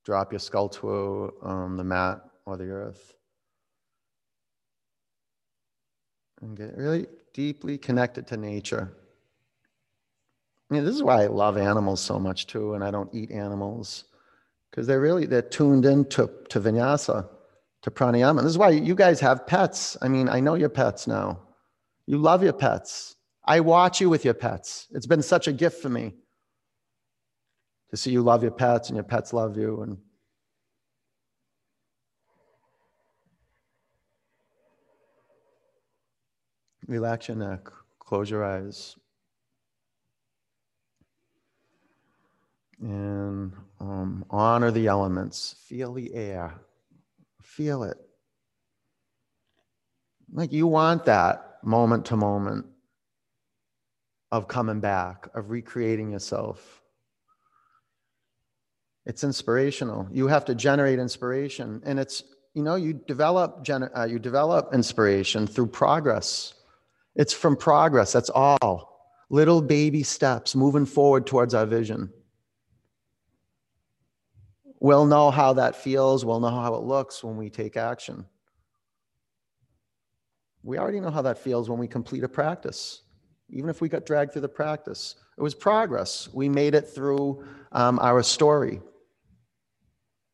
drop 0.03 0.33
your 0.33 0.39
skull 0.39 0.67
to 0.67 1.33
um, 1.43 1.77
the 1.77 1.83
mat 1.85 2.19
or 2.45 2.57
the 2.57 2.69
earth. 2.69 3.13
And 6.41 6.57
get 6.57 6.75
really 6.75 7.07
deeply 7.33 7.77
connected 7.77 8.27
to 8.27 8.35
nature. 8.35 8.91
I 10.69 10.73
mean, 10.73 10.83
this 10.83 10.93
is 10.93 11.03
why 11.03 11.23
I 11.23 11.27
love 11.27 11.57
animals 11.57 12.01
so 12.01 12.19
much 12.19 12.47
too, 12.47 12.73
and 12.73 12.83
I 12.83 12.91
don't 12.91 13.09
eat 13.15 13.31
animals 13.31 14.03
because 14.69 14.85
they're 14.85 14.99
really 14.99 15.25
they're 15.25 15.41
tuned 15.41 15.85
into 15.85 16.27
to 16.49 16.59
to 16.59 16.59
vinyasa, 16.59 17.29
to 17.83 17.91
pranayama. 17.91 18.41
This 18.41 18.51
is 18.51 18.57
why 18.57 18.71
you 18.71 18.93
guys 18.93 19.21
have 19.21 19.47
pets. 19.47 19.95
I 20.01 20.09
mean, 20.09 20.27
I 20.27 20.41
know 20.41 20.55
your 20.55 20.67
pets 20.67 21.07
now. 21.07 21.39
You 22.07 22.17
love 22.17 22.43
your 22.43 22.51
pets. 22.51 23.15
I 23.45 23.61
watch 23.61 24.01
you 24.01 24.09
with 24.09 24.25
your 24.25 24.33
pets. 24.33 24.89
It's 24.91 25.07
been 25.07 25.21
such 25.21 25.47
a 25.47 25.53
gift 25.53 25.81
for 25.81 25.87
me 25.87 26.15
to 27.93 27.97
see 27.97 28.09
you 28.09 28.23
love 28.23 28.41
your 28.41 28.51
pets 28.51 28.89
and 28.89 28.97
your 28.97 29.03
pets 29.03 29.33
love 29.33 29.55
you 29.55 29.83
and 29.83 29.97
relax 36.87 37.27
your 37.27 37.37
neck 37.37 37.69
close 38.13 38.29
your 38.29 38.43
eyes. 38.43 38.95
And 42.79 43.53
um, 43.79 44.23
honor 44.29 44.69
the 44.69 44.85
elements. 44.85 45.55
Feel 45.67 45.93
the 45.93 46.13
air. 46.13 46.53
Feel 47.41 47.81
it. 47.81 47.97
Like 50.31 50.53
you 50.53 50.67
want 50.67 51.05
that 51.05 51.57
moment 51.63 52.05
to 52.05 52.15
moment 52.15 52.67
of 54.31 54.47
coming 54.47 54.79
back 54.79 55.27
of 55.33 55.49
recreating 55.49 56.11
yourself 56.11 56.82
it's 59.05 59.23
inspirational. 59.23 60.07
You 60.11 60.27
have 60.27 60.45
to 60.45 60.55
generate 60.55 60.99
inspiration, 60.99 61.81
and 61.85 61.99
it's 61.99 62.23
you 62.53 62.63
know 62.63 62.75
you 62.75 62.93
develop 62.93 63.65
gener- 63.65 63.91
uh, 63.97 64.05
you 64.05 64.19
develop 64.19 64.73
inspiration 64.73 65.47
through 65.47 65.67
progress. 65.67 66.53
It's 67.15 67.33
from 67.33 67.55
progress. 67.55 68.13
That's 68.13 68.29
all. 68.29 69.11
Little 69.29 69.61
baby 69.61 70.03
steps 70.03 70.55
moving 70.55 70.85
forward 70.85 71.27
towards 71.27 71.53
our 71.53 71.65
vision. 71.65 72.11
We'll 74.79 75.05
know 75.05 75.31
how 75.31 75.53
that 75.53 75.75
feels. 75.75 76.25
We'll 76.25 76.39
know 76.39 76.49
how 76.49 76.75
it 76.75 76.83
looks 76.83 77.23
when 77.23 77.37
we 77.37 77.49
take 77.49 77.77
action. 77.77 78.25
We 80.61 80.77
already 80.77 80.99
know 81.01 81.11
how 81.11 81.21
that 81.23 81.37
feels 81.37 81.69
when 81.69 81.79
we 81.79 81.87
complete 81.87 82.23
a 82.23 82.29
practice, 82.29 83.01
even 83.49 83.69
if 83.69 83.81
we 83.81 83.89
got 83.89 84.05
dragged 84.05 84.31
through 84.31 84.41
the 84.43 84.49
practice. 84.49 85.15
It 85.37 85.41
was 85.41 85.53
progress. 85.53 86.29
We 86.33 86.47
made 86.47 86.73
it 86.73 86.87
through 86.87 87.45
um, 87.73 87.99
our 87.99 88.23
story. 88.23 88.81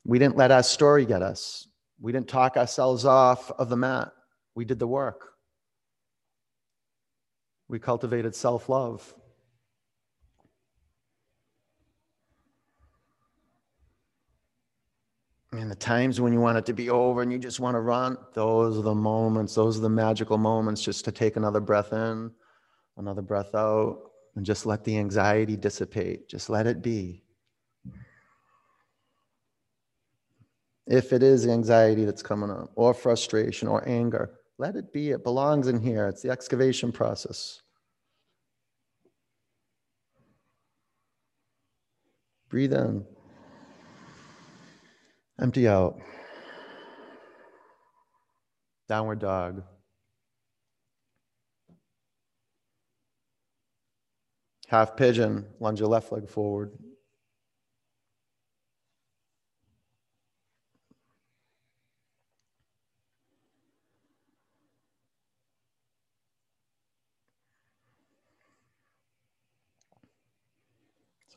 We 0.10 0.18
didn't 0.18 0.38
let 0.38 0.50
our 0.50 0.64
story 0.64 1.06
get 1.06 1.22
us. 1.22 1.68
We 2.02 2.12
didn't 2.12 2.30
talk 2.30 2.58
ourselves 2.58 3.06
off 3.06 3.52
of 3.52 3.70
the 3.70 3.78
mat. 3.78 4.12
We 4.56 4.66
did 4.66 4.80
the 4.80 4.88
work. 4.88 5.34
We 7.68 7.78
cultivated 7.78 8.34
self 8.34 8.70
love. 8.70 9.14
And 15.52 15.70
the 15.70 15.76
times 15.76 16.20
when 16.20 16.34
you 16.34 16.40
want 16.40 16.58
it 16.58 16.66
to 16.66 16.74
be 16.74 16.90
over 16.90 17.22
and 17.22 17.32
you 17.32 17.38
just 17.38 17.60
want 17.60 17.76
to 17.76 17.80
run, 17.80 18.18
those 18.34 18.80
are 18.80 18.82
the 18.82 18.96
moments, 18.96 19.54
those 19.54 19.78
are 19.78 19.82
the 19.82 19.90
magical 19.90 20.40
moments 20.40 20.82
just 20.82 21.06
to 21.06 21.12
take 21.12 21.36
another 21.36 21.60
breath 21.60 21.94
in, 21.94 22.32
another 22.98 23.22
breath 23.22 23.54
out, 23.54 24.10
and 24.36 24.44
just 24.44 24.66
let 24.66 24.84
the 24.84 24.98
anxiety 24.98 25.56
dissipate. 25.56 26.28
Just 26.28 26.50
let 26.50 26.66
it 26.66 26.82
be. 26.82 27.26
If 30.90 31.14
it 31.14 31.22
is 31.22 31.48
anxiety 31.48 32.04
that's 32.04 32.24
coming 32.24 32.50
up, 32.50 32.72
or 32.76 32.94
frustration, 32.94 33.68
or 33.68 33.88
anger, 33.88 34.32
let 34.58 34.76
it 34.76 34.92
be. 34.92 35.12
It 35.12 35.24
belongs 35.24 35.68
in 35.68 35.80
here. 35.80 36.08
It's 36.08 36.24
the 36.24 36.32
excavation 36.32 36.92
process. 36.92 37.62
Breathe 42.50 42.74
in, 42.74 43.06
empty 45.40 45.68
out. 45.68 46.00
Downward 48.88 49.20
dog. 49.20 49.62
Half 54.68 54.98
pigeon, 54.98 55.46
lunge 55.60 55.80
your 55.80 55.90
left 55.90 56.12
leg 56.12 56.28
forward. 56.28 56.72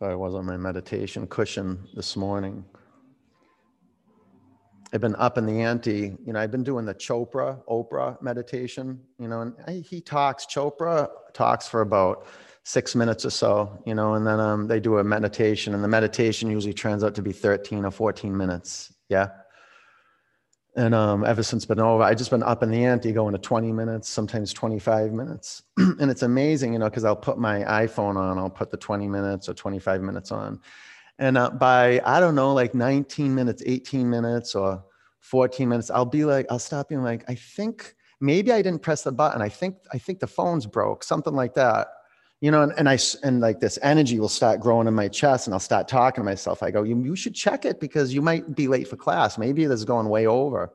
So 0.03 0.11
I 0.11 0.17
was 0.17 0.35
on 0.35 0.47
my 0.47 0.57
meditation 0.57 1.29
cushion 1.29 1.79
this 1.95 2.17
morning. 2.17 2.65
I've 4.93 5.01
been 5.01 5.15
up 5.15 5.39
in 5.39 5.47
the 5.47 5.61
ante. 5.61 6.17
You 6.27 6.33
know, 6.33 6.41
I've 6.41 6.51
been 6.51 6.65
doing 6.65 6.85
the 6.85 6.95
Chopra, 6.97 7.65
Oprah 7.67 8.21
meditation, 8.21 9.01
you 9.21 9.29
know, 9.29 9.43
and 9.43 9.55
I, 9.69 9.75
he 9.75 10.01
talks, 10.01 10.45
Chopra 10.45 11.09
talks 11.35 11.69
for 11.69 11.83
about 11.83 12.27
six 12.65 12.97
minutes 12.97 13.25
or 13.25 13.31
so, 13.31 13.81
you 13.87 13.95
know, 13.95 14.15
and 14.15 14.27
then 14.27 14.41
um, 14.41 14.67
they 14.67 14.81
do 14.81 14.99
a 14.99 15.05
meditation, 15.05 15.73
and 15.73 15.85
the 15.85 15.89
meditation 15.89 16.51
usually 16.51 16.75
turns 16.75 17.05
out 17.05 17.15
to 17.15 17.23
be 17.23 17.31
13 17.31 17.85
or 17.85 17.93
14 17.93 18.37
minutes. 18.37 18.93
Yeah. 19.09 19.29
And 20.75 20.95
um, 20.95 21.25
ever 21.25 21.43
since 21.43 21.67
been 21.67 21.81
over, 21.81 22.03
I 22.03 22.15
just 22.15 22.31
been 22.31 22.43
up 22.43 22.63
in 22.63 22.71
the 22.71 22.85
ante, 22.85 23.13
going 23.13 23.33
to 23.33 23.39
20 23.39 23.73
minutes, 23.73 24.09
sometimes 24.09 24.55
25 24.55 25.13
minutes, 25.13 25.63
and 25.77 26.11
it's 26.11 26.23
amazing, 26.23 26.73
you 26.73 26.79
know, 26.79 26.89
because 26.89 27.05
I'll 27.05 27.15
put 27.15 27.39
my 27.39 27.59
iPhone 27.65 28.17
on, 28.17 28.39
I'll 28.39 28.49
put 28.49 28.71
the 28.71 28.79
20 28.79 29.07
minutes 29.07 29.51
or 29.51 29.55
25 29.55 30.01
minutes 30.01 30.33
on, 30.33 30.61
and 31.19 31.37
uh, 31.37 31.51
by 31.51 32.01
I 32.07 32.21
don't 32.21 32.35
know, 32.35 32.55
like 32.55 32.75
19 32.75 33.35
minutes, 33.35 33.63
18 33.67 34.09
minutes, 34.09 34.55
or 34.55 34.83
14 35.21 35.69
minutes, 35.69 35.91
I'll 35.91 36.07
be 36.07 36.25
like, 36.25 36.47
I'll 36.51 36.59
stop 36.59 36.89
being 36.89 37.03
like, 37.03 37.25
I 37.29 37.35
think 37.35 37.95
maybe 38.21 38.51
I 38.51 38.63
didn't 38.63 38.81
press 38.81 39.03
the 39.03 39.13
button. 39.13 39.43
I 39.43 39.51
think 39.51 39.77
I 39.93 39.99
think 39.99 40.21
the 40.21 40.27
phone's 40.27 40.65
broke, 40.65 41.05
something 41.05 41.35
like 41.35 41.53
that 41.55 41.89
you 42.43 42.51
know, 42.51 42.65
and, 42.65 42.73
and 42.77 42.89
I, 42.89 42.99
and 43.23 43.41
like 43.41 43.61
this 43.61 43.79
energy 43.83 44.19
will 44.19 44.29
start 44.29 44.59
growing 44.59 44.89
in 44.89 44.95
my 44.95 45.07
chest 45.07 45.47
and 45.47 45.55
I'll 45.55 45.61
start 45.61 45.87
talking 45.87 46.23
to 46.23 46.25
myself. 46.25 46.61
I 46.61 46.73
go, 46.73 46.83
you, 46.83 47.01
you 47.01 47.15
should 47.15 47.37
check 47.37 47.65
it 47.65 47.79
because 47.79 48.13
you 48.13 48.21
might 48.21 48.57
be 48.57 48.67
late 48.67 48.89
for 48.89 48.97
class. 48.97 49.39
Maybe 49.39 49.65
this 49.65 49.79
is 49.79 49.85
going 49.85 50.09
way 50.09 50.27
over. 50.27 50.73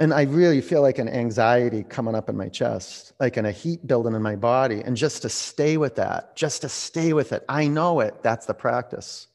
And 0.00 0.12
I 0.12 0.22
really 0.22 0.60
feel 0.60 0.82
like 0.82 0.98
an 0.98 1.08
anxiety 1.08 1.84
coming 1.84 2.16
up 2.16 2.28
in 2.28 2.36
my 2.36 2.48
chest, 2.48 3.12
like 3.20 3.36
in 3.36 3.46
a 3.46 3.52
heat 3.52 3.86
building 3.86 4.14
in 4.16 4.22
my 4.22 4.34
body. 4.34 4.80
And 4.80 4.96
just 4.96 5.22
to 5.22 5.28
stay 5.28 5.76
with 5.76 5.94
that, 5.94 6.34
just 6.34 6.62
to 6.62 6.68
stay 6.68 7.12
with 7.12 7.32
it. 7.32 7.44
I 7.48 7.68
know 7.68 8.00
it. 8.00 8.20
That's 8.24 8.46
the 8.46 8.54
practice. 8.54 9.28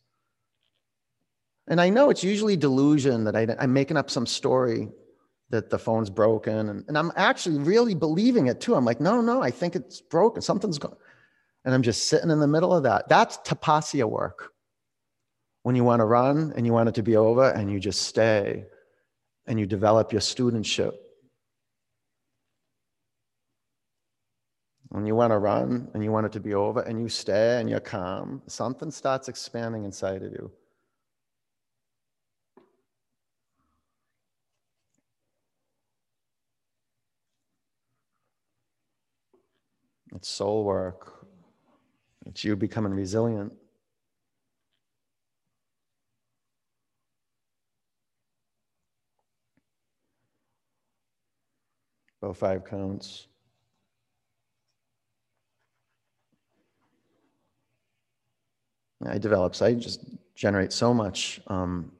And 1.69 1.79
I 1.79 1.89
know 1.89 2.09
it's 2.09 2.25
usually 2.25 2.57
delusion 2.57 3.23
that 3.23 3.37
I, 3.37 3.47
I'm 3.57 3.71
making 3.71 3.95
up 3.95 4.09
some 4.09 4.25
story 4.25 4.89
that 5.53 5.69
the 5.69 5.77
phone's 5.77 6.09
broken. 6.09 6.67
And, 6.69 6.83
and 6.87 6.97
I'm 6.97 7.11
actually 7.15 7.59
really 7.59 7.93
believing 7.93 8.47
it 8.47 8.59
too. 8.59 8.73
I'm 8.73 8.85
like, 8.85 8.99
no, 8.99 9.21
no, 9.21 9.43
I 9.43 9.51
think 9.51 9.75
it's 9.75 10.01
broken. 10.01 10.41
Something's 10.41 10.79
going. 10.79 10.97
And 11.63 11.75
I'm 11.75 11.83
just 11.83 12.07
sitting 12.07 12.31
in 12.31 12.39
the 12.39 12.47
middle 12.47 12.73
of 12.73 12.81
that. 12.83 13.07
That's 13.07 13.37
tapasya 13.37 14.09
work. 14.09 14.51
When 15.61 15.75
you 15.75 15.83
want 15.83 15.99
to 15.99 16.05
run 16.05 16.53
and 16.55 16.65
you 16.65 16.73
want 16.73 16.89
it 16.89 16.95
to 16.95 17.03
be 17.03 17.15
over 17.15 17.51
and 17.51 17.71
you 17.71 17.79
just 17.79 18.01
stay 18.01 18.65
and 19.45 19.59
you 19.59 19.67
develop 19.67 20.11
your 20.11 20.21
studentship. 20.21 20.93
When 24.89 25.05
you 25.05 25.13
want 25.13 25.33
to 25.33 25.37
run 25.37 25.91
and 25.93 26.03
you 26.03 26.11
want 26.11 26.25
it 26.25 26.31
to 26.31 26.39
be 26.39 26.55
over 26.55 26.81
and 26.81 26.99
you 26.99 27.09
stay 27.09 27.59
and 27.59 27.69
you're 27.69 27.79
calm, 27.79 28.41
something 28.47 28.89
starts 28.89 29.29
expanding 29.29 29.85
inside 29.85 30.23
of 30.23 30.31
you. 30.31 30.51
It's 40.15 40.29
soul 40.29 40.63
work. 40.63 41.25
It's 42.25 42.43
you 42.43 42.55
becoming 42.55 42.93
resilient. 42.93 43.53
About 52.21 52.37
five 52.37 52.63
counts. 52.65 53.27
I 59.05 59.17
develop, 59.17 59.55
so 59.55 59.65
I 59.65 59.73
just 59.73 60.01
generate 60.35 60.71
so 60.71 60.93
much 60.93 61.41
um, 61.47 61.91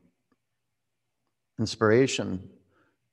inspiration 1.60 2.50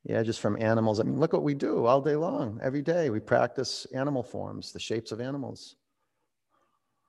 yeah, 0.05 0.23
just 0.23 0.41
from 0.41 0.61
animals. 0.61 0.99
I 0.99 1.03
mean, 1.03 1.19
look 1.21 1.33
what 1.33 1.43
we 1.43 1.55
do 1.55 1.87
all 1.87 2.01
day 2.01 2.17
long, 2.17 2.59
every 2.63 2.83
day. 2.83 3.11
We 3.11 3.21
practice 3.21 3.87
animal 3.95 4.23
forms, 4.23 4.73
the 4.73 4.79
shapes 4.79 5.13
of 5.13 5.21
animals. 5.21 5.77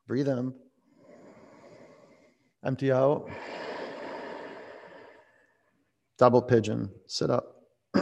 Breathe 0.08 0.28
in. 0.28 0.54
Empty 2.66 2.92
out. 2.92 3.30
Double 6.18 6.42
pigeon. 6.42 6.90
Sit 7.08 7.30
up. 7.30 7.64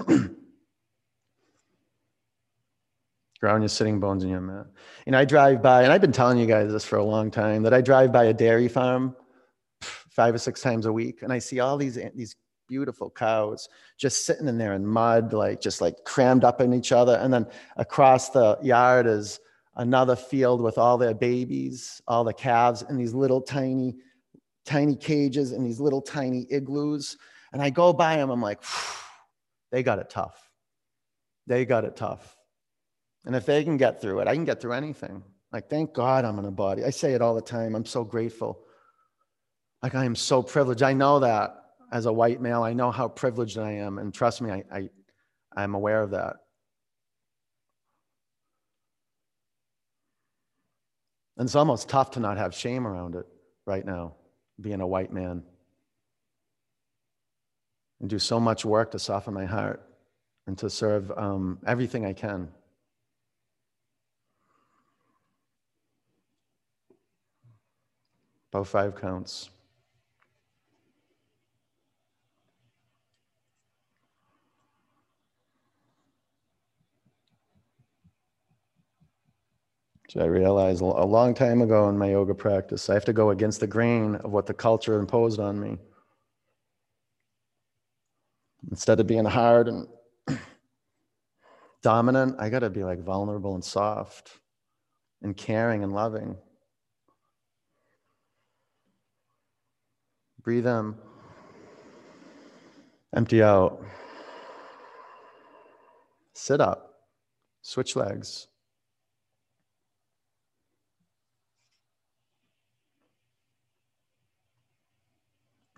Ground 3.39 3.61
your 3.61 3.69
sitting 3.69 3.99
bones 3.99 4.23
in 4.23 4.29
your 4.29 4.41
mat. 4.41 4.65
And 5.05 5.15
I 5.15 5.23
drive 5.23 5.61
by, 5.61 5.83
and 5.83 5.93
I've 5.93 6.01
been 6.01 6.11
telling 6.11 6.37
you 6.37 6.45
guys 6.45 6.71
this 6.71 6.83
for 6.83 6.97
a 6.97 7.03
long 7.03 7.31
time, 7.31 7.63
that 7.63 7.73
I 7.73 7.79
drive 7.79 8.11
by 8.11 8.25
a 8.25 8.33
dairy 8.33 8.67
farm 8.67 9.15
five 9.81 10.35
or 10.35 10.39
six 10.39 10.61
times 10.61 10.85
a 10.85 10.91
week, 10.91 11.21
and 11.21 11.31
I 11.31 11.39
see 11.39 11.61
all 11.61 11.77
these 11.77 11.97
these 12.13 12.35
beautiful 12.69 13.09
cows 13.09 13.67
just 13.97 14.25
sitting 14.25 14.47
in 14.47 14.57
there 14.57 14.73
in 14.73 14.85
mud, 14.85 15.33
like 15.33 15.59
just 15.59 15.81
like 15.81 15.95
crammed 16.05 16.45
up 16.45 16.61
in 16.61 16.73
each 16.73 16.93
other. 16.93 17.15
And 17.15 17.33
then 17.33 17.45
across 17.75 18.29
the 18.29 18.57
yard 18.61 19.07
is 19.07 19.39
another 19.75 20.15
field 20.15 20.61
with 20.61 20.77
all 20.77 20.97
their 20.97 21.13
babies, 21.13 22.01
all 22.07 22.23
the 22.23 22.33
calves 22.33 22.83
in 22.89 22.95
these 22.95 23.13
little 23.13 23.41
tiny, 23.41 23.97
tiny 24.65 24.95
cages 24.95 25.51
and 25.51 25.65
these 25.65 25.79
little 25.79 26.01
tiny 26.01 26.45
igloos. 26.49 27.17
And 27.51 27.61
I 27.61 27.69
go 27.71 27.91
by 27.91 28.17
them, 28.17 28.29
I'm 28.29 28.41
like, 28.41 28.61
they 29.71 29.83
got 29.83 29.99
it 29.99 30.09
tough. 30.09 30.49
They 31.47 31.65
got 31.65 31.83
it 31.83 31.95
tough. 31.95 32.37
And 33.25 33.35
if 33.35 33.45
they 33.45 33.63
can 33.63 33.77
get 33.77 34.01
through 34.01 34.19
it, 34.19 34.27
I 34.27 34.35
can 34.35 34.45
get 34.45 34.61
through 34.61 34.73
anything. 34.73 35.23
Like, 35.51 35.69
thank 35.69 35.93
God 35.93 36.25
I'm 36.25 36.37
in 36.39 36.45
a 36.45 36.51
body. 36.51 36.83
I 36.85 36.91
say 36.91 37.13
it 37.13 37.21
all 37.21 37.33
the 37.33 37.41
time. 37.41 37.75
I'm 37.75 37.85
so 37.85 38.03
grateful. 38.03 38.59
Like, 39.81 39.95
I 39.95 40.05
am 40.05 40.15
so 40.15 40.43
privileged. 40.43 40.83
I 40.83 40.93
know 40.93 41.19
that 41.19 41.58
as 41.91 42.05
a 42.05 42.13
white 42.13 42.41
male. 42.41 42.63
I 42.63 42.73
know 42.73 42.91
how 42.91 43.07
privileged 43.07 43.57
I 43.57 43.71
am. 43.73 43.97
And 43.97 44.13
trust 44.13 44.41
me, 44.41 44.51
I, 44.51 44.63
I, 44.71 44.89
I'm 45.55 45.73
aware 45.75 46.01
of 46.01 46.11
that. 46.11 46.37
And 51.37 51.47
it's 51.47 51.55
almost 51.55 51.87
tough 51.87 52.11
to 52.11 52.19
not 52.19 52.37
have 52.37 52.53
shame 52.53 52.85
around 52.85 53.15
it 53.15 53.25
right 53.65 53.85
now, 53.85 54.15
being 54.59 54.81
a 54.81 54.87
white 54.87 55.13
man. 55.13 55.43
And 58.01 58.09
do 58.09 58.19
so 58.19 58.39
much 58.39 58.65
work 58.65 58.91
to 58.91 58.99
soften 58.99 59.33
my 59.33 59.45
heart 59.45 59.81
and 60.47 60.57
to 60.57 60.69
serve 60.69 61.11
um, 61.17 61.59
everything 61.65 62.05
I 62.05 62.13
can. 62.13 62.49
About 68.51 68.67
five 68.67 68.99
counts. 68.99 69.49
I 80.17 80.25
realized 80.25 80.81
a 80.81 80.85
long 80.85 81.33
time 81.33 81.61
ago 81.61 81.87
in 81.89 81.97
my 81.97 82.11
yoga 82.11 82.33
practice, 82.33 82.89
I 82.89 82.95
have 82.95 83.05
to 83.05 83.13
go 83.13 83.29
against 83.29 83.59
the 83.59 83.67
grain 83.67 84.15
of 84.15 84.31
what 84.31 84.47
the 84.47 84.53
culture 84.53 84.99
imposed 84.99 85.39
on 85.39 85.59
me. 85.59 85.77
Instead 88.71 88.99
of 88.99 89.07
being 89.07 89.25
hard 89.25 89.67
and 89.67 89.87
dominant, 91.83 92.35
I 92.39 92.49
got 92.49 92.59
to 92.59 92.69
be 92.69 92.83
like 92.83 92.99
vulnerable 92.99 93.53
and 93.55 93.63
soft 93.63 94.39
and 95.21 95.35
caring 95.37 95.83
and 95.83 95.93
loving. 95.93 96.37
Breathe 100.41 100.67
in, 100.67 100.95
empty 103.15 103.43
out. 103.43 103.83
Sit 106.33 106.61
up, 106.61 106.95
switch 107.61 107.95
legs. 107.95 108.47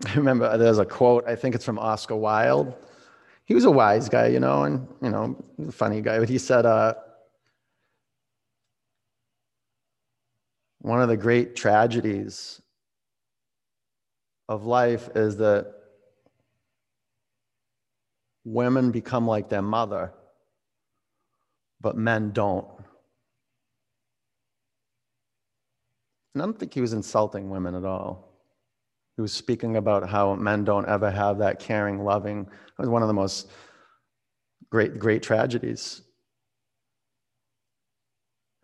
I 0.06 0.14
remember 0.16 0.56
there's 0.58 0.78
a 0.78 0.84
quote, 0.84 1.26
I 1.26 1.36
think 1.36 1.54
it's 1.54 1.64
from 1.64 1.78
Oscar 1.78 2.16
Wilde. 2.16 2.74
He 3.44 3.54
was 3.54 3.64
a 3.64 3.70
wise 3.70 4.08
guy, 4.08 4.28
you 4.28 4.40
know, 4.40 4.64
and, 4.64 4.86
you 5.02 5.10
know, 5.10 5.36
funny 5.70 6.00
guy, 6.00 6.18
but 6.18 6.28
he 6.28 6.38
said, 6.38 6.64
uh, 6.64 6.94
one 10.80 11.00
of 11.00 11.08
the 11.08 11.16
great 11.16 11.54
tragedies 11.54 12.60
of 14.48 14.64
life 14.64 15.08
is 15.14 15.36
that 15.36 15.72
women 18.44 18.90
become 18.90 19.26
like 19.26 19.48
their 19.48 19.62
mother, 19.62 20.12
but 21.80 21.96
men 21.96 22.30
don't. 22.32 22.66
And 26.34 26.42
I 26.42 26.46
don't 26.46 26.58
think 26.58 26.74
he 26.74 26.80
was 26.80 26.92
insulting 26.92 27.50
women 27.50 27.74
at 27.74 27.84
all. 27.84 28.31
He 29.16 29.22
was 29.22 29.32
speaking 29.32 29.76
about 29.76 30.08
how 30.08 30.34
men 30.34 30.64
don't 30.64 30.88
ever 30.88 31.10
have 31.10 31.38
that 31.38 31.58
caring, 31.58 32.02
loving. 32.02 32.40
It 32.40 32.78
was 32.78 32.88
one 32.88 33.02
of 33.02 33.08
the 33.08 33.14
most 33.14 33.50
great, 34.70 34.98
great 34.98 35.22
tragedies. 35.22 36.02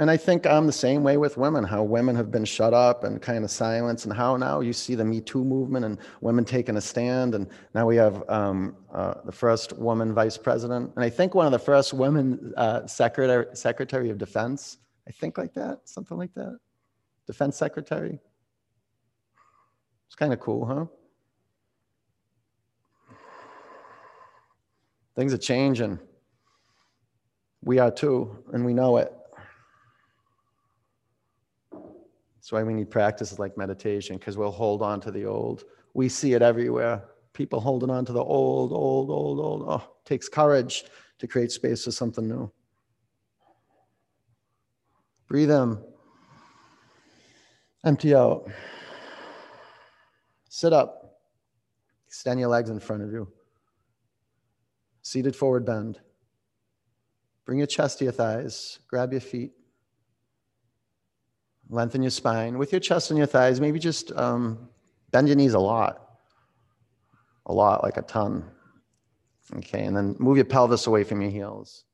And 0.01 0.11
I 0.11 0.17
think 0.17 0.47
I'm 0.47 0.67
the 0.67 0.73
same 0.73 1.03
way 1.03 1.17
with 1.17 1.37
women, 1.37 1.65
how 1.65 1.83
women 1.83 2.15
have 2.15 2.31
been 2.31 2.45
shut 2.45 2.73
up 2.73 3.03
and 3.03 3.21
kind 3.21 3.45
of 3.45 3.51
silenced, 3.51 4.07
and 4.07 4.15
how 4.15 4.37
now 4.37 4.61
you 4.61 4.73
see 4.73 4.95
the 4.95 5.05
Me 5.05 5.21
Too 5.21 5.45
movement 5.45 5.85
and 5.85 5.99
women 6.21 6.45
taking 6.45 6.77
a 6.77 6.81
stand. 6.81 7.35
And 7.35 7.49
now 7.75 7.85
we 7.85 7.97
have 7.97 8.23
um, 8.31 8.77
uh, 8.95 9.15
the 9.25 9.33
first 9.33 9.77
woman 9.77 10.15
vice 10.15 10.39
president. 10.39 10.93
And 10.95 11.05
I 11.05 11.11
think 11.11 11.35
one 11.35 11.47
of 11.47 11.53
the 11.53 11.59
first 11.59 11.93
women 11.93 12.53
uh, 12.57 12.87
secretary, 12.87 13.47
secretary 13.55 14.11
of 14.11 14.19
defense, 14.19 14.79
I 15.09 15.11
think 15.11 15.37
like 15.37 15.53
that, 15.55 15.81
something 15.85 16.17
like 16.17 16.33
that. 16.35 16.59
Defense 17.27 17.57
secretary. 17.57 18.21
It's 20.09 20.17
kind 20.17 20.33
of 20.33 20.41
cool, 20.41 20.67
huh? 20.67 20.87
Things 25.15 25.33
are 25.33 25.39
changing. 25.39 25.99
We 27.63 27.79
are 27.79 27.91
too, 27.91 28.45
and 28.53 28.65
we 28.65 28.73
know 28.73 28.97
it. 28.97 29.13
That's 31.73 32.53
why 32.53 32.63
we 32.63 32.73
need 32.73 32.91
practices 32.91 33.39
like 33.39 33.59
meditation, 33.59 34.17
because 34.17 34.39
we'll 34.39 34.51
hold 34.51 34.81
on 34.81 35.01
to 35.03 35.11
the 35.11 35.27
old. 35.27 35.65
We 35.93 36.09
see 36.09 36.33
it 36.33 36.41
everywhere. 36.41 37.05
People 37.35 37.61
holding 37.61 37.91
on 37.91 38.05
to 38.07 38.13
the 38.13 38.23
old, 38.23 38.73
old, 38.73 39.11
old, 39.11 39.39
old. 39.39 39.65
Oh, 39.69 39.77
it 39.77 40.09
takes 40.09 40.29
courage 40.29 40.85
to 41.19 41.27
create 41.27 41.53
space 41.53 41.85
for 41.85 41.91
something 41.91 42.27
new. 42.27 42.51
Breathe 45.29 45.51
in. 45.51 45.79
Empty 47.85 48.15
out. 48.15 48.51
Sit 50.49 50.73
up. 50.73 51.21
Extend 52.07 52.41
your 52.41 52.49
legs 52.49 52.71
in 52.71 52.81
front 52.81 53.03
of 53.03 53.13
you. 53.13 53.29
Seated 55.03 55.37
forward 55.37 55.65
bend. 55.65 56.01
Bring 57.45 57.59
your 57.59 57.67
chest 57.67 57.99
to 57.99 58.05
your 58.05 58.13
thighs. 58.13 58.79
Grab 58.89 59.13
your 59.13 59.21
feet. 59.21 59.53
Lengthen 61.71 62.03
your 62.03 62.11
spine. 62.11 62.59
With 62.59 62.73
your 62.73 62.81
chest 62.81 63.11
and 63.11 63.19
your 63.19 63.27
thighs, 63.27 63.61
maybe 63.61 63.79
just 63.79 64.11
um, 64.13 64.69
bend 65.11 65.29
your 65.29 65.37
knees 65.37 65.55
a 65.55 65.59
lot. 65.59 66.19
A 67.47 67.53
lot, 67.53 67.83
like 67.83 67.97
a 67.97 68.03
ton. 68.03 68.45
Okay, 69.57 69.85
and 69.85 69.97
then 69.97 70.15
move 70.19 70.37
your 70.37 70.45
pelvis 70.45 70.87
away 70.87 71.05
from 71.05 71.23
your 71.23 71.31
heels. 71.31 71.85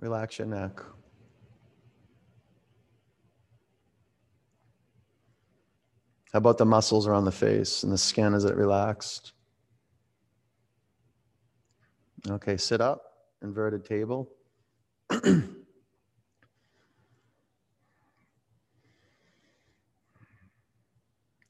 Relax 0.00 0.38
your 0.38 0.48
neck. 0.48 0.80
How 6.34 6.38
about 6.38 6.58
the 6.58 6.66
muscles 6.66 7.06
around 7.06 7.26
the 7.26 7.32
face 7.32 7.84
and 7.84 7.92
the 7.92 7.96
skin? 7.96 8.34
Is 8.34 8.44
it 8.44 8.56
relaxed? 8.56 9.34
Okay, 12.28 12.56
sit 12.56 12.80
up, 12.80 13.04
inverted 13.40 13.84
table. 13.84 14.28
One 15.10 15.54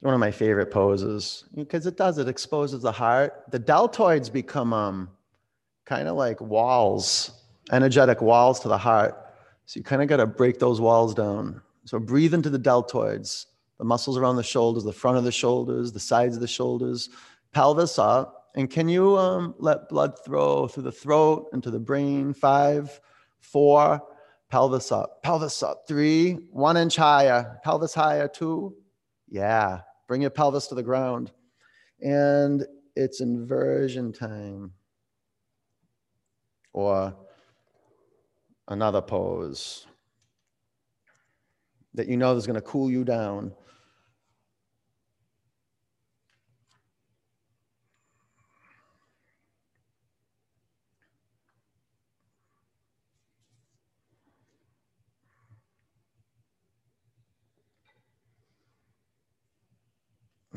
of 0.03 0.21
my 0.21 0.31
favorite 0.31 0.71
poses 0.71 1.45
because 1.55 1.87
it 1.87 1.97
does, 1.97 2.19
it 2.19 2.29
exposes 2.29 2.83
the 2.83 2.93
heart. 2.93 3.45
The 3.53 3.61
deltoids 3.61 4.31
become 4.31 4.75
um, 4.75 5.09
kind 5.87 6.09
of 6.09 6.17
like 6.17 6.43
walls, 6.43 7.31
energetic 7.73 8.21
walls 8.21 8.61
to 8.61 8.69
the 8.69 8.77
heart. 8.77 9.17
So 9.65 9.79
you 9.79 9.85
kind 9.85 10.03
of 10.03 10.09
got 10.09 10.19
to 10.19 10.27
break 10.27 10.59
those 10.59 10.79
walls 10.79 11.15
down. 11.15 11.63
So 11.87 11.99
breathe 11.99 12.35
into 12.35 12.51
the 12.51 12.59
deltoids 12.59 13.47
the 13.79 13.85
muscles 13.85 14.17
around 14.17 14.37
the 14.37 14.43
shoulders, 14.43 14.85
the 14.85 14.93
front 14.93 15.19
of 15.19 15.25
the 15.25 15.33
shoulders, 15.33 15.93
the 15.93 16.01
sides 16.01 16.35
of 16.37 16.41
the 16.41 16.49
shoulders, 16.49 17.11
pelvis 17.53 17.99
up. 17.99 18.51
And 18.57 18.71
can 18.71 18.89
you 18.89 19.17
um, 19.19 19.55
let 19.59 19.89
blood 19.89 20.15
flow 20.25 20.69
through 20.69 20.85
the 20.85 20.93
throat 20.93 21.49
into 21.53 21.71
the 21.71 21.81
brain? 21.81 22.33
Five, 22.33 23.01
four, 23.41 24.01
pelvis 24.49 24.93
up, 24.93 25.23
pelvis 25.23 25.63
up. 25.63 25.85
Three, 25.89 26.35
one 26.51 26.77
inch 26.77 26.97
higher, 26.97 27.59
pelvis 27.65 27.95
higher. 27.95 28.29
Two, 28.29 28.77
yeah, 29.29 29.81
bring 30.07 30.21
your 30.21 30.31
pelvis 30.31 30.69
to 30.69 30.77
the 30.77 30.83
ground. 30.83 31.33
And 32.01 32.65
it's 32.95 33.21
inversion 33.21 34.13
time. 34.13 34.73
Or 36.73 37.17
another 38.69 39.03
pose. 39.03 39.87
that 41.95 42.09
you 42.09 42.17
know 42.17 42.37
is 42.37 42.47
going 42.47 42.55
to 42.55 42.61
cool 42.61 42.91
you 42.91 43.05
down. 43.05 43.53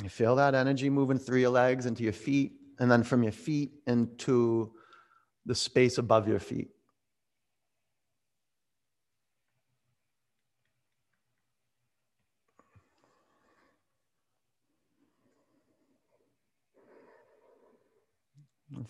Feel 0.10 0.36
that 0.36 0.56
energy 0.56 0.90
moving 0.90 1.20
through 1.20 1.40
your 1.40 1.50
legs 1.50 1.86
into 1.86 2.04
your 2.04 2.14
feet, 2.14 2.54
and 2.80 2.90
then 2.90 3.04
from 3.04 3.24
your 3.24 3.32
feet 3.32 3.74
into 3.88 4.72
the 5.46 5.56
space 5.56 5.98
above 5.98 6.28
your 6.28 6.40
feet. 6.40 6.70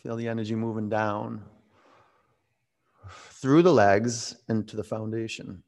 Feel 0.01 0.15
the 0.15 0.27
energy 0.27 0.55
moving 0.55 0.89
down 0.89 1.43
through 3.31 3.61
the 3.61 3.73
legs 3.73 4.35
into 4.49 4.75
the 4.75 4.83
foundation. 4.83 5.63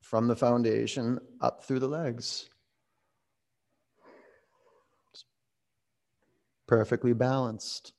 From 0.00 0.26
the 0.26 0.36
foundation 0.36 1.18
up 1.40 1.64
through 1.64 1.80
the 1.80 1.88
legs. 1.88 2.48
Perfectly 6.66 7.12
balanced. 7.12 7.92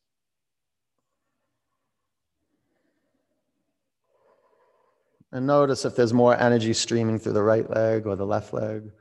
And 5.31 5.45
notice 5.45 5.85
if 5.85 5.95
there's 5.95 6.13
more 6.13 6.39
energy 6.39 6.73
streaming 6.73 7.19
through 7.19 7.33
the 7.33 7.43
right 7.43 7.69
leg 7.69 8.07
or 8.07 8.15
the 8.15 8.25
left 8.25 8.53
leg, 8.53 8.91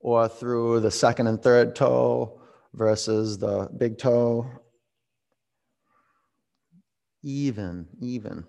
or 0.00 0.28
through 0.28 0.80
the 0.80 0.90
second 0.90 1.26
and 1.26 1.42
third 1.42 1.74
toe 1.74 2.40
versus 2.74 3.38
the 3.38 3.68
big 3.76 3.98
toe. 3.98 4.46
Even, 7.22 7.86
even. 8.00 8.44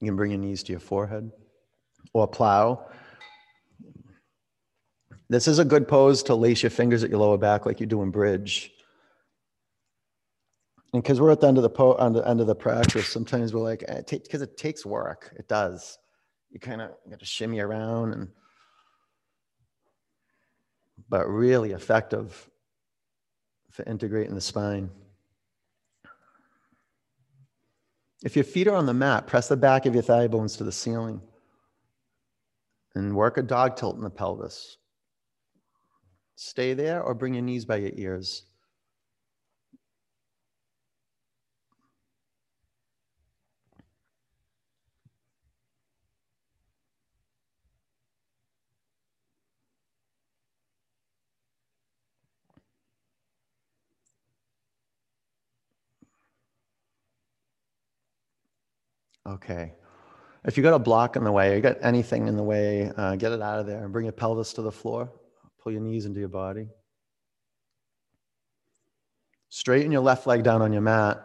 You 0.00 0.06
can 0.06 0.16
bring 0.16 0.30
your 0.30 0.40
knees 0.40 0.62
to 0.64 0.72
your 0.72 0.80
forehead 0.80 1.30
or 2.12 2.26
plow. 2.28 2.86
This 5.28 5.48
is 5.48 5.58
a 5.58 5.64
good 5.64 5.88
pose 5.88 6.22
to 6.24 6.34
lace 6.34 6.62
your 6.62 6.70
fingers 6.70 7.02
at 7.02 7.10
your 7.10 7.18
lower 7.18 7.38
back 7.38 7.66
like 7.66 7.80
you 7.80 7.86
do 7.86 8.02
in 8.02 8.10
bridge. 8.10 8.70
And 10.92 11.02
because 11.02 11.20
we're 11.20 11.32
at 11.32 11.40
the 11.40 11.48
end 11.48 11.56
of 11.56 11.62
the 11.62 11.70
po- 11.70 11.96
on 11.96 12.12
the 12.12 12.26
end 12.26 12.40
of 12.40 12.46
the 12.46 12.54
practice, 12.54 13.08
sometimes 13.08 13.52
we're 13.52 13.60
like, 13.60 13.80
because 13.80 14.40
eh, 14.40 14.44
it 14.44 14.56
takes 14.56 14.86
work. 14.86 15.34
It 15.36 15.48
does. 15.48 15.98
You 16.50 16.60
kind 16.60 16.80
of 16.80 16.90
got 17.10 17.18
to 17.18 17.26
shimmy 17.26 17.58
around 17.58 18.12
and, 18.12 18.28
but 21.08 21.26
really 21.28 21.72
effective 21.72 22.48
for 23.70 23.82
integrating 23.82 24.34
the 24.34 24.40
spine. 24.40 24.90
If 28.24 28.34
your 28.34 28.44
feet 28.44 28.66
are 28.66 28.74
on 28.74 28.86
the 28.86 28.94
mat, 28.94 29.26
press 29.26 29.48
the 29.48 29.56
back 29.56 29.86
of 29.86 29.94
your 29.94 30.02
thigh 30.02 30.26
bones 30.26 30.56
to 30.56 30.64
the 30.64 30.72
ceiling 30.72 31.20
and 32.94 33.14
work 33.14 33.36
a 33.36 33.42
dog 33.42 33.76
tilt 33.76 33.96
in 33.96 34.02
the 34.02 34.10
pelvis. 34.10 34.78
Stay 36.34 36.74
there 36.74 37.02
or 37.02 37.14
bring 37.14 37.34
your 37.34 37.42
knees 37.42 37.64
by 37.64 37.76
your 37.76 37.92
ears. 37.94 38.44
Okay. 59.26 59.72
If 60.44 60.56
you 60.56 60.62
got 60.62 60.74
a 60.74 60.78
block 60.78 61.16
in 61.16 61.24
the 61.24 61.32
way, 61.32 61.56
you 61.56 61.60
got 61.60 61.78
anything 61.82 62.28
in 62.28 62.36
the 62.36 62.42
way, 62.42 62.92
uh, 62.96 63.16
get 63.16 63.32
it 63.32 63.42
out 63.42 63.58
of 63.58 63.66
there 63.66 63.82
and 63.82 63.92
bring 63.92 64.04
your 64.04 64.12
pelvis 64.12 64.52
to 64.54 64.62
the 64.62 64.70
floor. 64.70 65.10
Pull 65.60 65.72
your 65.72 65.80
knees 65.80 66.06
into 66.06 66.20
your 66.20 66.28
body. 66.28 66.68
Straighten 69.48 69.90
your 69.90 70.02
left 70.02 70.26
leg 70.26 70.44
down 70.44 70.62
on 70.62 70.72
your 70.72 70.82
mat. 70.82 71.20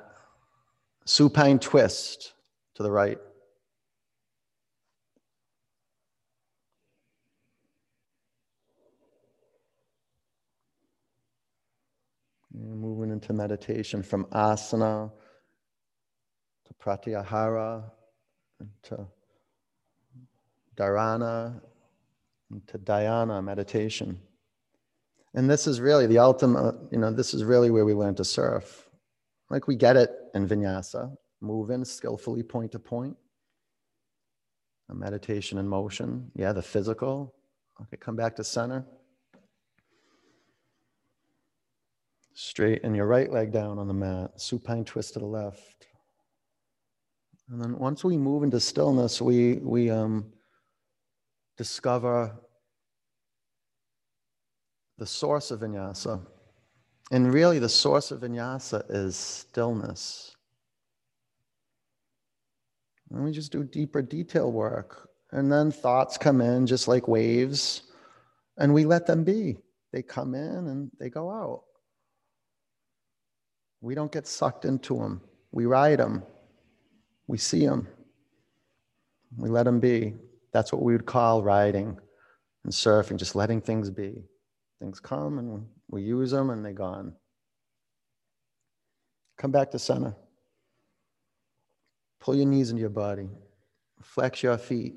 Supine 1.06 1.60
twist 1.60 2.34
to 2.76 2.84
the 2.84 2.92
right. 2.92 3.20
moving 12.54 13.12
into 13.12 13.32
meditation 13.34 14.04
from 14.04 14.26
asana 14.26 15.12
pratyahara, 16.84 17.84
to 18.84 19.08
dharana, 20.76 21.62
to 22.68 22.78
dhyana 22.80 23.44
meditation. 23.44 24.20
And 25.34 25.50
this 25.50 25.68
is 25.68 25.80
really 25.80 26.08
the 26.08 26.20
ultimate, 26.20 26.76
you 26.92 26.98
know, 26.98 27.12
this 27.12 27.34
is 27.34 27.44
really 27.44 27.72
where 27.72 27.86
we 27.86 27.94
learn 27.94 28.16
to 28.16 28.26
surf. 28.26 28.90
Like 29.50 29.68
we 29.68 29.76
get 29.76 29.96
it 29.96 30.12
in 30.34 30.48
vinyasa, 30.48 31.16
moving 31.40 31.86
skillfully 31.86 32.44
point 32.44 32.72
to 32.74 32.80
point. 32.80 33.16
A 34.90 34.94
meditation 34.94 35.58
in 35.58 35.68
motion. 35.68 36.30
Yeah, 36.36 36.52
the 36.52 36.62
physical. 36.62 37.34
Okay, 37.82 37.98
come 37.98 38.16
back 38.16 38.36
to 38.36 38.44
center. 38.44 38.86
Straighten 42.34 42.94
your 42.96 43.08
right 43.08 43.32
leg 43.32 43.52
down 43.52 43.80
on 43.80 43.88
the 43.88 43.94
mat, 43.94 44.42
supine 44.42 44.84
twist 44.84 45.14
to 45.14 45.20
the 45.20 45.26
left. 45.26 45.88
And 47.52 47.62
then 47.62 47.78
once 47.78 48.02
we 48.06 48.18
move 48.18 48.44
into 48.44 48.62
stillness, 48.62 49.22
we, 49.22 49.56
we 49.56 49.90
um, 49.90 50.32
discover 51.58 52.34
the 54.98 55.06
source 55.06 55.52
of 55.52 55.60
vinyasa. 55.60 56.26
And 57.12 57.34
really, 57.34 57.60
the 57.60 57.68
source 57.68 58.12
of 58.12 58.22
vinyasa 58.22 58.86
is 58.90 59.18
stillness. 59.18 60.34
And 63.10 63.22
we 63.22 63.34
just 63.34 63.52
do 63.52 63.66
deeper 63.66 64.02
detail 64.02 64.50
work. 64.50 65.10
And 65.34 65.52
then 65.52 65.72
thoughts 65.72 66.18
come 66.18 66.40
in 66.40 66.66
just 66.66 66.88
like 66.88 67.10
waves, 67.10 67.84
and 68.60 68.74
we 68.74 68.86
let 68.86 69.06
them 69.06 69.26
be. 69.26 69.58
They 69.92 70.04
come 70.04 70.36
in 70.36 70.68
and 70.70 70.90
they 71.02 71.10
go 71.10 71.30
out. 71.30 71.64
We 73.82 73.94
don't 73.94 74.12
get 74.12 74.26
sucked 74.26 74.64
into 74.64 74.98
them, 74.98 75.20
we 75.52 75.66
ride 75.66 76.00
them. 76.00 76.24
We 77.32 77.38
see 77.38 77.66
them. 77.66 77.88
We 79.38 79.48
let 79.48 79.64
them 79.64 79.80
be. 79.80 80.16
That's 80.52 80.74
what 80.74 80.82
we 80.82 80.92
would 80.92 81.06
call 81.06 81.42
riding 81.42 81.98
and 82.66 82.74
surfing, 82.74 83.16
just 83.16 83.38
letting 83.38 83.62
things 83.62 83.90
be. 83.90 84.26
Things 84.82 85.00
come 85.00 85.40
and 85.40 85.66
we 85.90 86.02
use 86.02 86.32
them 86.32 86.50
and 86.50 86.66
they're 86.66 86.74
gone. 86.74 87.14
Come 89.38 89.50
back 89.50 89.72
to 89.72 89.80
center. 89.80 90.14
Pull 92.20 92.36
your 92.36 92.48
knees 92.48 92.70
into 92.70 92.82
your 92.82 92.90
body. 92.90 93.30
Flex 94.02 94.44
your 94.44 94.58
feet. 94.58 94.96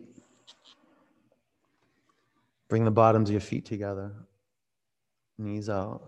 Bring 2.69 2.85
the 2.85 2.91
bottoms 2.91 3.29
of 3.29 3.35
your 3.35 3.43
feet 3.43 3.65
together. 3.65 4.11
Knees 5.39 5.69
out. 5.69 6.03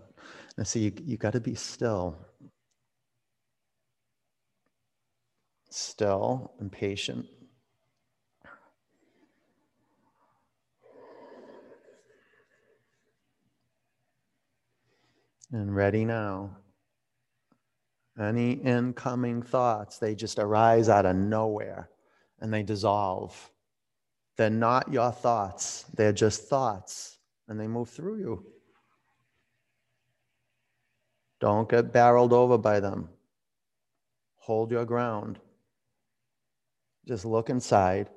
Now, 0.57 0.65
see, 0.65 0.81
you, 0.81 0.91
you 1.05 1.15
got 1.15 1.31
to 1.31 1.39
be 1.39 1.55
still. 1.55 2.26
Still 5.69 6.53
and 6.59 6.71
patient. 6.71 7.25
And 15.51 15.73
ready 15.73 16.03
now. 16.03 16.57
Any 18.19 18.53
incoming 18.53 19.43
thoughts, 19.43 19.97
they 19.97 20.15
just 20.15 20.39
arise 20.39 20.89
out 20.89 21.05
of 21.05 21.15
nowhere 21.15 21.89
and 22.39 22.53
they 22.53 22.63
dissolve. 22.63 23.51
They're 24.35 24.49
not 24.49 24.91
your 24.91 25.11
thoughts, 25.11 25.85
they're 25.95 26.13
just 26.13 26.49
thoughts 26.49 27.19
and 27.47 27.59
they 27.59 27.67
move 27.67 27.89
through 27.89 28.19
you. 28.19 28.45
Don't 31.39 31.69
get 31.69 31.93
barreled 31.93 32.33
over 32.33 32.57
by 32.57 32.79
them. 32.79 33.09
Hold 34.37 34.71
your 34.71 34.85
ground 34.85 35.39
just 37.07 37.23
look 37.23 37.49
inside, 37.49 38.09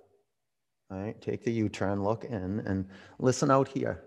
right? 0.90 1.20
Take 1.20 1.44
the 1.44 1.52
U 1.52 1.68
turn, 1.68 2.02
look 2.02 2.24
in, 2.24 2.60
and 2.66 2.88
listen 3.20 3.50
out 3.50 3.68
here. 3.68 4.02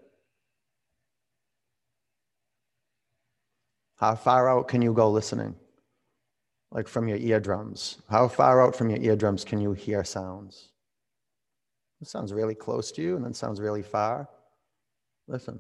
How 3.96 4.16
far 4.16 4.50
out 4.50 4.68
can 4.68 4.82
you 4.82 4.94
go 4.94 5.10
listening? 5.10 5.56
Like 6.72 6.90
from 6.90 7.08
your 7.08 7.18
eardrums. 7.18 8.00
How 8.10 8.28
far 8.28 8.62
out 8.62 8.76
from 8.76 8.90
your 8.90 9.00
eardrums 9.00 9.46
can 9.46 9.62
you 9.62 9.72
hear 9.72 10.04
sounds? 10.04 10.72
It 12.02 12.08
sounds 12.08 12.34
really 12.34 12.56
close 12.56 12.92
to 12.94 13.02
you 13.02 13.16
and 13.16 13.24
then 13.24 13.34
sounds 13.34 13.62
really 13.62 13.84
far. 13.84 14.28
Listen. 15.28 15.60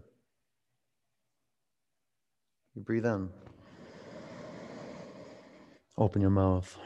You 2.76 2.82
breathe 2.82 3.06
in. 3.06 3.30
Open 5.98 6.22
your 6.22 6.32
mouth. 6.32 6.78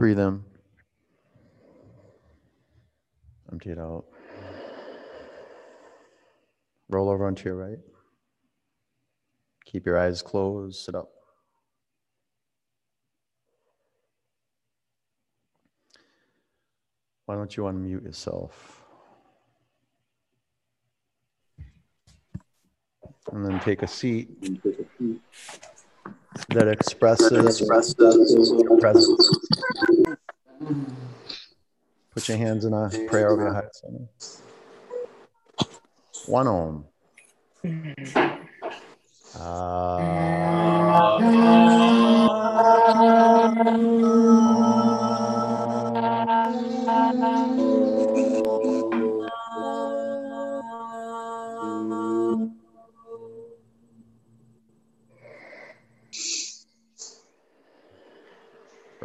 Breathe 0.00 0.18
in. 0.18 0.42
Empty 3.52 3.72
it 3.72 3.78
out. 3.78 4.06
Roll 6.88 7.10
over 7.10 7.26
onto 7.26 7.44
your 7.44 7.56
right. 7.56 7.76
Keep 9.66 9.84
your 9.84 9.98
eyes 9.98 10.22
closed. 10.22 10.82
Sit 10.82 10.94
up. 10.94 11.10
Why 17.26 17.34
don't 17.34 17.54
you 17.54 17.64
unmute 17.64 18.02
yourself? 18.02 18.82
And 23.30 23.44
then 23.44 23.60
take 23.60 23.82
a 23.82 23.86
seat 23.86 24.30
that 26.48 26.68
expresses 26.68 27.60
your 27.60 28.78
presence. 28.78 29.28
Put 32.12 32.28
your 32.28 32.38
hands 32.38 32.64
in 32.64 32.72
a 32.72 32.90
prayer 33.08 33.30
over 33.30 33.42
your 33.42 33.52
heart. 33.52 33.72
One 36.26 36.46
om. 36.48 36.84
Ah. 39.36 41.20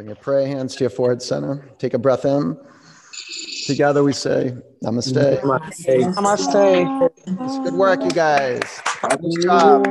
Bring 0.05 0.15
your 0.15 0.23
prayer 0.23 0.45
hands 0.45 0.75
to 0.75 0.83
your 0.83 0.91
forehead 0.91 1.23
center. 1.23 1.67
Take 1.79 1.95
a 1.95 1.97
breath 1.97 2.25
in. 2.25 2.55
Together 3.65 4.03
we 4.03 4.13
say 4.13 4.55
namaste. 4.83 5.41
Namaste. 5.41 7.09
It's 7.25 7.57
good 7.57 7.73
work, 7.73 8.03
you 8.03 8.11
guys. 8.11 8.61
Good 9.01 9.41
job. 9.41 9.87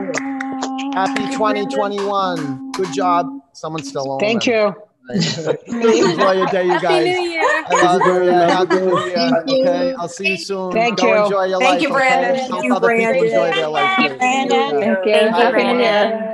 Happy 0.94 1.26
2021. 1.34 2.70
Good 2.70 2.92
job. 2.94 3.28
Someone's 3.54 3.88
still 3.88 4.08
on. 4.12 4.20
Thank 4.20 4.46
you. 4.46 4.72
Enjoy 5.10 6.30
your 6.30 6.46
day, 6.46 6.64
you 6.64 6.80
guys. 6.80 6.82
Happy. 6.82 7.10
New 7.10 7.30
Year. 7.30 7.42
I 7.42 7.82
love 7.82 8.00
you. 8.06 8.24
Yeah, 8.30 8.50
Happy 8.50 8.74
New 8.76 8.98
Year. 9.00 9.68
Okay, 9.68 9.94
I'll 9.98 10.08
see 10.08 10.28
you 10.28 10.36
soon. 10.36 10.70
Thank 10.70 11.00
Go 11.00 11.08
you. 11.08 11.24
enjoy 11.24 11.44
your 11.46 11.58
Thank 11.58 11.72
life. 11.72 11.82
you, 11.82 11.88
okay? 11.88 11.96
Brandon. 11.96 12.36
Help 12.36 12.50
Thank 12.50 12.64
you, 12.64 12.80
Brandon. 12.80 13.24
enjoy 13.24 13.50
their 13.50 13.66
life. 13.68 13.96
Brandon. 13.96 14.18
Thank 14.20 14.52
you. 14.52 14.80
Thank 14.80 15.06
you, 15.06 15.12
Happy 15.12 15.56
New 15.56 15.62
Brandon. 15.62 15.80
Year. 15.80 16.33